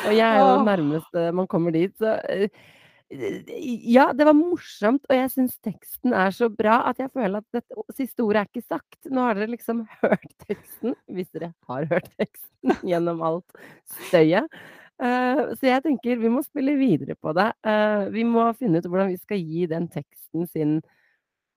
Og 0.09 0.15
jeg 0.15 0.25
er 0.25 0.41
jo 0.41 0.65
nærmest 0.67 1.17
eh, 1.19 1.31
man 1.35 1.49
kommer 1.51 1.75
dit, 1.75 1.95
så 2.01 2.17
eh, 2.31 2.49
Ja, 3.89 4.11
det 4.13 4.27
var 4.29 4.37
morsomt, 4.37 5.05
og 5.09 5.17
jeg 5.17 5.31
syns 5.33 5.55
teksten 5.65 6.13
er 6.13 6.33
så 6.35 6.51
bra 6.53 6.83
at 6.91 6.99
jeg 7.01 7.13
føler 7.15 7.41
at 7.41 7.57
dette 7.57 7.97
siste 7.97 8.25
ordet 8.25 8.43
er 8.43 8.51
ikke 8.51 8.67
sagt. 8.67 8.99
Nå 9.09 9.25
har 9.25 9.39
dere 9.39 9.53
liksom 9.55 9.87
hørt 10.03 10.35
teksten, 10.45 10.97
hvis 11.09 11.31
dere 11.33 11.55
har 11.71 11.89
hørt 11.93 12.11
teksten 12.17 12.77
gjennom 12.89 13.25
alt 13.25 13.63
støyet. 14.09 14.61
Eh, 14.99 15.43
så 15.55 15.69
jeg 15.69 15.83
tenker 15.85 16.19
vi 16.19 16.31
må 16.33 16.43
spille 16.43 16.75
videre 16.79 17.15
på 17.19 17.35
det. 17.37 17.51
Eh, 17.67 18.09
vi 18.15 18.25
må 18.27 18.49
finne 18.59 18.81
ut 18.81 18.89
hvordan 18.89 19.13
vi 19.13 19.19
skal 19.21 19.43
gi 19.43 19.67
den 19.71 19.91
teksten 19.93 20.49
sin 20.51 20.79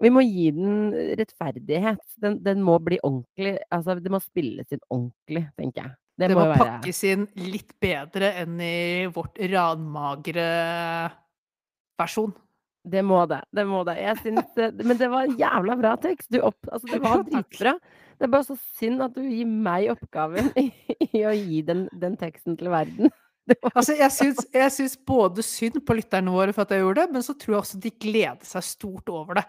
vi 0.02 0.10
må 0.10 0.24
gi 0.26 0.48
den 0.50 0.94
rettferdighet. 1.20 2.02
Den, 2.22 2.40
den 2.42 2.64
må 2.66 2.80
bli 2.82 2.98
ordentlig 3.06 3.60
Altså, 3.70 4.00
det 4.02 4.10
må 4.10 4.18
spilles 4.24 4.74
inn 4.74 4.82
ordentlig, 4.90 5.46
tenker 5.58 5.84
jeg. 5.84 5.96
Det, 6.18 6.30
Det 6.30 6.38
må 6.38 6.46
må 6.50 6.58
pakkes 6.58 7.04
inn 7.10 7.26
litt 7.38 7.76
bedre 7.82 8.34
enn 8.42 8.58
i 8.62 9.10
vårt 9.14 9.38
ranmagre 9.52 10.48
versjon. 12.02 12.34
Det 12.82 13.04
må 13.06 13.22
det. 13.30 13.44
Det 13.54 13.66
må 13.70 13.84
det. 13.86 13.98
Jeg 14.02 14.18
syns 14.24 14.54
det 14.58 14.72
Men 14.82 14.98
det 14.98 15.10
var 15.14 15.28
en 15.28 15.38
jævla 15.38 15.78
bra 15.78 15.96
tekst. 16.02 16.32
Du 16.34 16.42
opp... 16.46 16.60
Altså, 16.66 16.90
det 16.90 17.02
var 17.04 17.24
dritbra. 17.30 17.76
Det 18.18 18.28
er 18.28 18.34
bare 18.34 18.46
så 18.46 18.58
synd 18.78 19.02
at 19.06 19.14
du 19.18 19.22
gir 19.26 19.50
meg 19.50 19.90
oppgaven 19.94 20.50
i, 20.62 20.68
i 21.12 21.26
å 21.26 21.34
gi 21.34 21.62
den, 21.66 21.88
den 22.02 22.18
teksten 22.22 22.58
til 22.58 22.74
verden. 22.74 23.14
Det 23.50 23.58
Altså, 23.72 23.96
jeg 23.98 24.14
syns, 24.14 24.46
jeg 24.54 24.72
syns 24.76 24.94
både 25.08 25.44
synd 25.46 25.82
på 25.86 25.96
lytterne 25.98 26.34
våre 26.34 26.54
for 26.54 26.64
at 26.64 26.74
jeg 26.76 26.84
gjorde 26.84 27.02
det, 27.02 27.14
men 27.16 27.26
så 27.26 27.34
tror 27.34 27.56
jeg 27.56 27.62
også 27.64 27.80
de 27.82 27.92
gleder 28.06 28.48
seg 28.48 28.66
stort 28.68 29.10
over 29.10 29.42
det. 29.42 29.46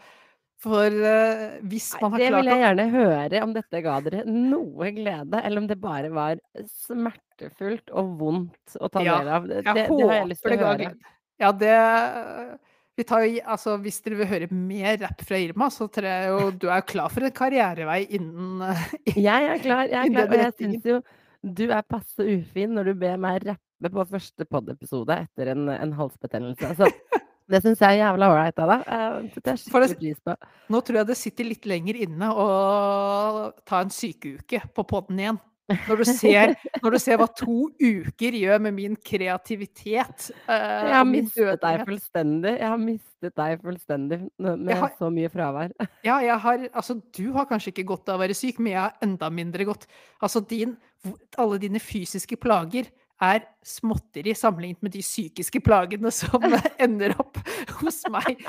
For 0.62 0.94
uh, 0.94 1.58
hvis 1.66 1.88
man 1.98 2.14
har 2.14 2.22
Det 2.22 2.28
vil 2.36 2.50
jeg 2.52 2.60
gjerne 2.62 2.84
høre, 2.92 3.42
om 3.42 3.54
dette 3.56 3.80
ga 3.82 3.96
dere 4.04 4.24
noe 4.30 4.92
glede, 4.94 5.40
eller 5.42 5.62
om 5.64 5.66
det 5.68 5.78
bare 5.82 6.12
var 6.14 6.40
smertefullt 6.70 7.90
og 7.90 8.12
vondt 8.20 8.76
å 8.78 8.90
ta 8.92 9.02
Ja, 9.02 9.16
del 9.18 9.32
av. 9.36 9.48
Det, 9.50 9.62
Jeg 9.66 9.78
det, 9.80 9.86
det 9.90 10.06
har 10.06 10.20
jeg 10.20 10.28
lyst 10.30 10.46
til 10.46 10.54
det 10.54 10.62
å 10.62 10.70
høre. 10.70 10.92
Ja, 11.42 11.50
det 11.52 11.78
vi 12.98 13.06
tar 13.08 13.24
altså, 13.24 13.78
Hvis 13.80 14.02
dere 14.04 14.20
vil 14.20 14.28
høre 14.28 14.48
mer 14.52 14.98
rapp 15.00 15.24
fra 15.26 15.40
Irma, 15.40 15.70
så 15.72 15.88
tror 15.90 16.08
jeg 16.08 16.28
jo 16.28 16.50
du 16.62 16.68
er 16.70 16.84
klar 16.84 17.12
for 17.12 17.24
en 17.24 17.34
karrierevei 17.34 18.02
innen 18.18 18.62
Jeg 19.28 19.48
er 19.48 19.62
klar, 19.64 19.88
jeg 19.88 19.98
er 19.98 20.12
klar, 20.12 20.28
og 20.28 20.44
jeg 20.44 20.56
syns 20.60 20.88
jo 20.92 21.00
du 21.42 21.66
er 21.70 21.82
passe 21.82 22.22
ufin 22.22 22.74
når 22.76 22.90
du 22.90 22.98
ber 23.02 23.18
meg 23.20 23.42
rappe 23.50 23.90
på 23.92 24.06
første 24.08 24.46
pod-episode 24.46 25.16
etter 25.24 25.52
en, 25.52 25.66
en 25.74 25.94
halsbetennelse. 25.98 26.74
Så 26.78 26.88
det 27.52 27.62
syns 27.64 27.82
jeg 27.82 27.98
er 27.98 28.04
jævla 28.04 28.30
ålreit 28.32 28.62
av 28.62 28.70
deg. 28.72 28.84
Eh. 28.86 29.16
Nå 30.72 30.82
tror 30.86 31.02
jeg 31.02 31.10
det 31.10 31.18
sitter 31.18 31.50
litt 31.50 31.66
lenger 31.68 31.98
inne 32.06 32.30
å 32.30 32.46
ta 33.68 33.82
en 33.82 33.92
sykeuke 33.92 34.62
på 34.72 34.86
podden 34.88 35.24
igjen. 35.24 35.42
Når 35.88 35.96
du 36.02 36.04
ser, 36.08 36.54
når 36.82 36.90
du 36.94 36.98
ser 37.02 37.16
hva 37.20 37.26
to 37.38 37.56
uker 37.80 38.36
gjør 38.38 38.60
med 38.66 38.74
min 38.76 38.96
kreativitet 38.96 40.30
Uh, 40.48 40.52
Jeg 40.52 40.94
har 40.94 41.04
mistet 41.08 41.60
deg 41.62 41.84
fullstendig. 41.86 42.52
Jeg 42.58 42.68
har 42.68 42.80
mistet 42.80 43.34
deg 43.38 43.60
fullstendig 43.62 44.18
med 44.38 44.74
har- 44.76 44.94
så 44.98 45.10
mye 45.12 45.30
fravær. 45.32 45.72
Ja, 46.08 46.18
jeg 46.24 46.38
har 46.40 46.66
Altså, 46.74 47.00
du 47.16 47.32
har 47.32 47.46
kanskje 47.46 47.72
ikke 47.72 47.86
godt 47.92 48.08
av 48.08 48.18
å 48.18 48.22
være 48.24 48.34
syk, 48.36 48.58
men 48.58 48.72
jeg 48.74 48.80
har 48.82 48.96
enda 49.02 49.30
mindre 49.30 49.64
godt. 49.68 49.86
Altså, 50.22 50.40
din 50.46 50.76
Alle 51.38 51.58
dine 51.58 51.80
fysiske 51.82 52.36
plager 52.38 52.86
er 53.22 53.44
småtteri 53.66 54.34
sammenlignet 54.36 54.82
med 54.82 54.94
de 54.96 55.02
psykiske 55.04 55.62
plagene 55.64 56.10
som 56.14 56.42
ender 56.84 57.14
opp 57.22 57.38
hos 57.80 58.02
meg. 58.12 58.42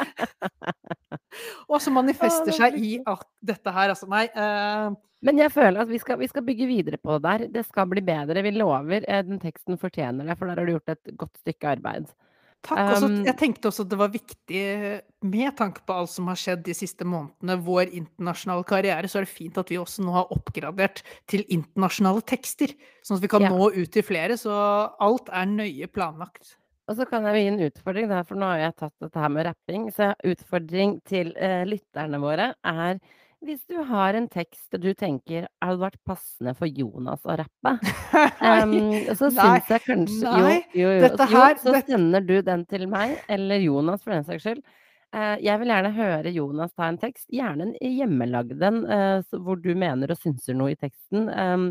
Og 1.69 1.79
som 1.81 1.97
manifester 1.97 2.51
er 2.51 2.59
seg 2.59 2.77
i 2.81 2.93
at 2.99 3.25
dette 3.53 3.73
her, 3.73 3.93
altså 3.93 4.09
Nei. 4.11 4.27
Uh... 4.33 4.93
Men 5.23 5.39
jeg 5.39 5.53
føler 5.55 5.85
at 5.85 5.87
vi 5.87 6.01
skal, 6.01 6.17
vi 6.19 6.27
skal 6.27 6.43
bygge 6.43 6.67
videre 6.67 6.99
på 6.99 7.15
det 7.15 7.23
der. 7.23 7.45
Det 7.53 7.61
skal 7.63 7.87
bli 7.87 8.01
bedre. 8.03 8.43
Vi 8.43 8.51
lover. 8.57 9.05
eh, 9.07 9.23
Den 9.23 9.39
teksten 9.39 9.79
fortjener 9.79 10.27
det, 10.27 10.35
for 10.35 10.49
der 10.49 10.59
har 10.59 10.67
du 10.67 10.73
gjort 10.73 10.91
et 10.91 11.13
godt 11.15 11.37
stykke 11.39 11.69
arbeid. 11.77 12.09
Takk. 12.63 12.79
Også, 12.95 13.09
jeg 13.27 13.35
tenkte 13.41 13.67
også 13.67 13.83
at 13.83 13.91
det 13.91 13.97
var 13.99 14.11
viktig, 14.13 14.63
med 15.27 15.55
tanke 15.59 15.81
på 15.83 15.95
alt 15.99 16.11
som 16.13 16.29
har 16.31 16.39
skjedd 16.39 16.61
de 16.63 16.75
siste 16.77 17.03
månedene, 17.03 17.57
vår 17.65 17.91
internasjonale 17.91 18.63
karriere, 18.69 19.09
så 19.11 19.19
er 19.19 19.27
det 19.27 19.33
fint 19.33 19.59
at 19.59 19.71
vi 19.73 19.79
også 19.81 20.05
nå 20.05 20.13
har 20.15 20.31
oppgradert 20.31 21.01
til 21.27 21.43
internasjonale 21.51 22.23
tekster. 22.23 22.71
Sånn 23.03 23.19
at 23.19 23.25
vi 23.25 23.31
kan 23.35 23.43
Ja. 23.43 23.51
nå 23.51 23.67
ut 23.75 23.91
til 23.91 24.05
flere. 24.07 24.37
Så 24.39 24.53
alt 24.99 25.27
er 25.27 25.45
nøye 25.51 25.91
planlagt. 25.91 26.55
Og 26.87 26.95
så 26.95 27.07
kan 27.07 27.23
jeg 27.23 27.35
gi 27.35 27.47
en 27.47 27.63
utfordring, 27.67 28.07
der, 28.09 28.23
for 28.23 28.35
nå 28.35 28.47
har 28.47 28.57
jeg 28.59 28.75
tatt 28.79 28.95
dette 28.99 29.19
her 29.19 29.29
med 29.29 29.45
rapping. 29.47 29.91
Så 29.91 30.13
utfordring 30.23 31.01
til 31.07 31.33
eh, 31.35 31.63
lytterne 31.67 32.19
våre 32.19 32.53
er 32.63 32.99
hvis 33.43 33.61
du 33.69 33.75
har 33.89 34.15
en 34.17 34.27
tekst 34.31 34.75
du 34.79 34.89
tenker 34.97 35.47
hadde 35.61 35.81
vært 35.81 35.99
passende 36.07 36.53
for 36.57 36.67
Jonas 36.67 37.23
å 37.27 37.35
rappe, 37.41 37.73
um, 38.49 38.75
så 39.15 39.29
syns 39.33 39.69
jeg 39.71 39.83
kanskje 39.87 40.31
nei, 40.37 40.55
jo, 40.73 40.87
jo. 40.87 41.01
jo 41.03 41.27
her- 41.33 41.59
så 41.61 41.73
dette- 41.75 41.91
sender 41.91 42.23
du 42.25 42.37
den 42.41 42.63
til 42.71 42.87
meg, 42.91 43.17
eller 43.27 43.59
Jonas 43.63 44.03
for 44.03 44.15
den 44.15 44.23
saks 44.27 44.45
skyld. 44.47 44.63
Eh, 45.13 45.35
jeg 45.45 45.59
vil 45.61 45.69
gjerne 45.69 45.91
høre 45.93 46.31
Jonas 46.33 46.71
ta 46.73 46.87
en 46.89 46.97
tekst, 46.97 47.27
gjerne 47.29 47.67
en 47.67 47.73
hjemmelagd 47.85 48.63
en, 48.65 48.79
eh, 48.89 49.35
hvor 49.45 49.59
du 49.61 49.75
mener 49.77 50.09
og 50.09 50.17
synser 50.17 50.55
noe 50.57 50.71
i 50.73 50.79
teksten. 50.79 51.27
Em, 51.29 51.67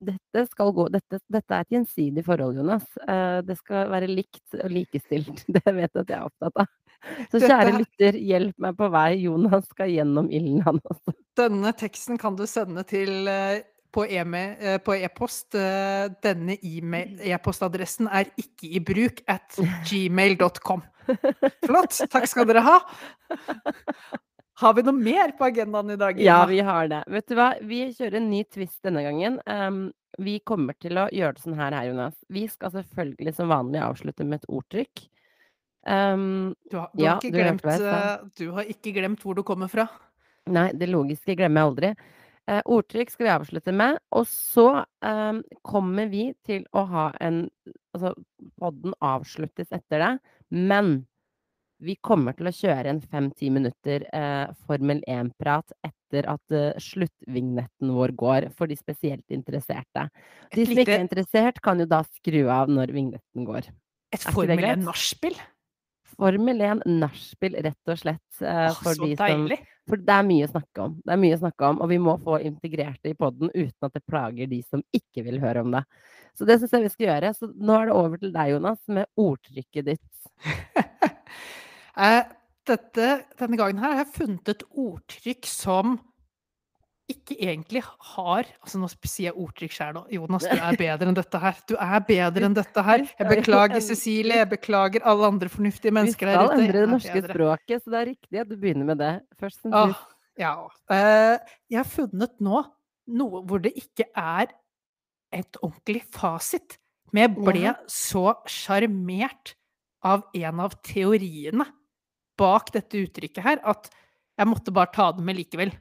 dette 0.00 0.44
gå 0.76 0.84
dette, 0.94 1.18
dette 1.28 1.56
er 1.56 1.64
et 1.66 1.74
gjensidig 1.74 2.22
forhold, 2.24 2.54
Jonas. 2.60 2.86
Eh, 3.02 3.40
det 3.44 3.56
skal 3.58 3.90
være 3.90 4.06
likt 4.08 4.54
og 4.62 4.70
likestilt. 4.72 5.42
Det 5.58 5.64
vet 5.66 5.90
jeg 5.90 6.04
at 6.04 6.12
jeg 6.14 6.20
er 6.20 6.28
opptatt 6.30 6.62
av. 6.62 6.70
Så 7.32 7.40
kjære 7.42 7.74
lytter, 7.78 8.16
hjelp 8.18 8.62
meg 8.62 8.76
på 8.78 8.88
vei. 8.92 9.08
Jonas 9.24 9.66
skal 9.72 9.92
gjennom 9.92 10.30
ilden, 10.30 10.62
han 10.66 10.80
også. 10.84 11.14
Denne 11.40 11.72
teksten 11.78 12.20
kan 12.20 12.36
du 12.38 12.46
sende 12.50 12.84
til 12.88 13.28
eh, 13.30 13.62
på 13.92 14.04
eh, 14.06 14.78
på 14.84 14.94
e-post. 14.94 15.54
Eh, 15.54 16.10
Denne 16.22 16.56
e-postadressen 16.60 18.08
er 18.08 18.30
ikke 18.36 18.70
i 18.70 18.80
bruk 18.80 19.22
at 19.26 19.58
gmail.com. 19.88 20.82
Flott. 21.66 22.02
Takk 22.10 22.28
skal 22.30 22.48
dere 22.50 22.64
ha. 22.66 22.78
Har 24.60 24.74
vi 24.76 24.84
noe 24.84 24.96
mer 24.96 25.32
på 25.38 25.46
agendaen 25.48 25.94
i 25.94 25.96
dag? 25.96 26.18
Ja, 26.20 26.42
vi 26.46 26.60
har 26.60 26.90
det. 26.92 27.00
Vet 27.08 27.30
du 27.30 27.36
hva, 27.38 27.54
vi 27.64 27.86
kjører 27.96 28.18
en 28.20 28.28
ny 28.28 28.42
twist 28.44 28.82
denne 28.84 29.02
gangen. 29.06 29.38
Um, 29.48 29.86
vi 30.20 30.36
kommer 30.44 30.76
til 30.76 30.98
å 31.00 31.06
gjøre 31.14 31.38
det 31.38 31.44
sånn 31.46 31.56
her, 31.56 31.72
her, 31.72 31.88
Jonas. 31.88 32.18
Vi 32.28 32.44
skal 32.50 32.74
selvfølgelig 32.74 33.34
som 33.38 33.48
vanlig 33.52 33.80
avslutte 33.86 34.26
med 34.28 34.42
et 34.42 34.50
ordtrykk. 34.52 35.06
Em, 35.86 36.54
Du 36.70 36.76
har, 36.76 36.90
du, 36.94 37.02
Ja, 37.04 37.14
har 37.14 37.30
glemt, 37.30 37.62
sa. 37.62 38.14
eh, 38.14 38.24
du 38.36 38.50
har 38.52 38.64
ikke 38.64 38.92
glemt 38.94 39.22
hvor 39.24 39.34
du 39.34 39.42
kommer 39.42 39.68
fra. 39.68 39.88
Nei, 40.50 40.70
det 40.72 40.88
logiske 40.88 41.36
glemmer 41.36 41.60
jeg 41.62 41.70
aldri. 41.70 41.92
Eh, 42.50 42.62
ordtrykk 42.66 43.10
skal 43.12 43.26
vi 43.26 43.32
avslutte 43.32 43.72
med. 43.72 43.98
Og 44.12 44.26
så 44.26 44.84
em, 45.06 45.42
kommer 45.62 46.08
vi 46.10 46.32
til 46.46 46.66
å 46.72 46.86
ha 46.86 47.12
en 47.20 47.48
Altså, 47.90 48.12
podden 48.60 48.92
avsluttes 49.02 49.72
etter 49.74 49.98
det. 49.98 50.10
Men 50.54 51.06
vi 51.82 51.96
kommer 51.96 52.36
til 52.38 52.46
å 52.46 52.52
kjøre 52.54 52.86
en 52.92 53.00
fem-ti 53.00 53.48
minutter 53.50 54.04
eh, 54.14 54.52
Formel 54.68 55.00
1-prat 55.10 55.72
etter 55.82 56.28
at 56.30 56.54
eh, 56.54 56.78
sluttvignetten 56.78 57.90
vår 57.96 58.12
går, 58.14 58.46
for 58.54 58.70
de 58.70 58.76
spesielt 58.78 59.24
interesserte. 59.34 60.06
De 60.54 60.66
som 60.68 60.78
ikke 60.78 61.00
er 61.00 61.02
interessert, 61.02 61.58
kan 61.64 61.82
jo 61.82 61.88
da 61.90 62.02
skru 62.20 62.44
av 62.52 62.70
når 62.70 62.92
vignetten 62.94 63.48
går. 63.48 63.70
Et 64.14 64.28
Formel 64.30 64.62
1-nachspiel. 64.76 65.34
Formel 66.20 66.60
1 66.66 66.82
nachspiel, 67.00 67.56
rett 67.64 67.90
og 67.92 67.98
slett. 67.98 68.40
eh, 68.44 68.66
Åh, 68.68 68.76
så 68.76 68.92
de 69.00 69.14
som 69.16 69.24
deilig. 69.24 69.60
For 69.90 69.98
det 70.06 70.14
er 70.14 70.26
mye 70.28 70.46
å 70.46 70.50
snakke 70.52 70.84
om. 70.84 70.96
Det 71.02 71.14
er 71.14 71.18
mye 71.18 71.34
å 71.34 71.40
snakke 71.40 71.68
om, 71.72 71.78
og 71.82 71.88
vi 71.90 71.96
må 71.98 72.12
få 72.22 72.36
integrert 72.46 73.00
det 73.02 73.14
i 73.14 73.18
poden 73.18 73.50
uten 73.54 73.88
at 73.88 73.96
det 73.96 74.04
plager 74.06 74.50
de 74.52 74.60
som 74.62 74.84
ikke 74.94 75.24
vil 75.26 75.40
høre 75.42 75.64
om 75.64 75.72
det. 75.74 75.80
Så 76.38 76.46
det 76.46 76.60
syns 76.60 76.76
jeg 76.76 76.84
vi 76.84 76.92
skal 76.92 77.06
gjøre. 77.08 77.32
Så 77.34 77.48
nå 77.50 77.78
er 77.80 77.88
det 77.90 77.96
over 77.96 78.20
til 78.22 78.30
deg, 78.36 78.52
Jonas, 78.52 78.82
med 78.92 79.08
ordtrykket 79.18 79.90
ditt. 79.92 80.06
Eh, 82.00 82.22
dette, 82.70 83.06
denne 83.36 83.58
gangen 83.58 83.80
her 83.82 83.96
har 83.96 84.04
jeg 84.04 84.12
funnet 84.14 84.48
et 84.52 84.62
ordtrykk 84.78 85.48
som 85.50 85.98
ikke 87.12 87.36
egentlig 87.36 87.82
har 87.84 88.48
altså 88.60 88.80
Nå 88.80 88.88
sier 88.94 89.30
jeg 89.30 89.36
ordtrykk 89.38 89.74
sjøl 89.76 89.92
nå. 89.96 90.02
Jonas, 90.14 90.46
du 90.46 90.56
er 90.56 90.78
bedre 90.80 91.10
enn 91.10 91.18
dette 91.18 91.40
her. 91.42 91.60
Du 91.68 91.74
er 91.76 92.04
bedre 92.06 92.48
enn 92.48 92.56
dette 92.56 92.84
her. 92.86 93.04
Jeg 93.18 93.30
beklager 93.30 93.84
Cecilie, 93.84 94.40
jeg 94.40 94.50
beklager 94.50 95.06
alle 95.10 95.30
andre 95.34 95.50
fornuftige 95.52 95.94
mennesker 95.96 96.30
der 96.30 96.38
ute. 96.38 96.42
Vi 96.42 96.50
skal 96.50 96.64
endre 96.64 96.84
det 96.84 96.92
norske 96.94 97.22
språket, 97.26 97.84
så 97.84 97.94
det 97.94 98.00
er 98.00 98.08
riktig 98.12 98.42
at 98.44 98.50
du 98.50 98.56
begynner 98.56 98.90
med 98.92 99.02
det 99.02 99.12
først. 99.40 99.62
som 99.62 99.76
sist. 99.92 100.14
ja. 100.40 100.54
Eh, 100.90 101.56
jeg 101.70 101.82
har 101.82 101.90
funnet 101.90 102.36
nå 102.40 102.64
noe 103.20 103.42
hvor 103.48 103.62
det 103.62 103.74
ikke 103.78 104.06
er 104.14 104.52
et 105.34 105.60
ordentlig 105.62 106.04
fasit. 106.14 106.78
Men 107.10 107.26
jeg 107.26 107.34
ble 107.42 107.74
så 107.90 108.26
sjarmert 108.50 109.54
av 110.06 110.24
en 110.34 110.62
av 110.62 110.76
teoriene 110.86 111.66
bak 112.40 112.70
dette 112.72 113.02
uttrykket 113.02 113.44
her, 113.44 113.58
at 113.66 113.90
jeg 114.38 114.48
måtte 114.48 114.72
bare 114.72 114.92
ta 114.94 115.10
det 115.12 115.24
med 115.26 115.36
likevel. 115.36 115.72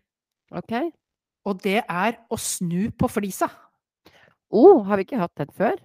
Ok. 0.52 0.74
Og 1.50 1.62
det 1.66 1.80
er 1.90 2.18
å 2.30 2.38
snu 2.40 2.90
på 2.94 3.10
flisa. 3.10 3.50
Oh, 4.54 4.84
har 4.88 4.98
vi 5.00 5.06
ikke 5.08 5.20
hatt 5.22 5.36
den 5.40 5.52
før? 5.54 5.78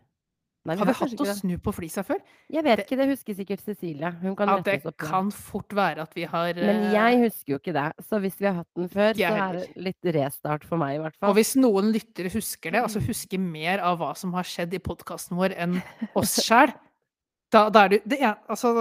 Nei, 0.64 0.78
Har 0.80 0.88
vi 0.88 0.94
hatt 0.96 1.20
å 1.20 1.26
snu 1.36 1.58
på 1.60 1.72
flisa 1.76 2.00
før? 2.08 2.22
Jeg 2.48 2.64
vet 2.64 2.78
det- 2.78 2.86
ikke, 2.86 2.96
det 2.96 3.06
husker 3.10 3.34
sikkert 3.36 3.60
Cecilie. 3.60 4.10
Hun 4.22 4.34
kan 4.34 4.48
Ja, 4.48 4.54
rette 4.56 4.78
oss 4.78 4.86
opp. 4.86 4.96
det. 4.96 5.08
kan 5.10 5.30
fort 5.30 5.68
være 5.76 5.98
at 6.06 6.14
vi 6.16 6.24
har 6.24 6.54
Men 6.54 6.84
eh, 6.86 6.92
jeg 6.94 7.18
husker 7.24 7.52
jo 7.52 7.58
ikke 7.58 7.74
det. 7.74 7.92
Så 8.06 8.20
hvis 8.22 8.38
vi 8.40 8.46
har 8.46 8.54
hatt 8.54 8.72
den 8.74 8.88
før, 8.88 9.12
så 9.12 9.28
er 9.28 9.52
det 9.58 9.76
litt 9.76 10.00
restart 10.16 10.64
for 10.64 10.78
meg, 10.78 10.96
i 10.96 11.02
hvert 11.02 11.16
fall. 11.20 11.28
Og 11.28 11.36
hvis 11.36 11.54
noen 11.56 11.92
lyttere 11.92 12.32
husker 12.32 12.72
det, 12.72 12.80
altså 12.82 13.00
husker 13.04 13.38
mer 13.38 13.78
av 13.80 13.98
hva 13.98 14.16
som 14.16 14.32
har 14.32 14.44
skjedd 14.44 14.72
i 14.72 14.78
podkasten 14.78 15.36
vår 15.36 15.52
enn 15.58 15.82
oss 16.16 16.36
sjæl, 16.40 16.72
da, 17.52 17.68
da 17.68 17.84
er 17.84 17.88
det, 17.88 18.02
det 18.08 18.22
er, 18.22 18.36
Altså, 18.48 18.72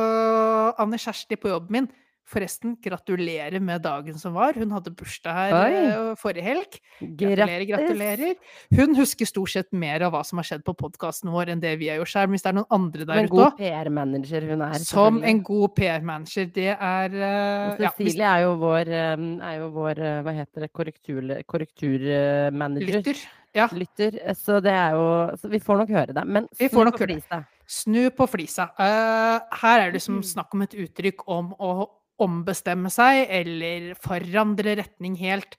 Anne 0.80 0.96
Kjersti 0.98 1.36
på 1.36 1.50
jobben 1.52 1.70
min 1.72 1.90
Forresten, 2.26 2.78
gratulerer 2.82 3.60
med 3.62 3.82
dagen 3.84 4.16
som 4.18 4.34
var. 4.34 4.54
Hun 4.56 4.72
hadde 4.72 4.94
bursdag 4.96 5.34
her 5.36 5.54
Oi. 5.54 5.74
eh, 5.74 6.16
forrige 6.16 6.44
helg. 6.46 6.78
Gratulerer, 7.20 7.66
gratulerer. 7.68 8.36
Hun 8.74 8.96
husker 8.96 9.26
stort 9.28 9.50
sett 9.52 9.72
mer 9.74 10.02
av 10.08 10.14
hva 10.16 10.22
som 10.26 10.40
har 10.40 10.48
skjedd 10.48 10.64
på 10.64 10.74
podkasten 10.80 11.30
vår, 11.30 11.52
enn 11.52 11.60
det 11.60 11.78
vi 11.80 11.90
har 11.92 11.98
gjort 12.00 12.14
sjøl. 12.14 12.30
Hvis 12.32 12.42
det 12.46 12.50
er 12.54 12.58
noen 12.62 12.72
andre 12.72 13.06
der 13.06 13.14
ute. 13.14 13.28
Som 13.28 13.28
en 13.28 13.36
god 13.36 13.58
PR-manager 13.60 14.48
hun 14.50 14.62
er. 14.62 14.74
som 14.80 15.22
en 15.24 15.44
god 15.44 15.76
PR-manager, 15.76 16.46
det 16.56 16.70
er 16.80 17.10
uh, 17.12 17.76
Cecilie 17.76 17.84
ja, 17.84 17.92
hvis- 18.00 18.20
er 18.24 18.42
jo 18.48 18.56
vår, 18.64 18.88
eh, 18.88 19.28
er 19.52 19.58
jo 19.60 19.70
vår 19.76 20.00
eh, 20.00 20.22
hva 20.24 20.34
heter 20.40 20.62
det, 20.62 20.72
korrektur, 20.74 21.22
korrekturmanager. 21.46 22.98
lytter. 23.04 23.18
Ja. 23.54 23.68
Lytter. 23.72 24.20
eh, 24.24 24.34
Så 24.34 24.62
det 24.64 24.72
er 24.72 24.92
jo 24.92 25.38
Så 25.38 25.50
vi 25.50 25.60
får 25.60 25.78
nok 25.78 25.90
høre 25.90 26.14
det. 26.14 26.26
Men 26.26 26.48
Vi 26.58 26.70
får 26.70 26.86
nok 26.86 27.00
høre 27.00 27.20
det. 27.20 27.46
Snu 27.68 28.10
på 28.12 28.28
flisa. 28.28 28.70
Uh, 28.80 29.40
her 29.62 29.88
er 29.88 29.92
det 29.92 30.02
som 30.02 30.16
Mm. 30.16 30.24
snakk 30.24 30.54
om 30.54 30.62
et 30.64 30.72
uttrykk 30.74 31.24
om 31.28 31.54
å 31.60 31.88
ombestemme 32.22 32.92
seg 32.94 33.28
eller 33.30 33.94
forandre 34.04 34.76
retning 34.80 35.16
helt. 35.22 35.58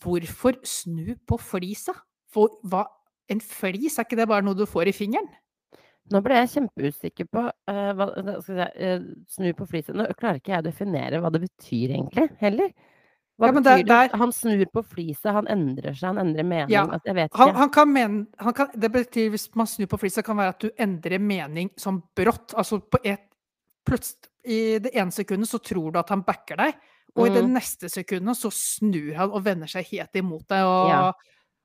Hvorfor 0.00 0.56
snu 0.66 1.16
på 1.28 1.38
flisa? 1.40 1.94
For 2.32 2.60
hva 2.70 2.86
En 3.30 3.38
flis, 3.38 3.94
er 3.94 4.02
ikke 4.08 4.16
det 4.18 4.24
bare 4.26 4.42
noe 4.42 4.58
du 4.58 4.64
får 4.66 4.88
i 4.90 4.92
fingeren? 4.92 5.28
Nå 6.10 6.18
ble 6.24 6.34
jeg 6.40 6.48
kjempeusikker 6.56 7.28
på 7.30 7.44
uh, 7.46 7.90
hva 7.94 8.08
skal 8.10 8.56
jeg 8.58 8.72
si, 8.72 8.86
eh, 8.88 9.04
Snu 9.30 9.52
på 9.54 9.66
flisa. 9.70 9.94
Nå 9.94 10.08
klarer 10.18 10.40
ikke 10.40 10.50
jeg 10.50 10.64
å 10.64 10.66
definere 10.66 11.20
hva 11.22 11.30
det 11.30 11.44
betyr, 11.44 11.92
egentlig, 11.94 12.24
heller. 12.40 12.72
Hva 13.38 13.46
Ja, 13.46 13.52
betyr 13.52 13.76
det- 13.76 13.86
der- 13.86 14.18
Han 14.18 14.32
snur 14.32 14.64
på 14.74 14.82
flisa, 14.84 15.32
han 15.32 15.46
endrer 15.46 15.94
seg, 15.94 16.08
han 16.10 16.18
endrer 16.18 16.44
mening. 16.44 16.70
Ja, 16.74 16.86
altså, 16.86 17.06
jeg 17.06 17.14
vet 17.14 17.30
ikke. 17.30 17.54
han 17.54 17.70
kan 17.70 17.88
mene 17.92 18.26
han 18.38 18.52
kan, 18.52 18.68
Det 18.76 18.92
betyr 18.92 19.30
hvis 19.30 19.48
man 19.54 19.66
snur 19.66 19.86
på 19.86 20.00
flisa, 20.00 20.22
kan 20.24 20.36
være 20.36 20.48
at 20.48 20.58
du 20.58 20.70
endrer 20.76 21.20
mening 21.20 21.70
som 21.78 22.02
brått. 22.16 22.52
Altså 22.54 22.80
på 22.82 22.98
et 23.04 23.20
Plutselig, 23.86 24.29
i 24.44 24.78
det 24.78 24.94
ene 24.94 25.12
sekundet 25.12 25.48
så 25.50 25.58
tror 25.62 25.92
du 25.92 25.98
at 26.00 26.08
han 26.08 26.22
backer 26.26 26.56
deg, 26.56 26.74
og 27.16 27.26
i 27.26 27.30
det 27.34 27.42
Mm. 27.44 27.52
neste 27.58 27.88
sekundet 27.90 28.36
så 28.38 28.50
snur 28.54 29.14
han 29.16 29.30
og 29.30 29.42
vender 29.44 29.66
seg 29.66 29.84
helt 29.90 30.14
imot 30.14 30.46
deg 30.48 30.62
og, 30.64 30.88
Ja. 30.88 31.12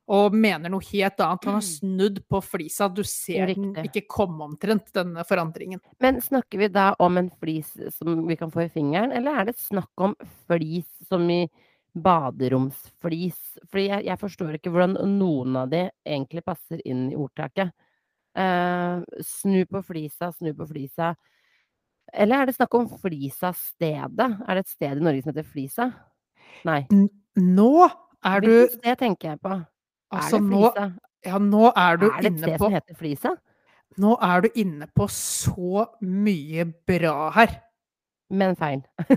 og 0.08 0.34
mener 0.34 0.70
noe 0.70 0.82
helt 0.82 1.18
annet. 1.20 1.46
Han 1.46 1.54
har 1.54 1.62
snudd 1.62 2.24
på 2.28 2.42
flisa. 2.44 2.88
Du 2.94 3.04
ser 3.04 3.48
den 3.54 3.74
ikke 3.76 4.08
komme 4.08 4.42
omtrent, 4.42 4.92
denne 4.94 5.24
forandringen. 5.26 5.80
Men 6.00 6.20
snakker 6.22 6.58
vi 6.58 6.68
da 6.68 6.96
om 7.00 7.18
en 7.18 7.30
flis 7.30 7.72
som 7.94 8.28
vi 8.28 8.36
kan 8.36 8.52
få 8.52 8.66
i 8.66 8.70
fingeren, 8.70 9.12
eller 9.12 9.40
er 9.42 9.46
det 9.46 9.56
snakk 9.58 9.90
om 9.98 10.16
flis 10.48 10.86
som 11.08 11.30
i 11.30 11.48
baderomsflis? 11.96 13.38
Fordi 13.72 13.88
jeg, 13.88 14.06
jeg 14.06 14.20
forstår 14.20 14.58
ikke 14.58 14.72
hvordan 14.74 14.98
noen 15.18 15.56
av 15.58 15.70
de 15.70 15.90
egentlig 16.06 16.44
passer 16.46 16.82
inn 16.86 17.12
i 17.12 17.16
ordtaket. 17.16 17.72
Uh, 18.36 19.00
snu 19.24 19.64
på 19.66 19.82
flisa, 19.86 20.32
snu 20.36 20.52
på 20.58 20.68
flisa. 20.68 21.14
Eller 22.14 22.42
er 22.42 22.46
det 22.50 22.56
snakk 22.56 22.74
om 22.78 22.88
Flisa-stedet? 23.02 24.28
Er 24.48 24.54
det 24.60 24.64
et 24.66 24.70
sted 24.72 24.98
i 24.98 25.04
Norge 25.04 25.24
som 25.24 25.34
heter 25.34 25.48
Flisa? 25.50 25.88
Nei. 26.68 26.86
N- 26.94 27.10
Nå 27.36 27.90
er 28.26 28.40
du 28.46 28.48
Hvilket 28.52 28.78
sted 28.80 28.98
tenker 29.02 29.30
jeg 29.34 29.40
på? 29.44 29.58
Altså, 30.16 30.38
er 30.38 30.40
det 30.40 30.50
nå, 30.50 30.62
Flisa? 30.72 30.86
ja, 31.26 31.38
nå 31.42 31.72
er 31.76 31.98
du 32.00 32.06
inne 32.06 32.16
på 32.16 32.16
er 32.16 32.22
det 32.22 32.32
et 32.32 32.40
sted 32.40 32.58
på 32.58 32.64
som 32.70 32.74
heter 32.78 32.96
Flisa? 33.02 33.34
Nå 33.98 34.16
er 34.22 34.42
du 34.46 34.50
inne 34.60 34.88
på 34.96 35.08
så 35.12 35.86
mye 36.02 36.66
bra 36.88 37.30
her. 37.36 37.58
Men 38.30 38.56
feil. 38.60 38.82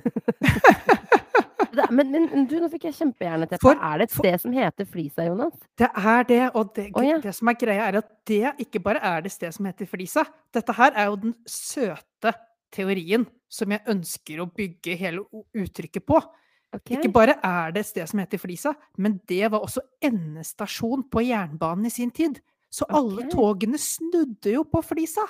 Men, 1.94 2.08
men 2.10 2.46
du, 2.50 2.56
nå 2.58 2.66
fikk 2.72 2.88
jeg 2.88 2.94
kjempegjerne 2.96 3.46
til. 3.46 3.58
For- 3.62 3.78
Er 3.78 4.00
det 4.00 4.08
et 4.08 4.14
for- 4.16 4.24
sted 4.26 4.40
som 4.42 4.52
heter 4.56 4.84
Flisa, 4.88 5.22
Jonas? 5.28 5.52
Det 5.78 5.86
er 5.94 6.22
det, 6.26 6.40
og 6.58 6.72
det, 6.74 6.88
oh, 6.96 7.04
ja. 7.06 7.18
det 7.22 7.30
som 7.36 7.48
er 7.52 7.54
greia, 7.60 7.84
er 7.92 7.98
at 8.00 8.08
det 8.26 8.50
ikke 8.64 8.80
bare 8.82 8.98
er 9.04 9.20
det 9.22 9.30
sted 9.30 9.52
som 9.54 9.68
heter 9.68 9.86
Flisa. 9.86 10.24
Dette 10.54 10.74
her 10.74 10.90
er 10.96 11.04
jo 11.12 11.16
den 11.22 11.34
søte 11.46 12.32
teorien 12.74 13.26
som 13.48 13.72
jeg 13.72 13.84
ønsker 13.88 14.42
å 14.42 14.50
bygge 14.52 14.96
hele 15.00 15.24
uttrykket 15.56 16.04
på. 16.08 16.20
Okay. 16.68 16.98
Ikke 16.98 17.10
bare 17.12 17.38
er 17.44 17.72
det 17.72 17.80
et 17.80 17.88
sted 17.88 18.10
som 18.10 18.20
heter 18.20 18.40
Flisa, 18.40 18.74
men 19.00 19.16
det 19.30 19.46
var 19.48 19.64
også 19.64 19.80
endestasjon 20.04 21.06
på 21.08 21.24
jernbanen 21.24 21.88
i 21.88 21.92
sin 21.92 22.12
tid. 22.12 22.42
Så 22.68 22.84
alle 22.92 23.24
togene 23.32 23.80
snudde 23.80 24.52
jo 24.52 24.66
på 24.68 24.82
Flisa. 24.84 25.24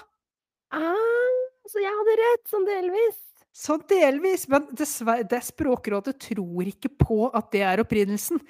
Ah, 0.75 1.45
så 1.71 1.79
jeg 1.81 1.95
hadde 1.95 2.17
rett, 2.19 2.45
sånn 2.51 2.67
delvis. 2.67 3.21
Sånn 3.55 3.85
delvis, 3.91 4.49
men 4.51 4.67
det 4.75 5.41
Språkrådet 5.47 6.19
tror 6.27 6.67
ikke 6.67 6.91
på 6.99 7.21
at 7.31 7.53
det 7.55 7.63
er 7.67 7.83
opprinnelsen. 7.83 8.43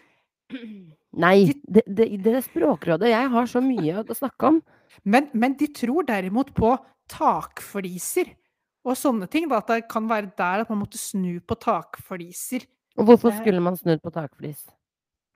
Nei, 1.24 1.52
det, 1.68 1.84
det, 1.84 2.08
det 2.24 2.34
er 2.40 2.44
Språkrådet. 2.44 3.12
Jeg 3.12 3.30
har 3.36 3.48
så 3.52 3.62
mye 3.64 4.00
å 4.00 4.16
snakke 4.16 4.54
om. 4.54 4.62
Men, 5.04 5.28
men 5.36 5.54
de 5.60 5.68
tror 5.76 6.08
derimot 6.08 6.54
på 6.56 6.72
takfliser 7.12 8.32
og 8.88 8.96
sånne 8.98 9.28
ting. 9.30 9.46
Da, 9.50 9.60
at 9.62 9.68
det 9.70 9.82
kan 9.92 10.08
være 10.10 10.32
der 10.38 10.64
at 10.64 10.72
man 10.72 10.80
måtte 10.82 10.98
snu 11.00 11.38
på 11.44 11.56
takfliser 11.60 12.64
Og 12.98 13.04
hvorfor 13.06 13.34
skulle 13.38 13.60
man 13.62 13.76
snudd 13.78 14.02
på 14.02 14.10
takflis? 14.14 14.64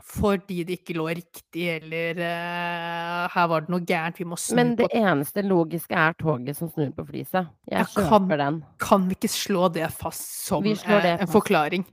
fordi 0.03 0.64
det 0.66 0.80
ikke 0.80 0.96
lå 0.98 1.05
riktig, 1.14 1.62
eller 1.76 2.18
uh, 2.18 3.28
her 3.30 3.46
var 3.46 3.62
det 3.62 3.70
noe 3.70 3.84
gærent, 3.86 4.18
vi 4.18 4.24
må 4.26 4.34
snu 4.34 4.57
på 4.57 4.59
Men 4.59 4.72
på 4.76 4.88
det 4.90 4.98
eneste 4.98 5.44
logiske 5.46 5.94
er 5.94 6.16
toget 6.18 6.59
som 6.59 6.68
snur 6.72 6.90
på 6.96 7.05
flisa. 7.07 7.44
Jeg 7.70 7.78
Ja, 7.78 8.09
kjøper 8.11 8.40
den. 8.40 8.59
Kan 8.82 9.07
vi 9.09 9.14
ikke 9.14 9.30
slå 9.30 9.68
det 9.72 9.86
fast 9.94 10.26
som 10.48 10.64
det 10.66 10.74
eh, 10.82 11.07
en 11.12 11.18
fast. 11.22 11.32
forklaring? 11.36 11.84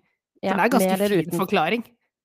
Ja, 0.41 0.55
For 0.55 0.57
det 0.57 0.65
er 0.65 0.73
ganske 0.73 0.97
fin 1.13 1.19
uten- 1.27 1.39
forklaring. 1.43 1.83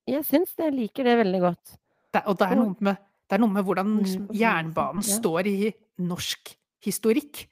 Jeg 0.09 0.25
syns 0.25 0.55
det. 0.57 0.65
Jeg 0.65 0.75
liker 0.79 1.05
det 1.05 1.19
veldig 1.21 1.41
godt. 1.45 1.77
Det, 2.15 2.23
og 2.27 2.39
det 2.39 2.49
er, 2.49 2.57
med, 2.81 2.97
det 3.29 3.37
er 3.37 3.39
noe 3.45 3.53
med 3.53 3.65
hvordan 3.69 3.95
på 4.29 4.35
jernbanen 4.41 5.05
ja. 5.05 5.17
står 5.21 5.47
i 5.53 5.73
norsk 6.01 6.55
historikk. 6.83 7.45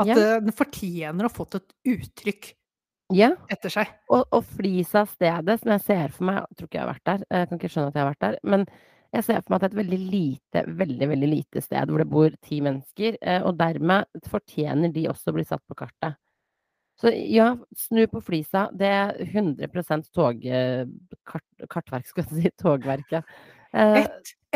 At 0.00 0.08
Ja. 0.10 0.16
eh, 0.16 0.40
den 0.40 0.56
fortjener 0.56 1.26
å 1.26 1.30
ha 1.30 1.34
fått 1.34 1.58
et 1.60 1.72
uttrykk 1.92 2.52
Ja. 3.12 3.32
etter 3.50 3.72
seg. 3.74 3.90
Og, 4.10 4.24
og 4.32 4.44
Flisa 4.56 5.04
stedet, 5.10 5.58
som 5.60 5.72
jeg 5.74 5.82
ser 5.86 6.08
for 6.14 6.24
meg 6.30 6.40
Jeg 6.46 6.56
tror 6.56 6.68
ikke 6.70 6.78
jeg 6.78 6.86
har 6.86 6.94
vært 6.94 7.04
der, 7.10 7.24
jeg 7.30 7.48
kan 7.50 7.58
ikke 7.60 7.70
skjønne 7.74 7.88
at 7.90 7.98
jeg 7.98 8.04
har 8.04 8.10
vært 8.14 8.24
der. 8.26 8.38
Men 8.44 8.66
jeg 9.12 9.24
ser 9.26 9.40
for 9.42 9.50
meg 9.50 9.56
at 9.56 9.62
det 9.62 9.68
er 9.68 9.74
et 9.74 9.82
veldig 9.82 10.00
lite, 10.12 10.64
veldig 10.80 11.08
veldig 11.10 11.28
lite 11.30 11.62
sted 11.64 11.90
hvor 11.90 11.98
det 11.98 12.08
bor 12.10 12.30
ti 12.46 12.60
mennesker. 12.62 13.18
eh, 13.20 13.42
Og 13.42 13.56
dermed 13.58 14.04
fortjener 14.30 14.92
de 14.94 15.06
også 15.10 15.30
å 15.32 15.34
bli 15.34 15.44
satt 15.44 15.62
på 15.66 15.74
kartet. 15.82 16.16
Så 17.00 17.08
ja, 17.16 17.54
snu 17.76 18.06
på 18.12 18.20
Flisa. 18.22 18.68
Det 18.76 18.86
er 18.86 19.14
100 19.24 20.04
tog... 20.12 20.44
eh, 20.44 20.84
Kart, 21.26 21.44
kartverk, 21.68 22.06
skal 22.06 22.24
jeg 22.28 22.42
si. 22.42 22.50
Togverket. 22.60 23.24
Eh, 23.72 24.06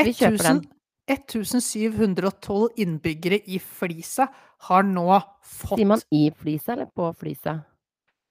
vi 0.05 0.13
kjøper 0.13 0.43
den. 0.45 0.61
1000 1.09 1.61
1712 1.61 2.69
innbyggere 2.81 3.41
i 3.47 3.59
Flisa 3.61 4.29
har 4.69 4.83
nå 4.83 5.09
fått 5.45 5.79
sier 5.79 5.87
man 5.87 6.01
i 6.11 6.31
Flisa 6.31 6.73
eller 6.73 6.87
på 6.97 7.11
Flisa? 7.21 7.59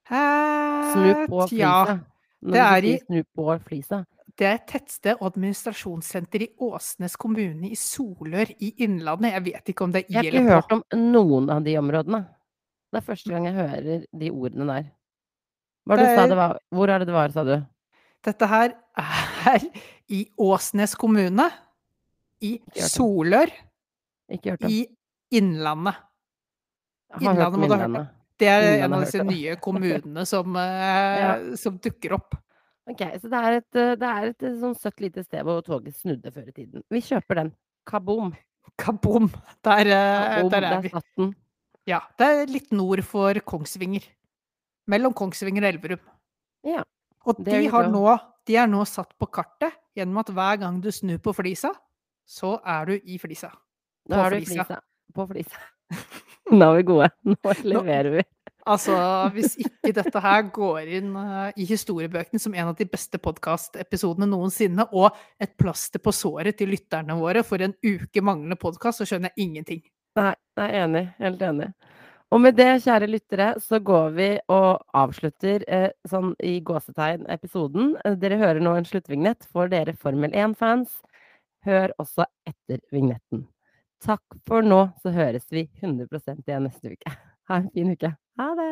Eh, 0.10 0.94
Snu 0.94 1.28
på 1.28 1.48
Flisa. 1.48 1.60
Ja, 1.64 2.00
det 2.42 2.60
er 2.60 2.86
i- 2.90 3.00
snu 3.06 3.24
på 3.36 3.60
Flisa. 3.64 4.06
Det 4.36 4.48
er 4.48 4.56
et 4.56 4.68
tettsted 4.68 5.16
og 5.22 5.32
administrasjonssenter 5.36 6.42
i 6.42 6.48
Åsnes 6.60 7.16
kommune 7.16 7.70
i 7.70 7.76
Solør 7.76 8.50
i 8.60 8.74
Innlandet. 8.80 9.32
Jeg 9.34 9.44
vet 9.46 9.66
ikke 9.70 9.84
om 9.84 9.92
det 9.92 10.06
er 10.06 10.10
Jeg 10.10 10.34
har 10.34 10.40
ikke 10.42 10.50
hørt 10.50 10.72
om 10.72 10.84
noen 11.14 11.50
av 11.52 11.64
de 11.64 11.76
områdene. 11.78 12.26
Det 12.92 12.98
er 12.98 13.06
første 13.14 13.30
gang 13.30 13.46
jeg 13.46 13.54
hører 13.54 14.06
de 14.18 14.30
ordene 14.32 14.66
der. 14.66 14.84
Hva 15.86 15.96
var 15.96 15.98
det 15.98 16.06
Det 16.06 16.10
du 16.10 16.16
sa 16.18 16.24
er- 16.24 16.28
det 16.30 16.38
var? 16.38 16.60
Hvor 16.74 16.90
er 16.90 17.00
det 17.00 17.08
det 17.08 17.14
var, 17.14 17.30
sa 17.30 17.44
du? 17.44 17.66
Dette 18.24 18.48
her 18.48 18.74
er 18.98 19.60
i 20.10 20.26
Åsnes 20.40 20.96
kommune, 20.96 21.52
i. 22.44 22.54
Solør, 22.90 23.52
Ikke 24.32 24.56
hørt 24.56 24.68
om. 24.68 24.74
i 24.74 24.84
Innlandet. 25.40 25.98
Innlandet 27.20 27.60
må 27.60 27.68
du 27.70 27.76
ha 27.76 27.82
hørt 27.84 27.90
om. 27.90 28.00
Det 28.42 28.50
er 28.50 28.64
Innlandet 28.64 28.86
en 28.86 28.96
av 28.98 29.04
disse 29.06 29.26
nye 29.28 29.58
kommunene 29.66 30.26
som, 30.30 30.56
ja. 30.58 31.36
som 31.60 31.78
dukker 31.82 32.18
opp. 32.20 32.40
Ok, 32.90 33.00
så 33.22 33.30
det 33.32 33.40
er 33.40 33.58
et, 33.62 33.76
eh, 33.80 33.94
det 33.96 34.08
er 34.10 34.26
et 34.34 34.44
eh, 34.44 34.56
sånn 34.60 34.74
søtt 34.76 35.00
lite 35.00 35.22
sted 35.24 35.46
hvor 35.48 35.62
toget 35.64 35.96
snudde 35.96 36.34
før 36.36 36.50
i 36.52 36.56
tiden. 36.56 36.84
Vi 36.92 37.00
kjøper 37.06 37.40
den. 37.40 37.52
Kaboom. 37.88 38.34
Kaboom! 38.80 39.30
Der, 39.64 39.88
eh, 39.88 40.24
Kaboom, 40.34 40.50
der 40.52 40.68
er 40.68 40.76
der 40.76 40.84
vi. 40.84 40.92
satt 40.92 41.08
den. 41.20 41.30
Ja, 41.88 42.02
det 42.20 42.28
er 42.28 42.52
litt 42.52 42.74
nord 42.76 43.00
for 43.08 43.40
Kongsvinger. 43.48 44.04
Mellom 44.92 45.16
Kongsvinger 45.16 45.64
og 45.64 45.70
Elverum. 45.72 46.04
Ja, 46.68 46.84
Og 47.24 47.40
de, 47.40 47.56
har 47.72 47.88
nå, 47.92 48.04
de 48.48 48.56
er 48.60 48.68
nå 48.68 48.84
satt 48.88 49.14
på 49.20 49.28
kartet 49.32 49.72
gjennom 49.96 50.20
at 50.20 50.32
hver 50.36 50.60
gang 50.60 50.82
du 50.84 50.90
snur 50.92 51.22
på 51.24 51.32
flisa, 51.36 51.72
så 52.26 52.58
er 52.66 52.90
du 52.90 52.94
i 52.98 53.20
flisa. 53.22 53.52
På 54.10 54.20
har 54.20 54.34
du 54.34 54.42
flisa. 54.42 54.66
flisa. 54.66 54.80
På 55.14 55.28
flisa. 55.30 55.60
Nå 56.58 56.70
er 56.72 56.80
vi 56.80 56.88
gode. 56.88 57.10
Nå 57.28 57.56
leverer 57.64 58.18
vi. 58.18 58.24
Altså, 58.64 58.96
hvis 59.36 59.58
ikke 59.64 59.92
dette 59.96 60.22
her 60.24 60.46
går 60.56 60.92
inn 61.00 61.12
uh, 61.16 61.50
i 61.60 61.66
historiebøkene 61.68 62.40
som 62.40 62.56
en 62.56 62.72
av 62.72 62.78
de 62.80 62.88
beste 62.88 63.20
podkastepisodene 63.20 64.30
noensinne, 64.30 64.88
og 64.96 65.12
et 65.42 65.56
plaster 65.60 66.04
på 66.04 66.14
såret 66.16 66.58
til 66.60 66.72
lytterne 66.72 67.18
våre 67.20 67.44
for 67.48 67.64
en 67.64 67.76
uke 67.84 68.24
manglende 68.24 68.60
podkast, 68.60 69.02
så 69.02 69.10
skjønner 69.10 69.34
jeg 69.34 69.50
ingenting. 69.50 69.84
Nei, 70.20 70.32
jeg 70.60 70.70
er 70.70 70.86
enig. 70.86 71.08
Helt 71.20 71.44
enig. 71.44 71.74
Og 72.34 72.40
med 72.42 72.56
det, 72.58 72.82
kjære 72.82 73.08
lyttere, 73.12 73.48
så 73.62 73.78
går 73.78 74.14
vi 74.16 74.28
og 74.50 74.82
avslutter 74.98 75.66
eh, 75.70 75.92
sånn 76.10 76.32
i 76.42 76.56
gåsetegn 76.66 77.28
episoden. 77.30 77.92
Eh, 78.02 78.16
Dere 78.18 78.40
hører 78.42 78.64
nå 78.64 78.74
en 78.78 78.88
sluttvignett 78.90 79.46
for 79.54 79.70
dere 79.70 79.94
Formel 79.94 80.34
1-fans. 80.34 80.96
Hør 81.64 81.94
også 82.02 82.26
etter 82.50 82.82
vignetten. 82.92 83.46
Takk 84.04 84.36
for 84.48 84.66
nå, 84.68 84.82
så 85.00 85.14
høres 85.16 85.46
vi 85.52 85.70
100 85.80 86.10
igjen 86.44 86.68
neste 86.68 86.96
uke. 86.96 87.14
Ha 87.52 87.58
en 87.60 87.66
fin 87.76 87.90
uke. 87.92 88.08
Ha 88.40 88.46
det! 88.56 88.68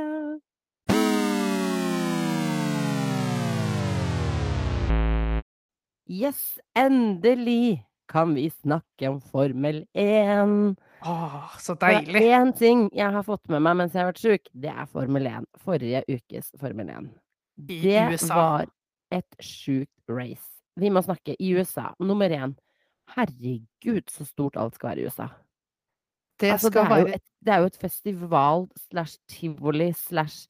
Yes, 6.07 6.59
endelig 6.79 7.83
kan 8.11 8.33
vi 8.35 8.49
snakke 8.49 9.09
om 9.09 9.19
Formel 9.21 9.85
1. 9.93 10.75
Åh, 11.05 11.57
så 11.59 11.75
deilig. 11.79 12.13
det 12.15 12.23
er 12.31 12.39
én 12.39 12.51
ting 12.57 12.85
jeg 12.95 13.11
har 13.15 13.23
fått 13.27 13.47
med 13.51 13.63
meg 13.63 13.77
mens 13.79 13.95
jeg 13.95 14.03
har 14.05 14.09
vært 14.11 14.23
sjuk, 14.23 14.49
det 14.53 14.71
er 14.71 14.89
Formel 14.91 15.27
1. 15.31 15.47
Forrige 15.63 16.03
ukes 16.11 16.51
Formel 16.59 16.91
1. 16.95 17.07
I 17.67 17.79
Det 17.85 18.03
USA. 18.13 18.35
var 18.35 18.65
et 19.11 19.39
sjukt 19.43 20.11
race. 20.11 20.47
Vi 20.79 20.89
må 20.91 21.03
snakke 21.03 21.35
i 21.39 21.53
USA. 21.55 21.91
Nummer 21.99 22.31
én. 22.31 22.55
Herregud, 23.15 24.09
så 24.09 24.25
stort 24.25 24.57
alt 24.57 24.75
skal 24.75 24.89
være 24.89 24.99
i 25.03 25.05
USA. 25.07 25.27
Det 26.41 26.51
Altså, 26.51 26.69
det, 26.69 26.81
er 26.81 26.97
jo 26.99 27.07
et, 27.07 27.21
det 27.45 27.53
er 27.53 27.57
jo 27.61 27.65
et 27.69 27.77
festival 27.81 28.67
slash 28.89 29.17
tivoli 29.29 29.91
slash 29.93 30.47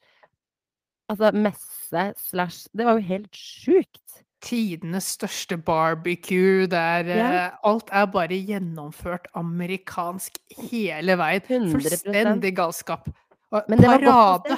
Altså 1.12 1.32
messe 1.36 2.04
slash 2.30 2.68
Det 2.78 2.86
var 2.86 2.92
jo 2.96 3.00
helt 3.04 3.36
sjukt. 3.36 4.24
tidenes 4.42 5.04
største 5.04 5.58
barbecue, 5.58 6.66
der 6.68 7.04
Ja. 7.06 7.48
uh, 7.48 7.74
alt 7.74 7.90
er 7.92 8.06
bare 8.06 8.38
gjennomført 8.48 9.28
amerikansk 9.36 10.38
hele 10.58 11.18
veien. 11.18 11.42
100%. 11.42 11.72
Fullstendig 11.72 12.56
galskap. 12.56 13.10
Og 13.52 13.64
Men 13.70 13.80
det 13.80 13.88
var 13.88 14.00
parade! 14.00 14.58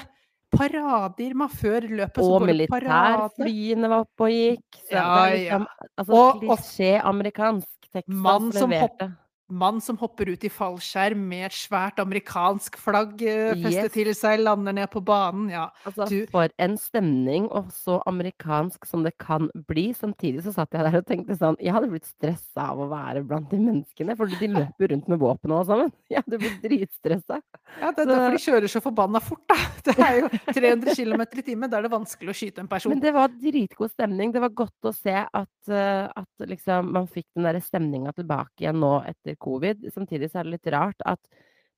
Parade, 0.57 1.33
man 1.35 1.49
før 1.49 1.87
løpet. 1.89 2.17
Og 2.23 2.41
militærflyene 2.47 3.89
var 3.89 4.03
oppe 4.05 4.27
og 4.27 4.29
gikk. 4.29 4.79
Så 4.87 4.91
Ja, 4.95 5.03
det 5.03 5.33
er 5.33 5.37
liksom, 5.37 5.67
altså 5.97 6.13
Og- 6.13 6.41
klisjé 6.41 6.91
amerikansk. 7.03 7.67
Texas 7.93 8.15
Mann 8.25 8.51
som 8.51 8.69
leverte. 8.71 9.11
Mann 9.53 9.79
som 9.85 9.97
hopper 10.01 10.31
ut 10.33 10.43
i 10.47 10.49
fallskjerm 10.49 11.19
med 11.29 11.45
et 11.51 11.55
svært 11.55 11.99
amerikansk 12.01 12.77
flagg 12.81 13.21
eh, 13.21 13.53
festet 13.61 13.83
Yes. 13.89 13.93
til 13.93 14.09
seg, 14.17 14.39
lander 14.41 14.73
ned 14.73 14.89
på 14.93 15.01
banen. 15.05 15.49
Ja. 15.53 15.67
Altså, 15.85 16.07
Du- 16.09 16.25
for 16.31 16.49
en 16.57 16.75
stemning, 16.81 17.45
og 17.51 17.69
så 17.71 17.99
amerikansk 18.09 18.85
som 18.89 19.03
det 19.05 19.13
kan 19.21 19.49
bli. 19.67 19.93
Samtidig 19.93 20.41
så 20.43 20.53
satt 20.55 20.71
jeg 20.73 20.83
der 20.87 20.97
og 20.97 21.05
tenkte 21.05 21.37
sånn 21.37 21.57
Jeg 21.61 21.71
hadde 21.75 21.89
blitt 21.91 22.05
stressa 22.09 22.69
av 22.71 22.79
å 22.79 22.89
være 22.89 23.23
blant 23.27 23.49
de 23.51 23.57
menneskene, 23.57 24.17
for 24.17 24.25
de 24.25 24.47
løper 24.47 24.89
rundt 24.95 25.07
med 25.07 25.19
våpen 25.19 25.51
og 25.51 25.67
sammen. 25.67 25.91
Jeg 26.09 26.23
hadde 26.23 26.39
blitt 26.41 26.61
dritstressa. 26.63 27.41
Ja, 27.79 27.91
det 27.91 27.99
er 27.99 28.05
Så- 28.05 28.09
derfor 28.09 28.31
de 28.31 28.43
kjører 28.43 28.69
så 28.73 28.81
forbanna 28.81 29.21
fort, 29.21 29.45
da. 29.47 29.55
Det 29.83 29.99
er 29.99 30.19
jo 30.21 30.27
300 30.53 30.95
km 30.95 31.21
i 31.37 31.41
timen. 31.43 31.69
Da 31.69 31.77
er 31.77 31.81
det 31.83 31.91
vanskelig 31.91 32.29
å 32.31 32.37
skyte 32.37 32.59
en 32.63 32.67
person. 32.69 32.89
Men 32.89 33.01
det 33.01 33.13
var 33.13 33.27
dritgod 33.27 33.91
stemning. 33.91 34.31
Det 34.31 34.39
var 34.39 34.49
godt 34.49 34.81
å 34.87 34.93
se 34.95 35.11
at, 35.11 35.67
eh, 35.67 36.07
at 36.15 36.47
liksom 36.47 36.89
man 36.93 37.05
fikk 37.05 37.25
den 37.35 37.43
der 37.43 37.59
stemninga 37.59 38.13
tilbake 38.15 38.63
igjen 38.63 38.79
nå 38.79 39.03
etter 39.05 39.35
covid. 39.43 39.83
Samtidig 39.93 40.31
så 40.31 40.41
er 40.41 40.47
det 40.47 40.55
litt 40.57 40.71
rart 40.73 41.03
at 41.09 41.19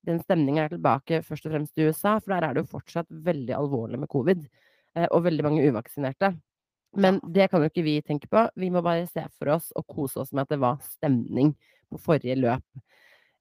den 0.06 0.20
stemninga 0.22 0.66
er 0.66 0.74
tilbake 0.76 1.18
først 1.26 1.48
og 1.48 1.54
fremst 1.56 1.78
i 1.80 1.86
USA, 1.88 2.16
for 2.22 2.30
der 2.36 2.46
er 2.46 2.54
det 2.54 2.62
jo 2.62 2.72
fortsatt 2.76 3.08
veldig 3.10 3.54
alvorlig 3.58 3.98
med 4.02 4.10
covid. 4.12 4.44
eh, 4.94 5.08
Og 5.10 5.24
veldig 5.26 5.44
mange 5.44 5.64
uvaksinerte. 5.66 6.36
Men 6.96 7.18
det 7.20 7.50
kan 7.50 7.60
jo 7.60 7.68
ikke 7.68 7.84
vi 7.84 8.00
tenke 8.02 8.28
på. 8.30 8.46
Vi 8.56 8.70
må 8.72 8.80
bare 8.84 9.06
se 9.10 9.26
for 9.38 9.50
oss 9.56 9.72
og 9.76 9.84
kose 9.90 10.22
oss 10.22 10.32
med 10.32 10.46
at 10.46 10.54
det 10.54 10.60
var 10.62 10.78
stemning 10.80 11.54
på 11.90 11.98
forrige 12.00 12.36
løp. 12.38 12.64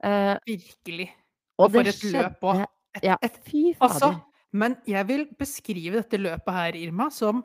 Eh, 0.03 0.35
Virkelig. 0.45 1.09
og 1.57 1.69
Og 1.69 1.71
for 1.71 1.79
et 1.87 1.95
skjedde, 1.95 2.23
løp 2.23 2.41
òg. 2.43 2.65
Ja, 3.03 3.15
fy 3.45 3.75
Altså, 3.79 4.15
men 4.55 4.75
jeg 4.87 5.07
vil 5.07 5.25
beskrive 5.39 6.01
dette 6.01 6.19
løpet 6.19 6.53
her, 6.53 6.75
Irma, 6.75 7.09
som 7.11 7.43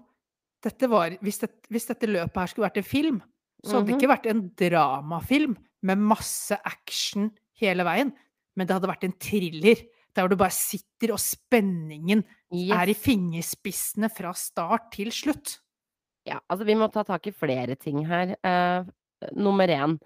dette 0.62 0.88
var, 0.90 1.10
hvis, 1.22 1.38
det, 1.38 1.50
hvis 1.70 1.86
dette 1.86 2.06
løpet 2.06 2.36
her 2.36 2.46
skulle 2.50 2.68
vært 2.68 2.80
en 2.82 2.86
film, 2.90 3.22
så 3.64 3.76
hadde 3.78 3.86
det 3.86 3.94
Mhm. 3.94 4.00
ikke 4.00 4.12
vært 4.14 4.26
en 4.30 4.42
dramafilm 4.56 5.56
med 5.82 5.98
masse 5.98 6.52
action 6.64 7.30
hele 7.60 7.84
veien, 7.84 8.12
men 8.56 8.66
det 8.66 8.74
hadde 8.74 8.88
vært 8.88 9.04
en 9.04 9.12
thriller. 9.18 9.76
Der 10.14 10.22
hvor 10.24 10.28
du 10.30 10.36
bare 10.36 10.50
sitter, 10.50 11.12
og 11.12 11.18
spenningen 11.22 12.24
er 12.52 12.88
i 12.88 12.94
fingerspissene 12.94 14.10
fra 14.10 14.32
start 14.34 14.90
til 14.92 15.06
slutt. 15.14 15.58
Ja, 16.26 16.40
altså 16.50 16.64
vi 16.66 16.74
må 16.74 16.90
ta 16.92 17.02
tak 17.04 17.26
i 17.28 17.30
flere 17.32 17.76
ting 17.78 18.04
her. 18.06 18.34
Uh, 18.44 18.84
nummer 19.36 19.66
én. 19.68 19.98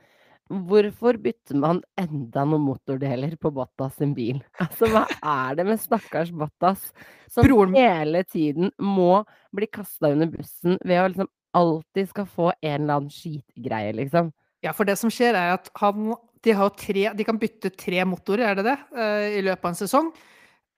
Hvorfor 0.50 1.16
bytter 1.22 1.56
man 1.56 1.80
enda 1.96 2.44
noen 2.44 2.60
motordeler 2.66 3.34
på 3.40 3.50
Bottas 3.50 3.96
sin 3.96 4.12
bil? 4.14 4.42
Altså, 4.60 4.86
hva 4.92 5.06
er 5.22 5.54
det 5.56 5.64
med 5.66 5.80
stakkars 5.80 6.30
Bottas 6.30 6.92
som 7.32 7.44
Broren- 7.46 7.74
hele 7.74 8.22
tiden 8.28 8.70
må 8.78 9.24
bli 9.54 9.66
kasta 9.72 10.12
under 10.12 10.26
bussen 10.26 10.76
ved 10.84 11.00
å 11.00 11.08
liksom 11.08 11.28
alltid 11.54 12.08
skal 12.10 12.26
få 12.26 12.52
en 12.60 12.82
eller 12.82 12.98
annen 13.00 13.10
skitgreie, 13.14 13.94
liksom? 13.96 14.32
Ja, 14.64 14.72
for 14.72 14.84
det 14.88 14.96
som 15.00 15.10
skjer 15.12 15.36
er 15.36 15.54
at 15.58 15.70
han 15.80 16.14
De, 16.44 16.52
har 16.52 16.68
tre, 16.76 17.06
de 17.16 17.24
kan 17.24 17.38
bytte 17.40 17.70
tre 17.72 18.02
motorer, 18.04 18.50
er 18.50 18.54
det 18.58 18.64
det, 18.66 18.76
eh, 19.00 19.38
i 19.38 19.42
løpet 19.46 19.64
av 19.64 19.70
en 19.70 19.78
sesong. 19.78 20.10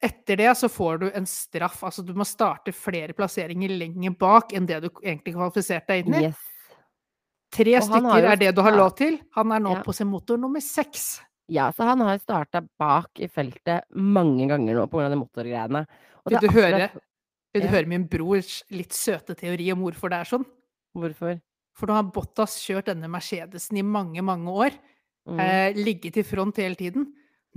Etter 0.00 0.36
det 0.38 0.52
så 0.60 0.68
får 0.70 1.00
du 1.00 1.06
en 1.10 1.26
straff. 1.26 1.80
Altså 1.82 2.04
du 2.06 2.12
må 2.14 2.22
starte 2.24 2.70
flere 2.70 3.12
plasseringer 3.16 3.72
lenger 3.74 4.14
bak 4.14 4.52
enn 4.54 4.66
det 4.68 4.78
du 4.84 4.88
egentlig 5.02 5.34
kvalifiserte 5.34 5.88
deg 5.90 6.06
inn 6.06 6.14
i. 6.20 6.22
Yes. 6.28 6.36
Tre 7.56 7.74
Og 7.80 7.82
stykker 7.88 8.22
jo 8.22 8.30
er 8.30 8.36
det 8.44 8.52
du 8.54 8.62
har 8.62 8.76
lov 8.76 8.94
til. 8.98 9.18
Han 9.34 9.50
er 9.56 9.58
nå 9.64 9.74
Ja. 9.74 9.82
på 9.82 9.92
sin 9.94 10.06
motor 10.06 10.36
nummer 10.38 10.60
seks. 10.60 11.20
Ja, 11.48 11.72
så 11.72 11.82
han 11.82 11.98
har 12.00 12.18
starta 12.18 12.62
bak 12.78 13.10
i 13.18 13.26
feltet 13.26 13.82
mange 13.94 14.46
ganger 14.46 14.74
nå 14.74 14.86
pga. 14.90 15.08
de 15.10 15.16
motorgreiene. 15.16 15.86
Vil 16.28 16.38
du 16.40 16.48
høre, 16.48 16.90
vil 17.54 17.62
du 17.62 17.66
Ja. 17.66 17.72
høre 17.72 17.86
min 17.86 18.04
brors 18.06 18.62
litt 18.70 18.90
søte 18.92 19.34
teori 19.34 19.72
om 19.72 19.80
hvorfor 19.80 20.10
det 20.10 20.20
er 20.20 20.24
sånn? 20.38 20.46
Hvorfor? 20.96 21.40
For 21.76 21.90
nå 21.90 21.96
har 21.98 22.06
Bottas 22.14 22.56
kjørt 22.64 22.86
denne 22.88 23.08
Mercedesen 23.12 23.76
i 23.76 23.84
mange, 23.84 24.22
mange 24.24 24.48
år. 24.48 24.76
Mm. 25.28 25.40
eh, 25.42 25.72
ligget 25.74 26.16
i 26.20 26.22
front 26.22 26.56
hele 26.62 26.76
tiden. 26.78 27.08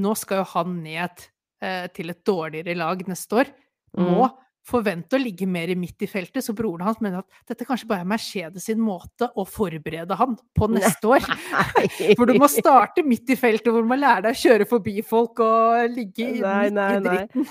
Nå 0.02 0.16
skal 0.18 0.40
jo 0.42 0.46
han 0.56 0.80
ned 0.84 1.26
eh, 1.62 1.88
til 1.94 2.10
et 2.10 2.24
dårligere 2.26 2.76
lag 2.76 3.04
neste 3.08 3.44
år. 3.44 3.52
Må 3.98 4.26
Mm. 4.30 4.38
forvente 4.70 5.16
å 5.18 5.22
ligge 5.22 5.48
mer 5.48 5.68
midt 5.76 6.02
i 6.02 6.08
feltet, 6.08 6.44
så 6.46 6.54
broren 6.54 6.82
hans 6.86 7.00
mener 7.02 7.20
at 7.24 7.26
dette 7.48 7.66
kanskje 7.66 7.88
bare 7.88 8.02
er 8.02 8.10
Mercedes 8.10 8.66
sin 8.66 8.78
måte 8.80 9.30
å 9.36 9.46
forberede 9.48 10.16
han 10.18 10.36
på 10.58 10.68
neste 10.70 11.08
år. 11.10 11.20
For 12.18 12.26
du 12.30 12.34
må 12.38 12.50
starte 12.50 13.02
midt 13.06 13.30
i 13.30 13.38
feltet, 13.40 13.72
hvor 13.72 13.82
du 13.82 13.90
må 13.90 13.98
lære 13.98 14.24
deg 14.28 14.36
å 14.36 14.42
kjøre 14.44 14.68
forbi 14.70 15.02
folk 15.06 15.40
og 15.46 15.90
ligge 15.96 16.28
i- 16.28 16.42
Nei, 16.42 16.70
midt 16.70 16.74
nei, 16.74 16.96
i 16.96 17.00
nei. 17.00 17.46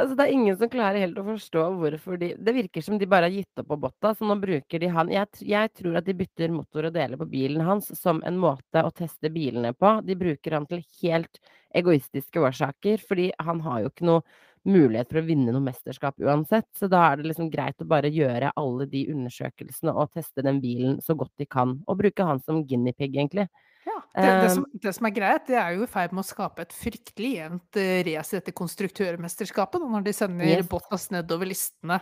Altså, 0.00 0.14
det 0.16 0.24
er 0.26 0.32
ingen 0.34 0.56
som 0.58 0.70
klarer 0.72 1.02
helt 1.02 1.18
å 1.20 1.24
forstå 1.26 1.62
hvorfor 1.80 2.18
de 2.20 2.30
Det 2.46 2.52
virker 2.56 2.84
som 2.84 2.98
de 3.00 3.06
bare 3.10 3.28
har 3.28 3.34
gitt 3.34 3.60
opp 3.62 3.68
på 3.72 3.78
Botta, 3.84 4.12
så 4.16 4.26
nå 4.28 4.36
bruker 4.40 4.80
de 4.82 4.88
han 4.94 5.10
jeg, 5.12 5.28
jeg 5.52 5.72
tror 5.76 5.98
at 6.00 6.06
de 6.08 6.14
bytter 6.16 6.52
motor 6.54 6.88
og 6.88 6.94
deler 6.96 7.20
på 7.20 7.28
bilen 7.30 7.64
hans 7.66 7.90
som 7.98 8.22
en 8.26 8.38
måte 8.40 8.82
å 8.86 8.92
teste 8.96 9.30
bilene 9.34 9.72
på. 9.76 9.96
De 10.06 10.16
bruker 10.18 10.56
han 10.56 10.68
til 10.70 10.84
helt 11.02 11.40
egoistiske 11.76 12.40
årsaker, 12.42 13.02
fordi 13.06 13.28
han 13.38 13.60
har 13.66 13.82
jo 13.84 13.90
ikke 13.92 14.08
noe 14.08 14.24
mulighet 14.68 15.08
for 15.12 15.20
å 15.22 15.26
vinne 15.28 15.52
noe 15.54 15.64
mesterskap 15.64 16.18
uansett. 16.20 16.68
Så 16.76 16.88
da 16.92 17.04
er 17.10 17.20
det 17.20 17.30
liksom 17.30 17.50
greit 17.52 17.80
å 17.80 17.88
bare 17.88 18.10
gjøre 18.12 18.52
alle 18.60 18.86
de 18.90 19.06
undersøkelsene 19.12 19.94
og 19.94 20.10
teste 20.16 20.44
den 20.44 20.60
bilen 20.64 20.98
så 21.04 21.16
godt 21.16 21.32
de 21.40 21.46
kan. 21.48 21.78
Og 21.88 22.00
bruke 22.02 22.26
han 22.28 22.42
som 22.44 22.64
guinea 22.68 22.96
pig, 22.96 23.14
egentlig. 23.16 23.46
Ja, 23.86 23.96
det, 24.14 24.22
det, 24.22 24.30
Eh, 24.44 24.54
som, 24.54 24.64
det 24.82 24.92
som 24.96 25.06
er 25.08 25.12
greit, 25.16 25.46
det 25.48 25.56
er 25.56 25.74
jo 25.76 25.84
i 25.86 25.90
ferd 25.90 26.12
med 26.12 26.24
å 26.24 26.28
skape 26.28 26.64
et 26.66 26.74
fryktelig 26.76 27.34
jevnt 27.38 27.78
race 28.10 28.34
i 28.34 28.38
dette 28.40 28.54
konstruktørmesterskapet, 28.56 29.84
når 29.88 30.04
de 30.08 30.12
sender 30.16 30.50
Yes. 30.50 30.68
Bottas 30.68 31.08
nedover 31.14 31.48
listene. 31.48 32.00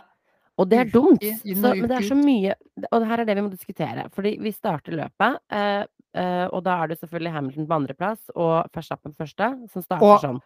Og 0.59 0.67
det 0.67 0.81
er 0.81 0.89
dumt. 0.91 1.23
Så, 1.23 1.55
men 1.55 1.87
det 1.87 1.95
er 1.95 2.03
så 2.09 2.17
mye 2.19 2.55
Og 2.91 3.05
her 3.07 3.21
er 3.21 3.27
det 3.29 3.35
vi 3.37 3.43
må 3.45 3.51
diskutere. 3.51 4.09
Fordi 4.11 4.33
vi 4.43 4.51
starter 4.51 4.97
løpet, 4.99 5.39
eh, 5.55 5.85
eh, 6.19 6.45
og 6.51 6.63
da 6.65 6.81
er 6.83 6.91
det 6.91 6.99
selvfølgelig 6.99 7.35
Hamilton 7.35 7.67
på 7.69 7.77
andreplass 7.77 8.33
og 8.35 8.55
Verstappen 8.75 9.15
første, 9.15 9.53
som 9.71 9.85
starter 9.85 10.07
Og 10.07 10.19
sånn. 10.25 10.41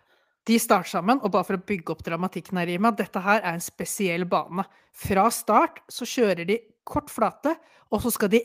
de 0.45 0.59
starter 0.59 0.91
sammen, 0.91 1.21
og 1.23 1.31
bare 1.33 1.47
for 1.47 1.57
å 1.57 1.65
bygge 1.65 1.95
opp 1.95 2.03
dramatikken 2.05 2.59
her, 2.61 2.69
Rima, 2.69 2.91
dette 2.91 3.21
her 3.23 3.41
er 3.41 3.55
en 3.55 3.63
spesiell 3.63 4.27
bane. 4.29 4.67
Fra 4.93 5.29
start 5.31 5.81
så 5.89 6.05
kjører 6.05 6.45
de 6.45 6.59
kort 6.85 7.09
flate, 7.09 7.55
og 7.89 8.03
så 8.03 8.11
skal 8.11 8.29
de 8.29 8.43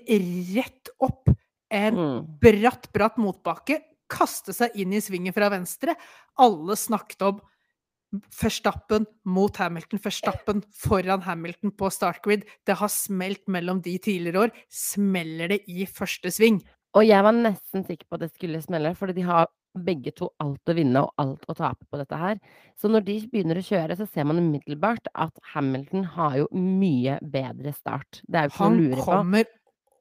rett 0.54 0.92
opp 1.02 1.28
en 1.70 1.94
Mm. 1.94 2.26
bratt, 2.40 2.92
bratt 2.92 3.16
motbakke, 3.16 3.80
kaste 4.08 4.54
seg 4.54 4.70
inn 4.74 4.92
i 4.92 5.00
svingen 5.00 5.34
fra 5.34 5.50
venstre. 5.50 5.94
Alle 6.38 6.76
snakket 6.76 7.22
om 7.22 7.40
Førstappen 8.32 9.04
mot 9.28 9.54
Hamilton, 9.60 10.00
førstappen 10.00 10.62
foran 10.72 11.20
Hamilton 11.26 11.70
på 11.76 11.90
startgrid. 11.92 12.46
Det 12.64 12.76
har 12.80 12.88
smelt 12.88 13.42
mellom 13.52 13.82
de 13.84 13.98
tidligere 13.98 14.46
år. 14.46 14.52
Smeller 14.72 15.48
det 15.52 15.60
i 15.68 15.84
første 15.84 16.32
sving? 16.32 16.62
Og 16.96 17.04
jeg 17.04 17.22
var 17.22 17.36
nesten 17.36 17.84
sikker 17.84 18.08
på 18.08 18.16
at 18.16 18.20
det 18.24 18.30
skulle 18.32 18.62
smelle, 18.64 18.94
fordi 18.96 19.18
de 19.18 19.26
har 19.28 19.50
begge 19.76 20.14
to 20.16 20.30
alt 20.40 20.72
å 20.72 20.74
vinne 20.74 21.02
og 21.04 21.12
alt 21.20 21.44
å 21.52 21.54
tape 21.58 21.84
på 21.92 22.00
dette 22.00 22.16
her. 22.16 22.40
Så 22.80 22.88
når 22.88 23.04
de 23.04 23.18
begynner 23.28 23.60
å 23.60 23.66
kjøre, 23.68 23.98
så 24.00 24.08
ser 24.08 24.24
man 24.24 24.40
umiddelbart 24.40 25.12
at 25.14 25.36
Hamilton 25.52 26.08
har 26.16 26.38
jo 26.40 26.48
mye 26.56 27.18
bedre 27.20 27.74
start. 27.76 28.22
Det 28.24 28.40
er 28.40 28.48
jo 28.48 28.54
ikke 28.54 28.58
noe 28.58 28.70
Han 28.70 28.78
å 28.78 28.82
lure 28.86 28.96
på. 28.96 29.04
kommer 29.04 29.44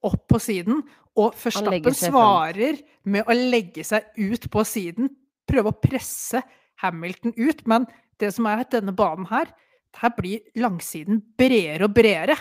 opp 0.07 0.27
på 0.31 0.39
siden, 0.39 0.83
og 1.17 1.35
front. 1.37 1.87
svarer 1.97 2.79
med 3.09 3.27
å 3.27 3.35
legge 3.35 3.85
seg 3.87 4.07
ut 4.17 4.49
på 4.53 4.63
siden. 4.67 5.09
Prøve 5.47 5.73
å 5.73 5.79
presse 5.81 6.43
Hamilton 6.83 7.33
ut. 7.37 7.63
Men 7.69 7.87
det 8.21 8.33
som 8.35 8.47
er 8.49 8.63
at 8.63 8.73
denne 8.75 8.93
banen 8.95 9.27
her, 9.31 9.49
her 9.97 10.13
blir 10.17 10.43
langsiden 10.59 11.21
bredere 11.39 11.87
og 11.87 11.95
bredere. 11.95 12.37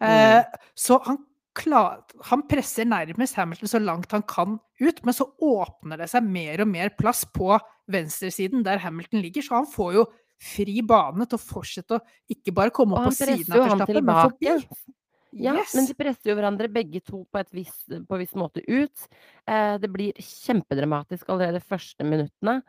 Eh, 0.00 0.44
så 0.78 1.00
han, 1.04 1.18
klar, 1.58 2.04
han 2.30 2.44
presser 2.48 2.86
nærmest 2.88 3.38
Hamilton 3.38 3.72
så 3.72 3.80
langt 3.82 4.14
han 4.14 4.24
kan 4.28 4.56
ut, 4.80 5.02
men 5.04 5.16
så 5.16 5.26
åpner 5.42 6.00
det 6.00 6.08
seg 6.12 6.26
mer 6.26 6.62
og 6.62 6.70
mer 6.70 6.92
plass 6.98 7.24
på 7.34 7.56
venstresiden 7.90 8.64
der 8.66 8.80
Hamilton 8.84 9.24
ligger, 9.24 9.44
så 9.44 9.60
han 9.60 9.68
får 9.70 9.96
jo 9.98 10.06
fri 10.38 10.78
bane 10.86 11.26
til 11.26 11.34
å 11.34 11.42
fortsette 11.42 11.98
å 11.98 12.04
ikke 12.30 12.54
bare 12.54 12.70
komme 12.74 12.94
opp 12.94 13.08
på 13.10 13.16
siden 13.18 13.56
av 13.56 13.64
Verstappen, 13.64 14.04
men 14.06 14.20
forbi. 14.22 14.52
Ja, 15.30 15.54
Yes! 15.58 15.74
men 15.76 15.86
de 15.88 15.94
presser 15.98 16.30
jo 16.30 16.36
hverandre 16.38 16.70
begge 16.72 17.02
to 17.04 17.22
på 17.28 17.40
et 17.40 17.50
viss, 17.52 17.76
på 17.86 18.18
viss 18.20 18.34
måte 18.38 18.62
ut. 18.64 19.08
Eh, 19.46 19.76
det 19.82 19.90
blir 19.92 20.16
kjempedramatisk 20.16 21.28
allerede 21.28 21.60
første 21.60 22.06
minuttene. 22.06 22.62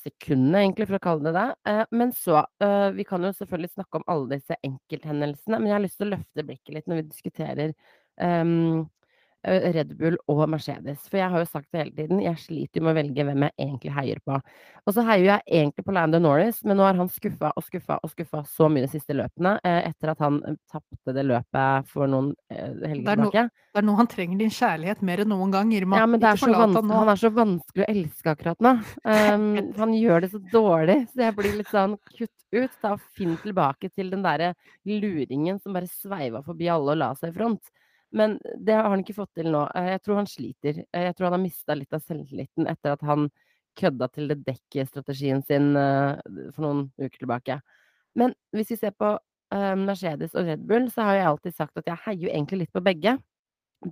Sekundene, 0.00 0.62
egentlig, 0.62 0.86
for 0.88 0.98
å 0.98 1.04
kalle 1.04 1.28
det 1.28 1.34
det. 1.36 1.46
Eh, 1.72 1.84
men 1.96 2.12
så 2.16 2.40
eh, 2.62 2.88
Vi 2.96 3.04
kan 3.08 3.24
jo 3.24 3.34
selvfølgelig 3.36 3.74
snakke 3.74 4.00
om 4.00 4.08
alle 4.12 4.36
disse 4.36 4.56
enkelthendelsene, 4.64 5.60
men 5.60 5.70
jeg 5.70 5.76
har 5.76 5.84
lyst 5.84 6.00
til 6.00 6.08
å 6.08 6.14
løfte 6.14 6.46
blikket 6.46 6.76
litt 6.76 6.90
når 6.90 7.02
vi 7.02 7.08
diskuterer 7.10 7.72
eh, 7.72 8.44
Red 9.46 9.94
Bull 9.98 10.16
og 10.32 10.42
Mercedes. 10.50 11.04
For 11.10 11.20
jeg 11.20 11.30
har 11.32 11.42
jo 11.42 11.48
sagt 11.48 11.68
det 11.72 11.82
hele 11.82 11.94
tiden, 11.96 12.22
jeg 12.24 12.40
sliter 12.42 12.80
jo 12.80 12.86
med 12.86 12.94
å 12.94 12.98
velge 12.98 13.26
hvem 13.28 13.44
jeg 13.46 13.54
egentlig 13.62 13.92
heier 13.96 14.20
på. 14.26 14.38
Og 14.86 14.94
så 14.94 15.04
heier 15.06 15.26
jeg 15.28 15.44
egentlig 15.60 15.84
på 15.86 15.94
Lando 15.96 16.20
Norris, 16.22 16.62
men 16.66 16.78
nå 16.78 16.86
har 16.86 16.98
han 16.98 17.10
skuffa 17.10 17.52
og 17.56 17.64
skuffa 17.66 17.98
og 18.02 18.12
skuffa 18.12 18.42
så 18.50 18.68
mye 18.72 18.86
de 18.86 18.90
siste 18.92 19.16
løpene, 19.16 19.56
eh, 19.66 19.88
etter 19.90 20.12
at 20.12 20.22
han 20.24 20.40
eh, 20.46 20.58
tapte 20.72 21.14
det 21.16 21.24
løpet 21.26 21.90
for 21.92 22.10
noen 22.10 22.32
eh, 22.52 22.72
helger 22.86 23.12
er 23.14 23.22
no- 23.22 23.30
Det 23.32 23.82
er 23.82 23.86
nå 23.86 23.96
han 23.98 24.10
trenger 24.10 24.38
din 24.40 24.52
kjærlighet 24.56 25.02
mer 25.04 25.22
enn 25.24 25.32
noen 25.34 25.52
gang, 25.52 25.72
Irma. 25.76 26.00
Ja, 26.00 26.06
men 26.10 26.22
det 26.22 26.30
er 26.30 26.40
så 26.40 26.52
han 26.54 26.74
han 26.76 27.10
er 27.12 27.20
så 27.20 27.30
vanskelig 27.34 27.84
å 27.84 27.90
elske 27.92 28.32
akkurat 28.34 28.62
nå. 28.64 28.76
Um, 29.06 29.72
han 29.76 29.92
gjør 29.94 30.22
det 30.24 30.30
så 30.32 30.38
dårlig, 30.52 30.96
så 31.12 31.22
jeg 31.26 31.34
blir 31.36 31.56
litt 31.60 31.70
sånn 31.70 31.94
kutt 32.16 32.32
ut. 32.54 32.72
Da, 32.82 32.94
og 32.94 33.02
Finn 33.16 33.36
tilbake 33.42 33.90
til 33.94 34.10
den 34.12 34.22
derre 34.24 34.52
luringen 34.86 35.58
som 35.62 35.74
bare 35.76 35.88
sveiva 35.90 36.42
forbi 36.46 36.68
alle 36.72 36.94
og 36.94 37.00
la 37.00 37.10
seg 37.18 37.32
i 37.32 37.36
front. 37.36 37.72
Men 38.14 38.38
det 38.58 38.76
har 38.76 38.88
han 38.90 39.02
ikke 39.02 39.16
fått 39.16 39.34
til 39.38 39.50
nå. 39.52 39.64
Eh, 39.74 39.90
Jeg 39.96 40.02
tror 40.04 40.20
han 40.20 40.30
sliter. 40.30 40.82
Eh, 40.92 41.06
Jeg 41.08 41.16
tror 41.16 41.30
han 41.30 41.38
har 41.38 41.44
mista 41.44 41.74
litt 41.74 41.92
av 41.92 42.02
selvtilliten 42.04 42.68
etter 42.70 42.94
at 42.94 43.02
han 43.02 43.30
kødda 43.76 44.08
til 44.12 44.28
det 44.28 44.38
dekkstrategien 44.46 45.42
sin 45.44 45.76
eh, 45.76 46.16
for 46.54 46.64
noen 46.64 46.84
uker 46.98 47.18
tilbake. 47.18 47.60
Men 48.16 48.34
hvis 48.52 48.70
vi 48.72 48.76
ser 48.76 48.96
på 48.96 49.16
Mercedes 49.56 50.32
og 50.34 50.48
Red 50.48 50.64
Bull, 50.66 50.88
så 50.90 51.04
har 51.06 51.14
jeg 51.14 51.26
alltid 51.28 51.54
sagt 51.54 51.76
at 51.78 51.86
jeg 51.86 52.00
heier 52.02 52.24
jo 52.24 52.30
egentlig 52.32 52.64
litt 52.64 52.72
på 52.74 52.82
begge 52.82 53.12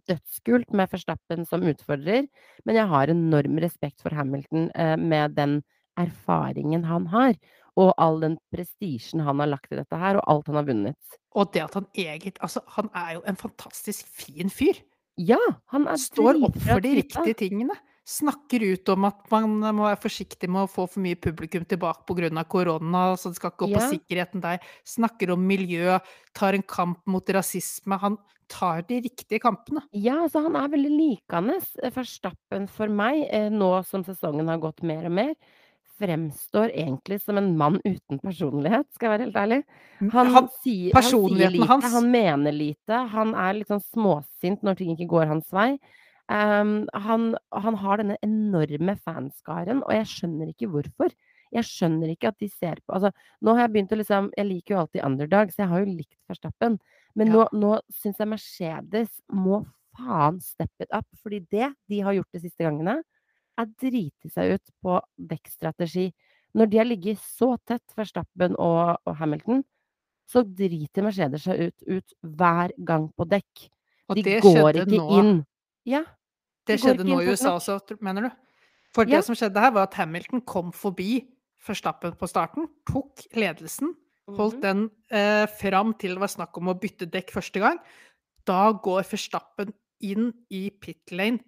dødskult 0.09 0.73
med 0.75 0.91
Verstappen 0.91 1.45
som 1.47 1.63
utfordrer, 1.63 2.27
men 2.67 2.75
jeg 2.75 2.91
har 2.91 3.13
enorm 3.13 3.61
respekt 3.63 4.03
for 4.03 4.11
Hamilton 4.19 4.67
med 4.99 5.37
den 5.37 5.61
erfaringen 6.01 6.83
han 6.89 7.07
har, 7.13 7.37
og 7.77 7.93
all 7.99 8.21
den 8.23 8.37
prestisjen 8.55 9.21
han 9.27 9.41
har 9.43 9.51
lagt 9.51 9.73
i 9.73 9.79
dette 9.81 9.99
her, 9.99 10.19
og 10.21 10.29
alt 10.31 10.51
han 10.51 10.59
har 10.61 10.69
vunnet. 10.69 11.17
Og 11.35 11.53
det 11.53 11.65
at 11.65 11.75
han 11.75 11.87
eget 11.99 12.39
Altså, 12.41 12.63
han 12.77 12.91
er 12.95 13.15
jo 13.17 13.25
en 13.27 13.37
fantastisk 13.41 14.07
fin 14.07 14.51
fyr. 14.53 14.79
Ja, 15.19 15.39
han 15.71 15.87
er 15.87 15.99
Står 16.01 16.41
opp 16.43 16.57
for 16.59 16.83
de 16.83 16.95
riktige 17.01 17.35
tingene. 17.39 17.75
Snakker 18.05 18.61
ut 18.75 18.89
om 18.93 19.07
at 19.09 19.23
man 19.33 19.55
må 19.79 19.87
være 19.87 19.97
forsiktig 20.03 20.49
med 20.53 20.67
å 20.67 20.69
få 20.71 20.85
for 20.91 21.01
mye 21.01 21.17
publikum 21.17 21.65
tilbake 21.65 22.05
pga. 22.05 22.45
korona, 22.45 23.17
så 23.17 23.31
det 23.31 23.37
skal 23.37 23.51
ikke 23.51 23.65
gå 23.65 23.73
på 23.75 23.81
Ja. 23.81 23.91
sikkerheten 23.91 24.41
der. 24.43 24.59
Snakker 24.85 25.33
om 25.33 25.47
miljø, 25.47 25.99
tar 26.35 26.53
en 26.55 26.63
kamp 26.63 27.01
mot 27.07 27.25
rasisme. 27.25 27.99
Han 27.99 28.19
tar 28.49 28.83
de 28.83 29.01
riktige 29.01 29.41
kampene. 29.41 29.83
Ja, 29.93 30.23
altså 30.27 30.43
han 30.43 30.55
er 30.55 30.69
veldig 30.69 30.93
likende. 30.93 31.61
Verstappen 31.95 32.69
for 32.69 32.89
meg, 32.89 33.27
eh, 33.31 33.49
nå 33.49 33.85
som 33.87 34.05
sesongen 34.05 34.49
har 34.49 34.59
gått 34.59 34.83
mer 34.83 35.07
og 35.07 35.13
mer, 35.13 35.35
fremstår 36.01 36.71
egentlig 36.75 37.21
som 37.23 37.39
en 37.39 37.57
mann 37.59 37.81
uten 37.85 38.19
personlighet, 38.23 38.87
skal 38.95 39.09
jeg 39.11 39.13
være 39.19 39.27
helt 39.29 39.37
ærlig. 39.43 39.59
Han, 40.13 40.27
Han- 40.35 40.49
sier, 40.63 40.93
han 40.95 41.03
sier 41.03 41.51
lite, 41.51 41.67
hans- 41.69 41.93
han 41.93 42.11
mener 42.11 42.53
lite, 42.53 43.03
han 43.13 43.35
er 43.35 43.53
litt 43.55 43.69
sånn 43.69 43.83
småsint 43.85 44.63
når 44.63 44.77
ting 44.77 44.97
ikke 44.97 45.09
går 45.09 45.27
hans 45.29 45.51
vei. 45.53 45.79
Um, 46.27 46.87
han, 46.95 47.35
han 47.53 47.75
har 47.77 47.99
denne 48.01 48.17
enorme 48.25 48.95
fanskaren, 49.05 49.83
og 49.85 49.93
jeg 49.93 50.07
skjønner 50.09 50.49
ikke 50.55 50.71
hvorfor. 50.73 51.13
Jeg 51.53 51.63
skjønner 51.69 52.11
ikke 52.15 52.29
at 52.33 52.39
de 52.41 52.49
ser 52.49 52.81
på 52.83 52.95
Altså, 52.97 53.13
nå 53.45 53.53
har 53.55 53.69
jeg 53.69 53.73
begynt 53.75 53.93
å 53.93 53.99
liksom 54.01 54.31
Jeg 54.35 54.47
liker 54.49 54.75
jo 54.75 54.79
alltid 54.81 55.05
underdog, 55.05 55.53
så 55.53 55.63
jeg 55.63 55.69
har 55.71 55.85
jo 55.85 55.93
likt 55.93 56.17
Verstappen. 56.29 56.79
Men 57.15 57.27
Ja. 57.29 57.33
nå, 57.33 57.49
nå 57.53 57.81
syns 57.93 58.17
jeg 58.19 58.27
Mercedes 58.27 59.21
må 59.31 59.65
faen 59.97 60.41
steppe 60.43 60.81
it 60.83 60.89
up, 60.93 61.07
fordi 61.23 61.47
det 61.53 61.69
de 61.89 62.01
har 62.01 62.15
gjort 62.17 62.33
de 62.33 62.41
siste 62.41 62.59
gangene, 62.65 63.03
er 63.59 63.67
driti 63.81 64.31
seg 64.33 64.55
ut 64.57 64.73
på 64.83 64.99
dekkstrategi. 65.31 66.09
Når 66.55 66.71
de 66.71 66.79
har 66.79 66.87
ligget 66.87 67.19
så 67.19 67.57
tett, 67.67 67.83
Verstappen 67.97 68.55
og, 68.59 68.97
og 69.07 69.17
Hamilton, 69.19 69.65
så 70.31 70.43
driter 70.47 71.03
Mercedes 71.05 71.45
seg 71.45 71.67
ut, 71.69 71.83
ut 71.99 72.15
hver 72.39 72.73
gang 72.87 73.09
på 73.19 73.27
dekk. 73.29 73.67
Og 74.09 74.17
De 74.17 74.23
det 74.23 74.39
går 74.45 74.79
ikke 74.85 74.99
nå. 74.99 75.09
inn. 75.19 75.35
Ja. 75.89 76.05
Det 76.67 76.79
de 76.79 76.83
skjedde 76.85 77.05
nå 77.09 77.19
i 77.21 77.29
USA 77.35 77.55
også, 77.59 77.79
mener 78.01 78.29
du? 78.29 78.31
For 78.95 79.05
Ja. 79.05 79.17
det 79.19 79.25
som 79.27 79.35
skjedde 79.35 79.61
her, 79.61 79.71
var 79.75 79.83
at 79.89 79.95
Hamilton 79.99 80.41
kom 80.47 80.73
forbi 80.73 81.27
Verstappen 81.67 82.13
på 82.21 82.29
starten, 82.29 82.69
tok 82.87 83.25
ledelsen, 83.35 83.95
holdt 84.29 84.61
Mhm. 84.61 84.63
den 84.63 84.91
eh, 85.11 85.47
fram 85.47 85.95
til 85.99 86.11
det 86.15 86.21
var 86.21 86.29
snakk 86.29 86.57
om 86.59 86.69
å 86.69 86.79
bytte 86.79 87.07
dekk 87.11 87.31
første 87.33 87.61
gang. 87.61 87.79
Da 88.47 88.73
går 88.73 89.03
Verstappen 89.11 89.73
inn 90.01 90.33
i 90.51 90.71
pit 90.71 91.11
lane 91.11 91.41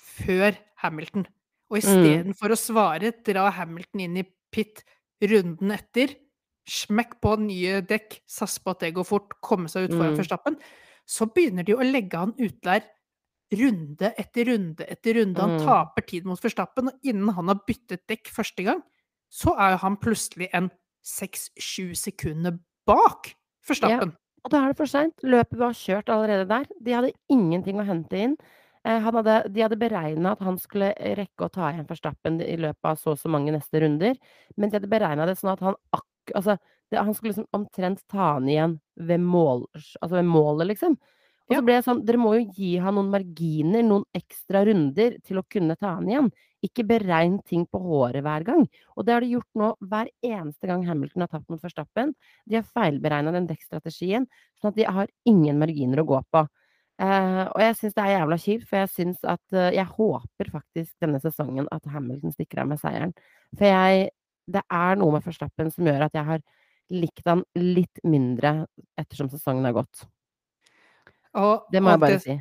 før 0.00 0.56
Hamilton. 0.84 1.26
Og 1.72 1.80
Mm. 1.80 1.80
istedenfor 1.80 2.52
å 2.54 2.58
svare, 2.60 3.10
dra 3.24 3.48
Hamilton 3.56 4.04
inn 4.04 4.18
i 4.20 4.26
pit 4.52 4.84
runden 5.24 5.72
etter, 5.74 6.14
smekk 6.68 7.18
på 7.24 7.34
nye 7.40 7.80
dekk, 7.84 8.20
satse 8.28 8.60
på 8.64 8.70
at 8.72 8.84
det 8.84 8.94
går 8.96 9.04
fort, 9.08 9.34
komme 9.44 9.68
seg 9.68 9.88
ut 9.88 9.96
foran 9.96 10.14
Mm. 10.14 10.20
Verstappen, 10.22 10.56
så 11.06 11.26
begynner 11.28 11.64
de 11.66 11.74
å 11.76 11.84
legge 11.84 12.16
han 12.16 12.34
ut 12.38 12.60
der 12.62 12.84
runde 13.54 14.12
etter 14.18 14.46
runde 14.48 14.86
etter 14.88 15.14
runde. 15.18 15.40
Han 15.40 15.58
Mm. 15.58 15.66
taper 15.66 16.06
tid 16.06 16.24
mot 16.24 16.40
Forstappen, 16.40 16.88
og 16.88 16.94
innen 17.04 17.28
han 17.34 17.48
har 17.48 17.60
byttet 17.66 18.06
dekk 18.08 18.28
første 18.32 18.64
gang, 18.64 18.82
så 19.30 19.54
er 19.58 19.76
han 19.76 19.96
plutselig 19.96 20.48
en 20.54 20.70
seks-sju 21.04 21.94
sekunder 21.94 22.58
bak 22.86 23.34
Verstappen. 23.68 24.16
Og 24.44 24.50
da 24.50 24.64
er 24.64 24.68
det 24.72 24.76
for 24.76 24.86
seint. 24.86 25.14
Løpet 25.22 25.56
var 25.58 25.72
kjørt 25.72 26.08
allerede 26.12 26.48
der. 26.48 26.64
De 26.82 26.92
hadde 26.92 27.12
ingenting 27.30 27.76
å 27.80 27.86
hente 27.86 28.12
inn. 28.12 28.36
Eh, 28.84 29.00
han 29.00 29.16
hadde, 29.16 29.38
de 29.54 29.64
hadde 29.64 29.80
beregna 29.80 30.34
at 30.34 30.42
han 30.44 30.58
skulle 30.60 30.92
rekke 31.18 31.46
å 31.46 31.52
ta 31.52 31.70
igjen 31.72 31.88
Verstappen 31.88 32.36
i 32.44 32.56
løpet 32.60 32.90
av 32.90 33.00
så 33.00 33.14
og 33.14 33.20
så 33.20 33.30
mange 33.32 33.54
neste 33.54 33.80
runder, 33.80 34.18
men 34.56 34.70
de 34.70 34.78
hadde 34.78 34.92
beregna 34.92 35.28
det 35.28 35.38
sånn 35.40 35.54
at 35.54 35.64
han 35.64 35.78
akk... 35.96 36.34
Altså, 36.36 36.58
det, 36.92 37.00
han 37.00 37.16
skulle 37.16 37.32
liksom 37.32 37.48
omtrent 37.56 38.04
ta 38.12 38.34
han 38.36 38.48
igjen 38.48 38.78
ved 39.00 39.24
mål... 39.24 39.64
Altså 39.74 40.18
ved 40.18 40.28
målet, 40.28 40.68
liksom. 40.74 40.98
Og 41.44 41.58
så 41.58 41.60
ble 41.64 41.76
jeg 41.76 41.84
sånn 41.84 42.00
Dere 42.08 42.20
må 42.20 42.32
jo 42.38 42.44
gi 42.56 42.74
han 42.80 42.96
noen 42.96 43.12
marginer, 43.12 43.84
noen 43.84 44.04
ekstra 44.16 44.64
runder, 44.68 45.16
til 45.24 45.40
å 45.40 45.46
kunne 45.48 45.76
ta 45.80 45.96
han 45.98 46.08
igjen. 46.08 46.30
Ikke 46.64 46.86
beregn 46.88 47.38
ting 47.44 47.66
på 47.68 47.80
håret 47.82 48.24
hver 48.24 48.44
gang. 48.46 48.64
Og 48.96 49.04
det 49.04 49.12
har 49.12 49.24
de 49.24 49.34
gjort 49.34 49.60
nå 49.60 49.70
hver 49.84 50.08
eneste 50.24 50.70
gang 50.70 50.84
Hamilton 50.88 51.24
har 51.24 51.32
tapt 51.32 51.50
mot 51.52 51.60
Verstappen. 51.60 52.14
De 52.48 52.56
har 52.56 52.68
feilberegna 52.68 53.34
den 53.36 53.48
dekkstrategien, 53.50 54.28
sånn 54.60 54.72
at 54.72 54.78
de 54.80 54.88
har 54.88 55.12
ingen 55.28 55.60
marginer 55.60 56.00
å 56.00 56.08
gå 56.14 56.22
på. 56.32 56.46
Eh, 56.94 57.44
og 57.50 57.58
jeg 57.58 57.74
syns 57.74 57.94
det 57.96 58.02
er 58.04 58.12
jævla 58.12 58.36
kjipt, 58.38 58.66
for 58.70 58.78
jeg 58.78 58.90
syns 58.92 59.24
at 59.26 59.42
uh, 59.56 59.72
Jeg 59.74 59.86
håper 59.96 60.50
faktisk 60.52 60.92
denne 61.02 61.18
sesongen 61.18 61.66
at 61.74 61.88
Hamilton 61.90 62.34
stikker 62.34 62.62
av 62.62 62.70
med 62.70 62.78
seieren. 62.78 63.14
For 63.58 63.66
jeg 63.66 64.12
Det 64.46 64.62
er 64.70 64.98
noe 65.00 65.16
med 65.16 65.24
Forstappen 65.24 65.72
som 65.72 65.88
gjør 65.88 66.04
at 66.06 66.14
jeg 66.14 66.28
har 66.28 66.42
likt 66.92 67.24
han 67.26 67.40
litt 67.56 68.02
mindre 68.04 68.66
ettersom 69.00 69.30
sesongen 69.32 69.64
har 69.64 69.72
gått. 69.72 70.04
Og, 71.34 71.64
Det 71.72 71.80
må 71.82 71.94
jeg 71.94 72.02
bare 72.02 72.18
det, 72.18 72.22
si. 72.22 72.36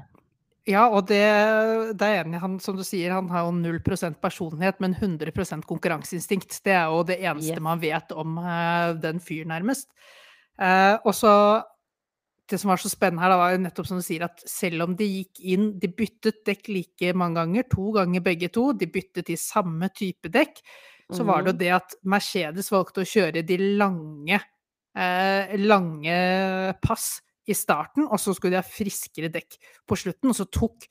Ja, 0.68 0.90
og 0.92 1.08
det, 1.08 1.24
det 1.96 2.10
er 2.10 2.26
enig. 2.26 2.42
Han, 2.44 2.58
som 2.60 2.76
du 2.76 2.84
sier, 2.84 3.16
han 3.16 3.30
har 3.32 3.48
jo 3.48 3.54
0 3.56 3.80
personlighet, 4.20 4.84
men 4.84 4.98
100% 5.00 5.64
konkurranseinstinkt. 5.66 6.60
Det 6.60 6.76
er 6.76 6.92
jo 6.92 7.06
det 7.08 7.22
eneste 7.24 7.56
Yes. 7.56 7.64
man 7.64 7.82
vet 7.82 8.12
om 8.12 8.38
uh, 8.38 8.92
den 9.00 9.24
fyren, 9.24 9.56
nærmest. 9.56 9.90
Og 11.08 11.16
så 11.16 11.64
Det 12.50 12.60
som 12.60 12.70
var 12.74 12.78
så 12.82 12.90
spennende 12.92 13.24
her, 13.24 13.30
da, 13.32 13.38
var 13.40 13.52
jo 13.54 13.62
nettopp 13.64 13.88
som 13.88 14.00
du 14.02 14.04
sier, 14.04 14.26
at 14.28 14.42
selv 14.50 14.84
om 14.84 14.96
de 15.00 15.06
gikk 15.08 15.40
inn 15.54 15.80
De 15.80 15.88
byttet 15.88 16.42
dekk 16.46 16.68
like 16.68 17.14
mange 17.16 17.40
ganger, 17.40 17.64
to 17.72 17.92
ganger 17.96 18.22
begge 18.26 18.50
to. 18.52 18.74
De 18.74 18.86
byttet 18.92 19.30
i 19.32 19.38
samme 19.40 19.88
type 19.96 20.28
dekk. 20.34 20.60
Så 21.12 21.24
var 21.28 21.42
det 21.44 21.54
jo 21.54 21.54
Mhm. 21.54 21.60
det 21.60 21.72
at 21.72 21.96
Mercedes 22.04 22.70
valgte 22.72 23.02
å 23.04 23.08
kjøre 23.08 23.46
de 23.46 23.58
lange, 23.78 24.42
eh, 24.96 25.56
lange 25.58 26.76
pass 26.82 27.22
i 27.48 27.54
starten, 27.54 28.08
og 28.10 28.18
så 28.20 28.34
skulle 28.34 28.52
de 28.52 28.62
ha 28.62 28.62
friskere 28.64 29.32
dekk 29.32 29.58
på 29.88 29.96
slutten. 30.00 30.30
Og 30.30 30.36
så 30.36 30.50
tok, 30.50 30.86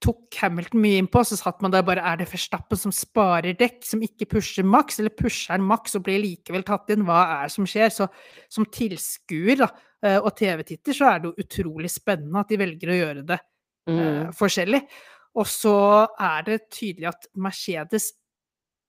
tok 0.00 0.34
Hamilton 0.34 0.80
mye 0.80 1.00
innpå, 1.02 1.24
så 1.24 1.36
satt 1.36 1.60
man 1.62 1.70
der 1.72 1.82
bare 1.82 2.04
Er 2.04 2.16
det 2.16 2.28
Verstappen 2.30 2.76
som 2.76 2.92
sparer 2.92 3.56
dekk, 3.56 3.82
som 3.84 4.00
ikke 4.00 4.28
pusher 4.28 4.62
maks, 4.64 4.98
eller 5.00 5.10
pusher 5.10 5.52
han 5.56 5.62
maks 5.62 5.94
og 5.96 6.04
blir 6.04 6.20
likevel 6.20 6.62
tatt 6.64 6.88
inn? 6.90 7.04
Hva 7.04 7.42
er 7.42 7.46
det 7.48 7.52
som 7.52 7.64
skjer? 7.64 7.88
Så 7.90 8.08
som 8.50 8.64
tilskuer 8.66 9.56
da, 9.56 9.70
og 10.22 10.32
TV-titter 10.38 10.96
så 10.96 11.08
er 11.10 11.20
det 11.22 11.30
jo 11.32 11.44
utrolig 11.44 11.90
spennende 11.92 12.42
at 12.42 12.48
de 12.52 12.58
velger 12.60 12.92
å 12.94 12.98
gjøre 13.00 13.26
det 13.32 13.38
eh, 13.40 13.92
Mm. 13.96 14.32
forskjellig. 14.34 14.80
Og 15.36 15.46
så 15.46 15.74
er 16.18 16.42
det 16.46 16.56
tydelig 16.74 17.06
at 17.12 17.26
Mercedes 17.36 18.12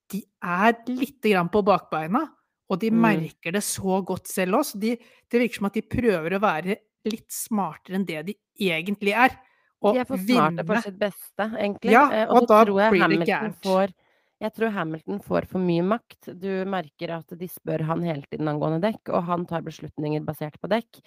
de 0.10 0.22
er 0.42 0.74
lite 0.88 1.30
grann 1.34 1.50
på 1.52 1.62
bakbeina, 1.68 2.22
og 2.70 2.80
de 2.80 2.90
Mm. 2.90 3.02
merker 3.04 3.52
det 3.54 3.62
så 3.64 4.00
godt 4.06 4.28
selv 4.28 4.56
også. 4.62 4.80
De, 4.80 4.96
det 5.30 5.42
virker 5.42 5.56
som 5.60 5.66
at 5.70 5.74
de 5.74 5.82
prøver 5.82 6.38
å 6.38 6.40
være 6.42 6.78
litt 7.06 7.30
smartere 7.32 7.96
enn 8.00 8.06
det 8.08 8.26
de 8.26 8.36
egentlig 8.60 9.14
er. 9.14 9.36
Og 9.84 9.94
De 9.94 10.00
er 10.02 10.06
for 10.10 10.18
smarte 10.18 10.66
for 10.66 10.82
sitt 10.82 10.98
beste, 10.98 11.46
egentlig. 11.60 11.92
Ja, 11.94 12.26
og, 12.28 12.42
og 12.44 12.48
da 12.50 12.64
tror 12.66 12.80
jeg 12.82 12.92
blir 12.92 13.00
det 13.00 13.04
Hamilton 13.04 13.28
gærent. 13.28 13.62
får 13.64 13.94
Jeg 14.38 14.54
tror 14.54 14.74
Hamilton 14.76 15.22
får 15.26 15.48
for 15.50 15.64
mye 15.64 15.84
makt. 15.86 16.30
Du 16.38 16.50
merker 16.70 17.16
at 17.16 17.34
de 17.40 17.48
spør 17.50 17.82
han 17.88 18.04
hele 18.06 18.26
tiden 18.30 18.50
angående 18.52 18.84
dekk, 18.84 19.10
og 19.18 19.26
han 19.32 19.48
tar 19.50 19.66
beslutninger 19.66 20.26
basert 20.28 20.60
på 20.62 20.70
dekk. 20.70 21.00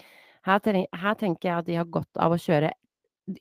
Her, 0.49 0.59
tenker 1.21 1.47
jeg 1.47 1.59
at 1.59 1.69
de 1.69 1.77
har 1.79 1.93
godt 1.93 2.19
av 2.19 2.35
å 2.35 2.41
kjøre 2.41 2.73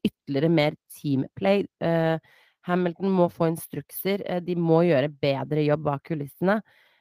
ytterligere 0.05 0.51
mer 0.53 0.77
teamplay. 0.93 1.65
Eh, 1.81 2.19
Hamilton 2.69 3.15
må 3.15 3.29
få 3.33 3.49
instrukser. 3.49 4.21
eh, 4.25 4.41
de 4.45 4.55
må 4.55 4.83
gjøre 4.85 5.09
bedre 5.09 5.65
jobb 5.65 5.83
bak 5.87 6.03
kulissene. 6.11 6.59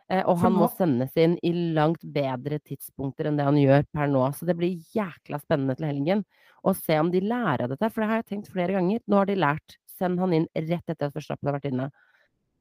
Eh, 0.09 0.23
og 0.25 0.39
han 0.41 0.55
må 0.57 0.71
sendes 0.73 1.13
inn 1.21 1.37
i 1.45 1.53
langt 1.77 2.01
bedre 2.01 2.59
tidspunkter 2.65 3.29
enn 3.29 3.37
det 3.37 3.45
han 3.45 3.59
gjør 3.61 3.85
per 3.93 4.09
nå. 4.09 4.23
Så 4.33 4.49
det 4.49 4.57
blir 4.57 4.81
jækla 4.95 5.43
spennende 5.43 5.77
til 5.77 5.91
helgen 5.91 6.25
å 6.65 6.73
se 6.73 6.97
om 6.99 7.11
de 7.13 7.21
lærer 7.21 7.67
av 7.67 7.75
dette. 7.75 7.91
For 7.93 8.01
det 8.01 8.09
har 8.09 8.23
jeg 8.23 8.31
tenkt 8.33 8.53
flere 8.55 8.79
ganger. 8.79 9.03
Nå 9.07 9.21
har 9.21 9.29
de 9.29 9.37
lært. 9.37 9.77
Send 9.99 10.23
han 10.23 10.33
inn 10.33 10.49
rett 10.55 10.89
etter 10.89 11.11
at 11.11 11.19
Verstappen 11.19 11.51
har 11.51 11.59
vært 11.59 11.69
inne. 11.73 11.91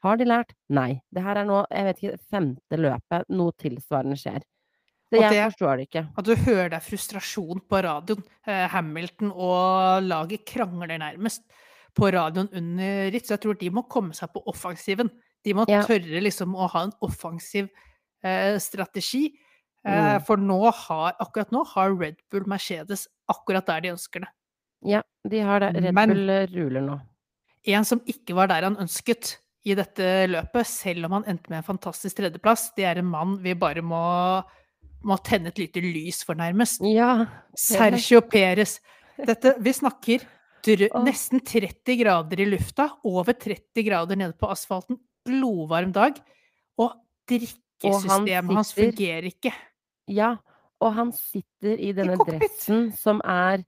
Har 0.04 0.18
de 0.18 0.26
lært? 0.26 0.52
Nei. 0.70 1.02
Det 1.12 1.24
her 1.24 1.38
er 1.42 1.46
nå, 1.46 1.66
jeg 1.72 1.86
vet 1.88 2.02
ikke, 2.04 2.20
femte 2.32 2.78
løpet 2.78 3.26
noe 3.34 3.52
tilsvarende 3.58 4.18
skjer. 4.20 4.44
Det, 5.10 5.22
jeg 5.22 5.32
det- 5.32 5.46
forstår 5.54 5.78
det 5.78 5.88
ikke. 5.90 6.04
At 6.18 6.26
du 6.26 6.36
hører 6.36 6.70
det 6.70 6.78
er 6.78 6.86
frustrasjon 6.90 7.62
på 7.70 7.80
radioen. 7.84 8.24
Eh, 8.46 8.68
Hamilton 8.70 9.32
og 9.32 10.04
laget 10.04 10.46
krangler 10.46 10.98
nærmest 11.00 11.42
på 11.96 12.12
radioen 12.14 12.50
under 12.54 13.10
ritt, 13.12 13.26
så 13.26 13.38
jeg 13.38 13.42
tror 13.42 13.58
de 13.58 13.70
må 13.72 13.88
komme 13.90 14.14
seg 14.14 14.30
på 14.34 14.44
offensiven. 14.46 15.10
De 15.44 15.54
må 15.54 15.66
Ja. 15.68 15.82
tørre 15.84 16.22
liksom 16.22 16.54
å 16.56 16.70
ha 16.70 16.84
en 16.84 16.92
offensiv 17.02 17.70
eh, 18.24 18.58
strategi. 18.60 19.32
Eh, 19.86 20.18
Mm. 20.20 20.26
For 20.26 20.36
nå 20.38 20.72
har, 20.74 21.14
akkurat 21.22 21.50
nå 21.52 21.66
har 21.66 21.94
Red 21.96 22.18
Bull 22.30 22.44
Mercedes 22.46 23.08
akkurat 23.30 23.66
der 23.66 23.80
de 23.82 23.90
ønsker 23.90 24.20
det. 24.20 24.28
Ja, 24.84 25.02
de 25.28 25.40
har 25.40 25.60
det. 25.60 25.76
Red 25.82 25.94
Men- 25.94 26.10
Bull 26.10 26.28
ruler 26.52 26.82
nå. 26.82 27.02
En 27.66 27.86
som 27.86 28.00
ikke 28.02 28.36
var 28.36 28.48
der 28.48 28.64
han 28.64 28.76
ønsket 28.76 29.38
i 29.66 29.74
dette 29.76 30.06
løpet, 30.30 30.68
selv 30.70 31.06
om 31.08 31.18
han 31.18 31.26
endte 31.28 31.50
med 31.52 31.58
en 31.62 31.68
fantastisk 31.68 32.18
tredjeplass, 32.20 32.70
det 32.78 32.86
er 32.88 33.02
en 33.02 33.10
mann 33.10 33.38
vi 33.44 33.54
bare 33.58 33.82
må, 33.84 34.00
må 35.04 35.18
tenne 35.26 35.50
et 35.52 35.60
lite 35.60 35.82
lys 35.84 36.22
for, 36.28 36.36
nærmest. 36.40 36.82
Ja. 36.88 37.26
Sergio 37.58 38.22
Perez. 38.22 38.78
Dette, 39.18 39.56
vi 39.60 39.74
snakker 39.74 40.24
nesten 41.04 41.40
30 41.48 41.96
grader 42.02 42.42
i 42.44 42.46
lufta, 42.48 42.90
over 43.08 43.34
30 43.34 43.84
grader 43.88 44.20
nede 44.20 44.36
på 44.40 44.50
asfalten, 44.52 45.00
glovarm 45.28 45.92
dag, 45.96 46.18
og 46.80 46.94
drikkesystemet 47.30 48.56
hans 48.56 48.74
sitter- 48.74 48.92
fungerer 48.92 49.28
ikke. 49.32 49.54
Ja, 50.12 50.36
og 50.80 50.94
han 50.94 51.12
sitter 51.16 51.80
i 51.80 51.92
denne 51.98 52.16
dressen 52.20 52.92
som 52.96 53.22
er 53.26 53.64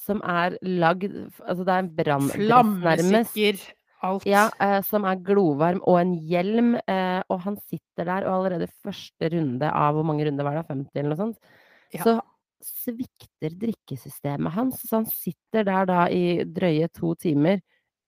som 0.00 0.18
er 0.26 0.56
lagd 0.62 1.04
Altså, 1.46 1.62
det 1.64 1.72
er 1.72 1.78
en 1.84 1.90
branndress, 1.96 2.36
nærmest. 2.36 3.32
Flammesikker, 3.34 3.60
alt. 4.04 4.26
Ja, 4.28 4.46
eh, 4.62 4.78
som 4.86 5.06
er 5.08 5.22
glovarm, 5.24 5.80
og 5.88 5.98
en 6.00 6.14
hjelm. 6.30 6.74
Eh, 6.90 7.20
og 7.28 7.42
han 7.46 7.58
sitter 7.64 8.06
der, 8.08 8.28
og 8.28 8.38
allerede 8.38 8.70
første 8.84 9.30
runde 9.32 9.70
av 9.70 9.96
Hvor 9.96 10.06
mange 10.06 10.26
runder 10.28 10.46
var 10.46 10.60
det? 10.60 10.66
50, 10.70 11.00
eller 11.00 11.12
noe 11.14 11.22
sånt? 11.22 11.58
Ja. 11.94 12.04
Så 12.04 12.18
svikter 12.64 13.56
drikkesystemet 13.60 14.54
hans. 14.54 14.82
Så 14.84 15.00
han 15.02 15.08
sitter 15.10 15.66
der 15.66 15.88
da 15.88 16.06
i 16.12 16.44
drøye 16.44 16.88
to 16.94 17.14
timer 17.20 17.60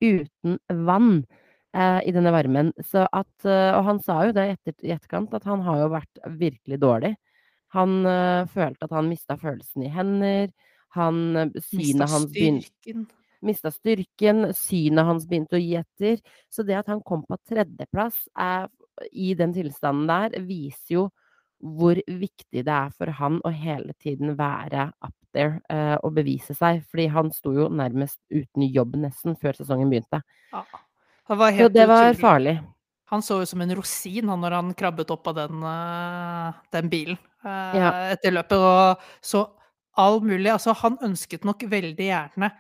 uten 0.03 0.59
vann 0.87 1.25
eh, 1.77 2.01
i 2.09 2.15
denne 2.15 2.33
varmen. 2.35 2.73
Så 2.85 3.07
at 3.07 3.49
eh, 3.49 3.73
Og 3.77 3.85
han 3.91 4.01
sa 4.05 4.23
jo 4.29 4.37
det 4.37 4.47
i 4.49 4.55
etter, 4.57 4.77
etterkant, 4.97 5.35
at 5.37 5.45
han 5.49 5.65
har 5.67 5.85
jo 5.85 5.93
vært 5.97 6.25
virkelig 6.41 6.81
dårlig. 6.83 7.15
Han 7.77 7.99
eh, 8.09 8.47
følte 8.53 8.89
at 8.89 8.97
han 8.97 9.11
mista 9.11 9.37
følelsen 9.41 9.87
i 9.87 9.93
hender. 9.93 10.51
Han 10.97 11.23
eh, 11.37 11.63
Synet 11.69 12.11
hans 12.13 12.33
begynte. 12.33 13.07
Mista 13.45 13.71
styrken, 13.71 14.53
synet 14.57 15.05
hans 15.09 15.27
begynte 15.29 15.59
å 15.59 15.61
gi 15.63 15.75
etter. 15.81 16.21
Så 16.53 16.65
det 16.67 16.79
at 16.79 16.89
han 16.91 17.03
kom 17.07 17.25
på 17.29 17.39
tredjeplass 17.49 18.27
er, 18.39 18.69
i 19.13 19.35
den 19.37 19.53
tilstanden 19.53 20.07
der, 20.09 20.39
viser 20.47 20.95
jo 20.95 21.07
hvor 21.61 21.97
viktig 22.07 22.63
det 22.67 22.73
er 22.73 22.91
for 22.93 23.09
han 23.17 23.39
å 23.45 23.51
hele 23.53 23.95
tiden 24.03 24.35
være 24.37 24.91
up 25.05 25.15
there 25.33 25.59
eh, 25.73 25.97
og 26.05 26.15
bevise 26.19 26.55
seg. 26.57 26.83
Fordi 26.91 27.07
han 27.13 27.31
sto 27.33 27.55
jo 27.57 27.69
nærmest 27.73 28.19
uten 28.33 28.67
jobb 28.69 28.97
nesten 29.01 29.37
før 29.41 29.57
sesongen 29.57 29.93
begynte. 29.93 30.21
Ja. 30.53 30.65
Det 31.27 31.37
var 31.41 31.57
Så 31.57 31.69
det 31.73 31.87
var 31.89 32.05
utrolig. 32.11 32.21
farlig. 32.21 32.57
Han 33.11 33.23
så 33.23 33.39
jo 33.41 33.47
som 33.47 33.61
en 33.63 33.75
rosin 33.79 34.29
han, 34.29 34.41
når 34.43 34.55
han 34.57 34.75
krabbet 34.75 35.11
opp 35.15 35.29
av 35.31 35.35
den, 35.39 35.63
uh, 35.63 36.53
den 36.75 36.89
bilen 36.91 37.19
uh, 37.45 37.75
Ja. 37.79 37.91
etter 38.13 38.35
løpet. 38.35 38.59
Og 38.59 38.97
så 39.23 39.45
all 39.97 40.21
mulig 40.21 40.51
Altså, 40.53 40.75
han 40.75 40.99
ønsket 41.03 41.45
nok 41.45 41.63
veldig 41.71 42.09
gjerne 42.09 42.51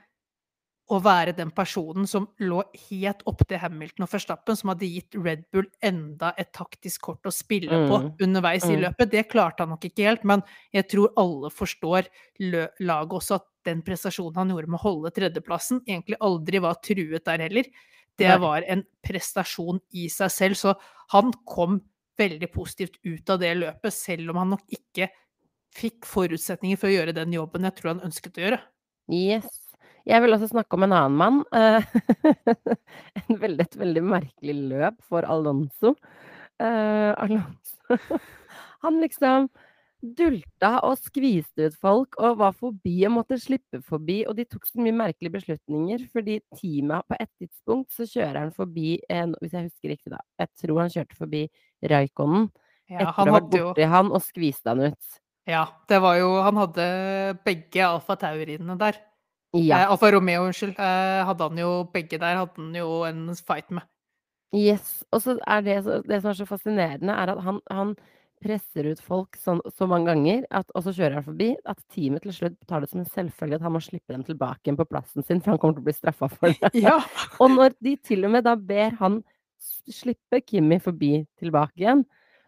å 0.88 1.00
være 1.02 1.32
den 1.36 1.50
personen 1.50 2.06
som 2.06 2.28
lå 2.38 2.60
helt 2.88 3.22
opptil 3.26 3.58
Hamilton 3.58 4.04
og 4.06 4.10
Verstappen, 4.12 4.56
som 4.56 4.70
hadde 4.70 4.86
gitt 4.86 5.16
Red 5.18 5.44
Bull 5.52 5.66
enda 5.82 6.32
et 6.38 6.52
taktisk 6.54 7.00
kort 7.08 7.26
å 7.26 7.32
spille 7.34 7.68
på 7.88 7.98
Mm. 8.02 8.12
underveis 8.22 8.64
i 8.64 8.76
Mm. 8.76 8.82
løpet. 8.84 9.10
Det 9.10 9.28
klarte 9.28 9.60
han 9.60 9.70
nok 9.70 9.80
ikke 9.84 10.04
helt, 10.06 10.24
men 10.24 10.42
jeg 10.72 10.88
tror 10.88 11.12
alle 11.16 11.50
forstår 11.50 12.06
laget 12.80 13.10
også 13.18 13.34
at 13.36 13.46
den 13.64 13.82
prestasjonen 13.82 14.36
han 14.36 14.48
gjorde 14.50 14.68
med 14.68 14.78
å 14.80 14.82
holde 14.82 15.10
tredjeplassen, 15.10 15.80
egentlig 15.86 16.16
aldri 16.20 16.60
var 16.60 16.74
truet 16.74 17.24
der 17.24 17.38
heller. 17.38 17.64
Det 18.16 18.28
Nei. 18.28 18.38
var 18.38 18.62
en 18.66 18.84
prestasjon 19.02 19.80
i 19.92 20.06
seg 20.08 20.30
selv, 20.30 20.54
så 20.54 20.76
han 21.10 21.32
kom 21.46 21.82
veldig 22.18 22.50
positivt 22.52 22.96
ut 23.04 23.28
av 23.28 23.40
det 23.40 23.56
løpet, 23.56 23.92
selv 23.92 24.30
om 24.30 24.36
han 24.36 24.50
nok 24.50 24.62
ikke 24.70 25.10
fikk 25.74 26.06
forutsetninger 26.06 26.78
for 26.78 26.88
å 26.88 26.94
gjøre 26.94 27.12
den 27.14 27.32
jobben 27.32 27.62
jeg 27.62 27.74
tror 27.76 27.94
han 27.94 28.00
ønsket 28.10 28.38
å 28.38 28.44
gjøre. 28.46 28.60
Yes. 29.08 29.65
Jeg 30.06 30.22
vil 30.22 30.36
også 30.36 30.52
snakke 30.52 30.78
om 30.78 30.86
en 30.86 30.94
annen 30.94 31.18
mann. 31.18 31.42
eh, 31.50 31.82
en 33.26 33.40
veldig, 33.40 33.66
et 33.66 33.78
veldig 33.78 34.02
merkelig 34.06 34.56
løp 34.70 35.00
for 35.02 35.26
Alonso. 35.26 35.96
Uh, 36.62 37.12
Alonso 37.20 37.98
Han 38.84 39.00
liksom 39.02 39.50
dulta 40.16 40.76
og 40.86 40.94
skviste 41.00 41.66
ut 41.66 41.74
folk 41.80 42.16
og 42.22 42.38
var 42.40 42.54
forbi 42.56 42.94
og 43.08 43.16
måtte 43.16 43.38
slippe 43.40 43.80
forbi. 43.84 44.20
Og 44.28 44.36
de 44.38 44.46
tok 44.46 44.68
så 44.68 44.78
mye 44.80 44.94
merkelige 44.94 45.34
beslutninger, 45.38 46.06
fordi 46.12 46.38
teamet 46.54 47.08
på 47.08 47.18
et 47.18 47.32
tidspunkt 47.40 47.96
så 47.96 48.06
kjører 48.06 48.44
han 48.44 48.54
forbi 48.54 49.00
en, 49.10 49.34
Hvis 49.40 49.56
jeg 49.56 49.68
husker 49.70 49.94
riktig, 49.96 50.12
da. 50.14 50.22
Jeg 50.38 50.52
tror 50.62 50.82
han 50.84 50.94
kjørte 50.94 51.18
forbi 51.18 51.42
Raikonen 51.82 52.48
Ja, 52.86 53.00
etter 53.00 53.10
å 53.10 53.16
ha 53.18 53.38
vært 53.40 53.50
borti 53.56 53.90
han 53.90 54.12
og 54.12 54.22
skviste 54.22 54.70
han 54.70 54.92
ut. 54.92 55.18
Ja, 55.46 55.66
det 55.90 56.00
var 56.02 56.16
jo 56.18 56.30
Han 56.42 56.58
hadde 56.58 56.86
begge 57.46 57.84
Alfa 57.86 58.16
Taurinene 58.18 58.78
der. 58.78 58.98
Ja. 59.56 59.82
Eh, 59.82 59.92
Alfa 59.92 60.10
Romeo, 60.12 60.46
unnskyld. 60.48 60.76
Eh, 60.78 61.22
hadde 61.28 61.48
han 61.50 61.62
jo 61.62 61.70
begge 61.92 62.18
der, 62.18 62.42
hadde 62.42 62.60
han 62.60 62.74
jo 62.76 62.90
en 63.08 63.28
fight 63.36 63.70
med. 63.74 63.86
Yes. 64.56 65.00
Og 65.12 65.22
så 65.24 65.36
er 65.46 65.64
det, 65.66 65.80
det 66.06 66.20
som 66.22 66.30
er 66.30 66.38
så 66.38 66.46
fascinerende, 66.48 67.12
er 67.12 67.32
at 67.34 67.42
han, 67.44 67.60
han 67.70 67.94
presser 68.42 68.90
ut 68.92 69.00
folk 69.02 69.36
så, 69.40 69.56
så 69.74 69.88
mange 69.88 70.10
ganger, 70.10 70.44
at, 70.54 70.68
og 70.76 70.84
så 70.84 70.92
kjører 70.94 71.18
han 71.18 71.26
forbi, 71.26 71.50
at 71.68 71.80
teamet 71.92 72.24
til 72.24 72.34
slutt 72.36 72.58
tar 72.68 72.84
det 72.84 72.90
som 72.90 73.00
en 73.02 73.08
selvfølge 73.08 73.58
at 73.58 73.64
han 73.64 73.74
må 73.74 73.80
slippe 73.84 74.12
dem 74.12 74.24
tilbake 74.26 74.66
igjen 74.66 74.78
på 74.78 74.88
plassen 74.90 75.24
sin, 75.24 75.40
for 75.40 75.54
han 75.54 75.62
kommer 75.62 75.78
til 75.78 75.84
å 75.84 75.88
bli 75.88 75.96
straffa 75.96 76.28
for 76.32 76.52
det. 76.52 76.72
Ja. 76.86 76.98
Og 77.42 77.54
når 77.54 77.76
de 77.82 77.96
til 77.96 78.26
og 78.28 78.34
med 78.36 78.46
da 78.46 78.56
ber 78.58 78.96
han 79.00 79.22
slippe 79.56 80.42
Kimmi 80.44 80.78
forbi 80.84 81.18
tilbake 81.40 81.80
igjen, 81.80 82.04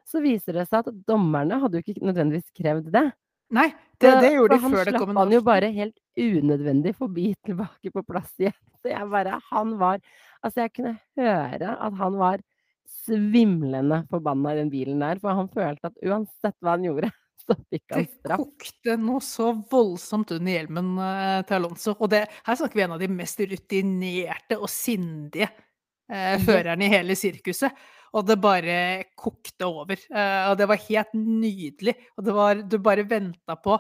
Så 0.09 0.23
viser 0.25 0.57
det 0.57 0.63
seg 0.71 0.87
at 0.87 1.01
dommerne 1.05 1.59
hadde 1.61 1.77
jo 1.77 1.85
ikke 1.85 2.01
nødvendigvis 2.01 2.47
krevd 2.57 2.87
det. 2.95 3.11
Nei, 3.53 3.67
det, 4.01 4.13
det 4.23 4.31
gjorde 4.33 4.57
de 4.57 4.71
før 4.73 4.89
det 4.89 4.95
kom 4.95 5.11
en 5.11 5.19
Han 5.19 5.19
slapp 5.19 5.19
han 5.19 5.35
jo 5.35 5.41
bare 5.45 5.69
helt 5.75 5.97
unødvendig 6.19 6.95
forbi 6.99 7.31
tilbake 7.47 7.93
på 7.95 8.05
plass 8.07 8.33
igjen. 8.41 8.57
Så 8.83 8.93
jeg 8.93 9.11
bare 9.11 9.41
Han 9.51 9.77
var 9.81 10.03
Altså, 10.39 10.63
jeg 10.63 10.75
kunne 10.77 10.93
høre 11.19 11.73
at 11.75 11.95
han 11.99 12.15
var 12.15 12.43
svimlende 12.89 14.05
forbanna 14.11 14.53
i 14.55 14.61
den 14.61 14.71
bilen 14.71 15.03
der, 15.03 15.19
for 15.19 15.35
han 15.35 15.49
følte 15.51 15.91
at 15.91 16.05
uansett 16.07 16.55
hva 16.63 16.77
han 16.77 16.87
gjorde, 16.87 17.11
så 17.43 17.57
fikk 17.59 17.95
han 17.97 18.07
straff. 18.07 18.45
Det 18.45 18.63
kokte 18.63 18.97
noe 19.03 19.25
så 19.25 19.51
voldsomt 19.73 20.33
under 20.37 20.55
hjelmen 20.55 20.93
eh, 21.03 21.41
til 21.49 21.59
Alonso. 21.59 21.97
Og 21.99 22.13
det, 22.15 22.23
her 22.47 22.61
snakker 22.61 22.79
vi 22.79 22.87
en 22.87 22.97
av 22.97 23.03
de 23.03 23.11
mest 23.11 23.43
rutinerte 23.51 24.61
og 24.61 24.71
sindige 24.73 25.51
eh, 25.51 26.37
førerne 26.45 26.87
i 26.87 26.93
hele 26.93 27.19
sirkuset. 27.19 27.87
Og 28.17 28.25
det 28.25 28.39
bare 28.41 28.79
kokte 29.19 29.67
over. 29.69 30.01
Eh, 30.09 30.45
og 30.49 30.57
det 30.61 30.69
var 30.71 30.85
helt 30.87 31.15
nydelig. 31.19 31.95
Og 32.17 32.25
det 32.25 32.37
var 32.37 32.63
Du 32.65 32.79
bare 32.81 33.05
venta 33.09 33.57
på 33.61 33.77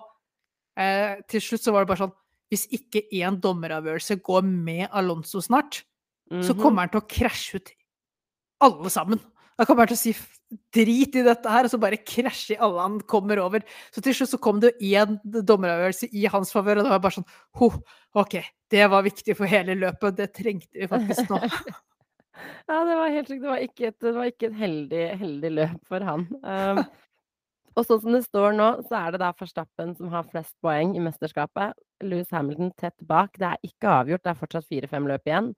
eh, 0.78 1.20
Til 1.28 1.44
slutt 1.44 1.64
så 1.64 1.72
var 1.72 1.84
det 1.84 1.92
bare 1.92 2.04
sånn 2.04 2.16
Hvis 2.50 2.66
ikke 2.72 3.02
én 3.12 3.40
dommeravgjørelse 3.40 4.20
går 4.24 4.44
med 4.48 4.88
Alonso 4.92 5.40
snart, 5.44 5.82
så 6.30 6.52
Mhm. 6.54 6.60
kommer 6.60 6.80
han 6.84 6.88
til 6.90 7.00
å 7.00 7.08
krasje 7.08 7.56
ut 7.56 7.70
alle 8.60 8.90
sammen. 8.90 9.20
Da 9.58 9.64
kommer 9.64 9.86
han 9.86 9.88
til 9.88 9.96
å 9.96 9.98
si 9.98 10.16
drit 10.72 11.16
i 11.16 11.22
dette 11.22 11.48
her, 11.50 11.64
og 11.64 11.70
så 11.70 11.80
bare 11.80 11.96
krasje 11.98 12.54
i 12.54 12.58
alle 12.60 12.80
han 12.80 13.00
kommer 13.00 13.38
over. 13.42 13.60
Så 13.92 14.00
til 14.02 14.14
slutt 14.14 14.30
så 14.30 14.40
kom 14.40 14.60
det 14.60 14.74
jo 14.78 14.96
én 14.96 15.18
dommeravgjørelse 15.24 16.08
i 16.12 16.26
hans 16.26 16.52
favør, 16.52 16.78
og 16.78 16.84
det 16.84 16.90
var 16.90 17.00
bare 17.00 17.16
sånn 17.18 17.26
Ho, 17.56 17.70
OK, 18.14 18.42
det 18.70 18.88
var 18.90 19.02
viktig 19.02 19.36
for 19.36 19.46
hele 19.46 19.74
løpet. 19.74 20.16
Det 20.16 20.32
trengte 20.32 20.72
vi 20.74 20.86
faktisk 20.86 21.28
nå. 21.28 21.40
Ja, 22.68 22.84
det 22.84 22.94
var 22.94 23.10
helt 23.10 23.26
sjukt. 23.28 23.42
Det 23.42 23.50
var 23.50 23.58
ikke 23.64 23.86
et, 23.88 23.98
det 23.98 24.14
var 24.14 24.24
ikke 24.30 24.46
et 24.46 24.58
heldig, 24.60 25.18
heldig 25.18 25.50
løp 25.56 25.80
for 25.88 26.04
han. 26.06 26.20
Um, 26.44 26.84
og 27.76 27.86
sånn 27.86 28.00
som 28.04 28.12
det 28.14 28.20
står 28.28 28.54
nå, 28.54 28.68
så 28.86 28.94
er 29.08 29.10
det 29.16 29.20
da 29.24 29.32
Forstappen 29.32 29.96
som 29.96 30.08
har 30.12 30.22
flest 30.30 30.54
poeng 30.62 30.94
i 30.94 31.02
mesterskapet. 31.02 31.74
Lewis 32.04 32.32
Hamilton 32.34 32.72
tett 32.78 32.96
bak. 33.06 33.36
Det 33.38 33.46
er 33.50 33.68
ikke 33.68 33.92
avgjort, 34.00 34.24
det 34.24 34.32
er 34.32 34.40
fortsatt 34.40 34.68
fire-fem 34.68 35.08
løp 35.10 35.28
igjen. 35.28 35.52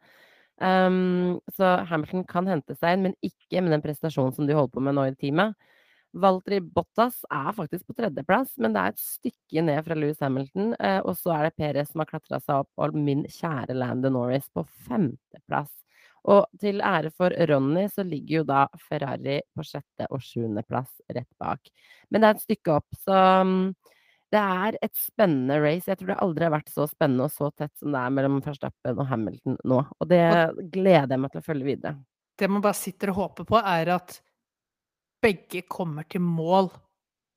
Um, 0.61 1.41
så 1.57 1.79
Hamilton 1.89 2.27
kan 2.29 2.49
hente 2.51 2.77
seg 2.77 2.97
inn, 2.97 3.09
men 3.09 3.19
ikke 3.25 3.63
med 3.65 3.73
den 3.75 3.85
prestasjonen 3.85 4.35
som 4.37 4.49
de 4.49 4.57
holder 4.57 4.75
på 4.75 4.85
med 4.85 4.97
nå 4.99 5.09
i 5.09 5.17
teamet. 5.17 5.57
Valtteri 6.21 6.59
Bottas 6.61 7.21
er 7.31 7.53
faktisk 7.55 7.87
på 7.87 7.95
tredjeplass, 8.01 8.57
men 8.59 8.75
det 8.75 8.83
er 8.83 8.95
et 8.95 9.03
stykke 9.03 9.63
ned 9.63 9.85
fra 9.87 9.97
Lewis 9.97 10.21
Hamilton. 10.25 10.75
Uh, 10.77 10.99
og 11.05 11.15
så 11.19 11.37
er 11.37 11.47
det 11.47 11.57
Perez 11.61 11.93
som 11.93 12.03
har 12.03 12.11
klatra 12.11 12.41
seg 12.43 12.65
opp, 12.65 12.73
og 12.83 12.99
min 12.99 13.23
kjære 13.31 13.79
Landon 13.79 14.19
Norris 14.19 14.51
på 14.53 14.67
femteplass. 14.89 15.73
Og 16.29 16.45
til 16.61 16.83
ære 16.85 17.13
for 17.17 17.33
Ronny 17.49 17.87
så 17.89 18.05
ligger 18.05 18.41
jo 18.41 18.49
da 18.51 18.65
Ferrari 18.89 19.39
på 19.57 19.65
sjette 19.65 20.09
og 20.13 20.21
sjuendeplass 20.25 21.01
rett 21.09 21.31
bak. 21.41 21.71
Men 22.11 22.21
det 22.21 22.29
er 22.29 22.37
et 22.37 22.45
stykke 22.45 22.75
opp, 22.77 22.99
så 23.07 23.21
mm, 23.47 23.63
det 24.31 24.41
er 24.41 24.77
et 24.83 24.95
spennende 24.95 25.57
race. 25.61 25.87
Jeg 25.91 25.99
tror 25.99 26.07
det 26.13 26.19
aldri 26.23 26.45
har 26.47 26.53
vært 26.55 26.71
så 26.71 26.87
spennende 26.89 27.25
og 27.27 27.33
så 27.35 27.51
tett 27.57 27.73
som 27.81 27.91
det 27.93 27.99
er 28.01 28.11
mellom 28.15 28.41
Verstappen 28.45 28.99
og 29.03 29.07
Hamilton 29.11 29.57
nå. 29.65 29.81
Og 30.01 30.09
det 30.09 30.23
gleder 30.73 31.09
jeg 31.17 31.21
meg 31.21 31.33
til 31.33 31.41
å 31.41 31.47
følge 31.49 31.65
videre. 31.65 31.97
Det 32.39 32.49
man 32.51 32.63
bare 32.63 32.75
sitter 32.79 33.11
og 33.11 33.17
håper 33.17 33.45
på, 33.51 33.59
er 33.59 33.89
at 33.97 34.21
begge 35.23 35.63
kommer 35.69 36.07
til 36.09 36.23
mål 36.25 36.71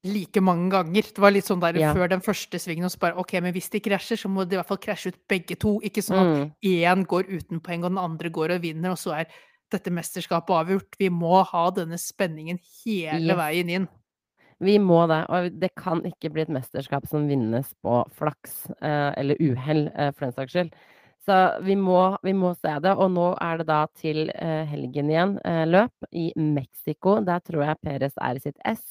like 0.05 0.41
mange 0.43 0.69
ganger. 0.71 1.09
Det 1.15 1.19
var 1.23 1.31
litt 1.31 1.47
sånn 1.47 1.61
der 1.63 1.77
Ja. 1.79 1.93
før 1.93 2.09
den 2.09 2.21
første 2.21 2.59
svingen, 2.59 2.85
og 2.85 2.91
så 2.91 2.99
bare 2.99 3.17
OK, 3.17 3.33
men 3.41 3.53
hvis 3.53 3.69
de 3.71 3.79
krasjer, 3.79 4.17
så 4.19 4.29
må 4.29 4.47
de 4.47 4.55
i 4.55 4.59
hvert 4.59 4.67
fall 4.67 4.77
krasje 4.77 5.07
ut 5.13 5.19
begge 5.27 5.57
to. 5.57 5.79
Ikke 5.81 6.03
sånn 6.03 6.19
at 6.19 6.27
Mm. 6.37 6.51
én 6.63 7.05
går 7.07 7.23
uten 7.29 7.59
poeng, 7.61 7.83
og 7.85 7.91
den 7.91 7.97
andre 7.97 8.29
går 8.29 8.55
og 8.55 8.61
vinner, 8.61 8.91
og 8.91 8.97
så 8.97 9.13
er 9.19 9.27
dette 9.71 9.89
mesterskapet 9.89 10.49
avgjort. 10.49 10.95
Vi 10.99 11.09
må 11.09 11.43
ha 11.45 11.69
denne 11.71 11.97
spenningen 11.97 12.59
hele 12.85 13.27
Yes. 13.33 13.37
veien 13.37 13.69
inn. 13.69 13.87
Vi 14.59 14.77
må 14.79 15.03
det, 15.09 15.21
og 15.33 15.51
det 15.59 15.69
kan 15.79 16.01
ikke 16.07 16.31
bli 16.33 16.43
et 16.45 16.51
mesterskap 16.53 17.07
som 17.09 17.27
vinnes 17.29 17.69
på 17.83 18.01
flaks 18.17 18.65
eh, 18.81 19.11
eller 19.19 19.39
uhell, 19.41 19.87
eh, 19.95 20.11
for 20.13 20.27
den 20.27 20.35
saks 20.35 20.53
skyld. 20.55 20.73
Så 21.23 21.37
vi 21.63 21.75
må, 21.79 22.17
vi 22.23 22.33
må 22.35 22.51
se 22.59 22.73
det. 22.83 22.91
Og 22.99 23.11
nå 23.15 23.29
er 23.41 23.61
det 23.61 23.67
da 23.69 23.79
til 23.95 24.27
eh, 24.35 24.65
helgen 24.67 25.11
igjen 25.11 25.37
løp 25.71 26.07
i 26.11 26.31
Mexico. 26.35 27.21
Der 27.23 27.39
tror 27.39 27.63
jeg 27.63 27.79
Perez 27.85 28.17
er 28.19 28.39
i 28.39 28.43
sitt 28.43 28.59
ess. 28.67 28.83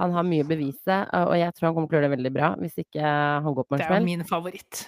Han 0.00 0.14
har 0.16 0.24
mye 0.24 0.42
å 0.42 0.48
bevise, 0.48 0.96
og 1.12 1.34
jeg 1.36 1.52
tror 1.54 1.68
han 1.68 1.74
kommer 1.76 1.90
til 1.90 1.96
å 1.96 2.00
gjøre 2.00 2.08
det 2.08 2.14
veldig 2.16 2.30
bra 2.32 2.46
hvis 2.56 2.78
ikke 2.80 3.04
han 3.44 3.54
går 3.54 3.66
på 3.68 3.76
en 3.76 3.82
Det 3.82 3.86
er 3.86 3.98
jo 4.00 4.06
min 4.06 4.24
favoritt. 4.24 4.78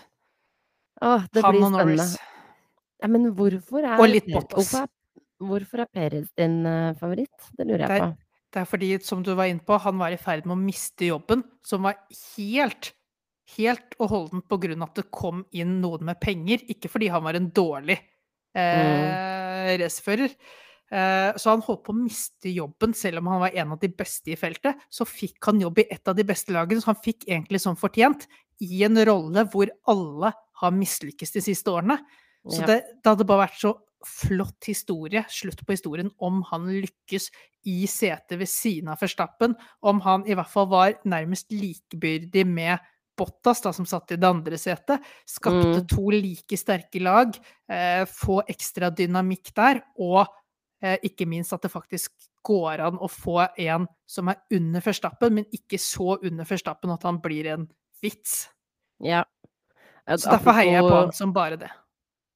Åh, 1.04 1.26
det 1.28 1.42
Han 1.44 1.52
blir 1.52 1.66
og 1.66 1.74
spennende. 1.74 1.96
Norris. 2.00 2.14
Ja, 3.02 3.10
men 3.12 3.28
hvorfor 3.36 3.84
er 3.84 4.00
Og 4.00 4.08
litt 4.08 4.30
Bottas. 4.32 4.72
Hvorfor 5.42 5.82
er, 5.82 5.84
er 5.84 5.90
Perez 5.98 6.30
din 6.38 6.62
favoritt? 6.98 7.50
Det 7.58 7.66
lurer 7.68 7.84
jeg 7.84 7.90
Det 7.92 8.00
på. 8.00 8.08
er, 8.08 8.31
det 8.52 8.60
er 8.62 8.68
fordi, 8.68 8.90
som 9.04 9.22
du 9.24 9.32
var 9.38 9.48
inne 9.50 9.64
på, 9.64 9.78
han 9.80 9.98
var 10.00 10.12
i 10.14 10.20
ferd 10.20 10.44
med 10.46 10.56
å 10.56 10.60
miste 10.62 11.08
jobben, 11.08 11.42
som 11.64 11.86
var 11.86 11.96
helt, 12.36 12.92
helt 13.56 13.96
og 13.98 14.10
holdent 14.12 14.46
på 14.50 14.58
grunn 14.60 14.82
av 14.84 14.90
at 14.92 15.00
det 15.00 15.06
kom 15.14 15.44
inn 15.56 15.78
noen 15.80 16.04
med 16.10 16.20
penger, 16.20 16.64
ikke 16.72 16.90
fordi 16.92 17.08
han 17.12 17.24
var 17.24 17.38
en 17.38 17.48
dårlig 17.56 17.96
eh, 18.56 19.72
racerfører. 19.80 20.34
Eh, 20.92 21.30
så 21.40 21.54
han 21.54 21.64
holdt 21.64 21.84
på 21.86 21.94
å 21.94 21.96
miste 22.02 22.52
jobben, 22.52 22.92
selv 22.96 23.22
om 23.22 23.30
han 23.32 23.40
var 23.46 23.56
en 23.62 23.72
av 23.72 23.80
de 23.80 23.88
beste 23.96 24.34
i 24.34 24.36
feltet. 24.36 24.76
Så 24.92 25.06
fikk 25.08 25.48
han 25.48 25.62
jobb 25.64 25.80
i 25.80 25.86
et 25.94 26.08
av 26.12 26.18
de 26.18 26.26
beste 26.28 26.52
lagene, 26.52 26.84
så 26.84 26.92
han 26.92 27.00
fikk 27.04 27.24
egentlig 27.30 27.62
som 27.64 27.78
fortjent, 27.80 28.28
i 28.62 28.84
en 28.86 29.00
rolle 29.08 29.46
hvor 29.50 29.72
alle 29.90 30.34
har 30.60 30.74
mislykkes 30.76 31.32
de 31.34 31.40
siste 31.42 31.72
årene. 31.72 31.96
Så 32.46 32.60
Ja. 32.62 32.66
det, 32.68 32.76
det 33.02 33.08
hadde 33.14 33.26
bare 33.26 33.46
vært 33.46 33.58
så 33.58 33.72
flott 34.06 34.68
historie, 34.68 35.24
slutt 35.28 35.64
på 35.66 35.74
historien, 35.74 36.10
om 36.18 36.42
han 36.50 36.66
lykkes 36.68 37.30
i 37.68 37.86
setet 37.86 38.38
ved 38.40 38.50
siden 38.50 38.90
av 38.92 39.00
Verstappen. 39.02 39.54
Om 39.82 40.00
han 40.04 40.26
i 40.26 40.34
hvert 40.34 40.50
fall 40.50 40.68
var 40.70 40.96
nærmest 41.04 41.52
likebyrdig 41.54 42.46
med 42.46 42.78
Bottas, 43.18 43.60
da, 43.60 43.72
som 43.76 43.86
satt 43.86 44.14
i 44.14 44.16
det 44.16 44.26
andre 44.26 44.56
setet. 44.58 45.02
Skapte 45.28 45.82
Mm. 45.82 45.86
to 45.86 46.10
like 46.10 46.56
sterke 46.56 47.00
lag. 47.00 47.36
Eh, 47.68 48.04
få 48.08 48.42
ekstra 48.48 48.90
dynamikk 48.90 49.52
der. 49.54 49.82
Og 49.98 50.26
eh, 50.82 50.96
ikke 51.04 51.26
minst 51.28 51.52
at 51.52 51.62
det 51.62 51.70
faktisk 51.70 52.10
går 52.42 52.80
an 52.80 52.98
å 52.98 53.08
få 53.08 53.48
en 53.58 53.86
som 54.06 54.28
er 54.28 54.40
under 54.50 54.80
Verstappen, 54.80 55.34
men 55.34 55.44
ikke 55.52 55.78
så 55.78 56.18
under 56.22 56.44
Verstappen 56.44 56.90
at 56.90 57.02
han 57.02 57.20
blir 57.22 57.46
en 57.52 57.68
vits. 58.02 58.48
Ja. 58.98 59.22
Så 60.08 60.30
derfor 60.30 60.56
heier 60.56 60.80
jeg 60.80 60.82
på 60.82 60.96
han 60.96 61.12
som 61.12 61.32
bare 61.32 61.56
det. 61.56 61.70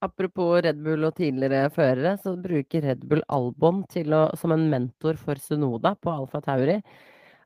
Apropos 0.06 0.60
Red 0.62 0.78
Bull 0.84 1.06
og 1.08 1.16
tidligere 1.18 1.70
førere, 1.74 2.14
så 2.22 2.36
bruker 2.38 2.84
Red 2.84 3.04
Bull 3.08 3.24
Albon 3.32 3.82
å, 3.86 4.22
som 4.38 4.54
en 4.54 4.68
mentor 4.70 5.18
for 5.18 5.40
Sunoda 5.42 5.96
på 5.98 6.12
Alfa 6.12 6.42
Tauri. 6.44 6.76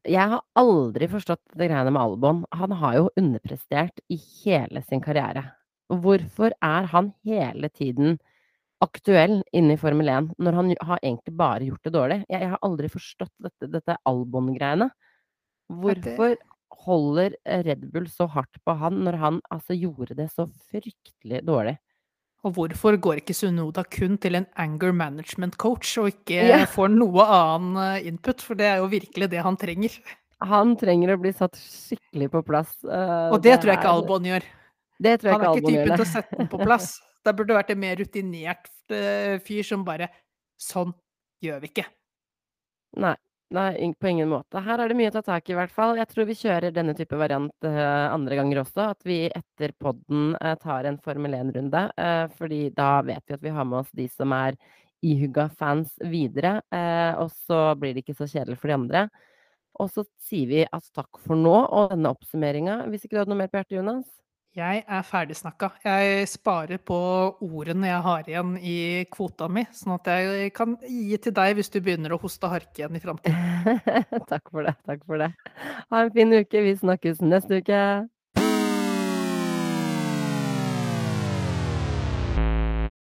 Jeg 0.09 0.33
har 0.33 0.43
aldri 0.59 1.09
forstått 1.13 1.57
det 1.57 1.71
greiene 1.71 1.93
med 1.95 2.03
Albon. 2.03 2.43
Han 2.57 2.75
har 2.83 2.99
jo 2.99 3.09
underprestert 3.21 4.01
i 4.13 4.19
hele 4.43 4.83
sin 4.89 5.01
karriere. 5.05 5.45
Hvorfor 5.91 6.55
er 6.65 6.89
han 6.93 7.13
hele 7.27 7.69
tiden 7.73 8.19
aktuell 8.81 9.41
inne 9.57 9.77
i 9.77 9.81
Formel 9.81 10.09
1, 10.09 10.31
når 10.41 10.57
han 10.57 10.73
har 10.89 11.03
egentlig 11.03 11.37
bare 11.37 11.67
gjort 11.69 11.85
det 11.85 11.97
dårlig? 11.97 12.23
Jeg, 12.29 12.45
jeg 12.45 12.53
har 12.55 12.65
aldri 12.67 12.93
forstått 12.93 13.35
dette, 13.45 13.73
dette 13.73 13.99
Albon-greiene. 14.09 14.89
Hvorfor 15.81 16.37
holder 16.85 17.37
Red 17.67 17.89
Bull 17.93 18.09
så 18.13 18.29
hardt 18.31 18.61
på 18.65 18.77
han 18.81 19.03
når 19.05 19.21
han 19.21 19.41
altså 19.53 19.77
gjorde 19.77 20.17
det 20.19 20.31
så 20.33 20.49
fryktelig 20.71 21.45
dårlig? 21.49 21.77
Og 22.47 22.55
hvorfor 22.57 22.97
går 22.97 23.21
ikke 23.21 23.35
Sunoda 23.37 23.83
kun 23.85 24.15
til 24.21 24.39
en 24.39 24.47
anger 24.57 24.95
management 24.97 25.59
coach, 25.61 25.93
og 26.01 26.09
ikke 26.09 26.39
yeah. 26.39 26.65
får 26.77 26.89
noe 26.95 27.27
annen 27.27 27.77
eh, 27.85 28.09
input? 28.09 28.41
For 28.45 28.57
det 28.57 28.71
er 28.71 28.81
jo 28.81 28.89
virkelig 28.93 29.29
det 29.35 29.43
han 29.45 29.59
trenger. 29.61 29.99
Han 30.49 30.73
trenger 30.81 31.13
å 31.13 31.19
bli 31.21 31.35
satt 31.37 31.59
skikkelig 31.61 32.31
på 32.33 32.41
plass. 32.49 32.73
eh, 32.89 33.29
Og 33.29 33.43
det 33.45 33.59
tror 33.61 33.75
jeg 33.75 33.83
ikke 33.83 33.93
Albon 33.93 34.29
gjør. 34.31 34.47
Det 35.01 35.15
tror 35.21 35.31
jeg 35.31 35.37
Han 35.37 35.45
er 35.45 35.51
ikke 35.51 35.61
ikke 35.61 35.77
typen 35.77 35.97
til 35.97 36.07
å 36.07 36.11
sette 36.15 36.39
den 36.41 36.49
på 36.53 36.61
plass. 36.69 36.91
Det 37.21 37.37
burde 37.37 37.57
vært 37.59 37.75
en 37.75 37.83
mer 37.83 38.01
rutinert 38.01 38.71
eh, 38.89 39.37
fyr 39.45 39.67
som 39.69 39.85
bare 39.85 40.09
Sånn 40.61 40.91
gjør 41.45 41.61
vi 41.63 41.71
ikke. 41.71 41.87
Nei, 43.01 43.15
nei, 43.55 43.93
på 43.99 44.09
ingen 44.11 44.29
måte. 44.31 44.61
Her 44.63 44.79
er 44.83 44.91
det 44.91 44.97
mye 44.99 45.11
å 45.11 45.15
ta 45.17 45.23
tak 45.27 45.49
i, 45.49 45.55
i 45.55 45.59
hvert 45.59 45.73
fall. 45.75 45.97
Jeg 45.99 46.09
tror 46.11 46.27
vi 46.29 46.37
kjører 46.39 46.75
denne 46.75 46.95
type 46.99 47.17
variant 47.19 47.67
eh, 47.67 48.07
andre 48.15 48.39
ganger 48.39 48.61
også. 48.63 48.85
At 48.95 49.07
vi 49.09 49.25
etter 49.29 49.75
podden 49.81 50.37
eh, 50.41 50.55
tar 50.63 50.87
en 50.89 50.99
Formel 51.03 51.35
1-runde. 51.39 51.83
eh, 51.99 52.27
fordi 52.39 52.61
da 52.77 53.01
vet 53.07 53.25
vi 53.27 53.37
at 53.39 53.43
vi 53.47 53.55
har 53.57 53.67
med 53.67 53.81
oss 53.83 53.91
de 53.97 54.07
som 54.13 54.33
er 54.37 54.59
ihugga 55.03 55.49
fans 55.59 55.97
videre. 56.13 56.61
eh, 56.71 57.13
og 57.19 57.31
så 57.35 57.75
blir 57.81 57.95
det 57.97 58.05
ikke 58.05 58.19
så 58.21 58.29
kjedelig 58.31 58.59
for 58.61 58.71
de 58.71 58.79
andre. 58.79 59.05
Og 59.81 59.91
så 59.91 60.05
sier 60.21 60.47
vi 60.51 60.65
at 60.67 60.91
takk 60.95 61.19
for 61.25 61.39
nå 61.39 61.57
og 61.67 61.95
denne 61.95 62.13
oppsummeringa. 62.15 62.85
Hvis 62.91 63.05
ikke 63.07 63.17
du 63.17 63.23
hadde 63.25 63.35
noe 63.35 63.43
mer 63.43 63.51
på 63.53 63.61
hjertet, 63.61 63.79
Jonas? 63.81 64.07
Jeg 64.61 64.83
er 64.85 65.05
ferdigsnakka. 65.07 65.71
Jeg 65.87 66.29
sparer 66.29 66.81
på 66.85 66.99
ordene 67.41 67.89
jeg 67.89 68.05
har 68.05 68.29
igjen 68.29 68.55
i 68.61 68.77
kvota 69.13 69.49
mi, 69.49 69.65
sånn 69.73 69.95
at 69.97 70.11
jeg 70.13 70.53
kan 70.57 70.77
gi 70.85 71.17
til 71.25 71.35
deg 71.39 71.57
hvis 71.57 71.73
du 71.73 71.79
begynner 71.81 72.13
å 72.13 72.21
hoste 72.21 72.49
og 72.49 72.59
harke 72.59 72.83
igjen 72.83 72.99
i 72.99 73.03
framtiden. 73.03 73.81
takk 74.33 74.53
for 74.53 74.69
det. 74.69 74.77
Takk 74.89 75.05
for 75.07 75.23
det. 75.23 75.31
Ha 75.89 76.05
en 76.05 76.13
fin 76.17 76.37
uke. 76.37 76.65
Vi 76.67 76.77
snakkes 76.83 77.23
neste 77.25 77.63
uke. 77.63 77.81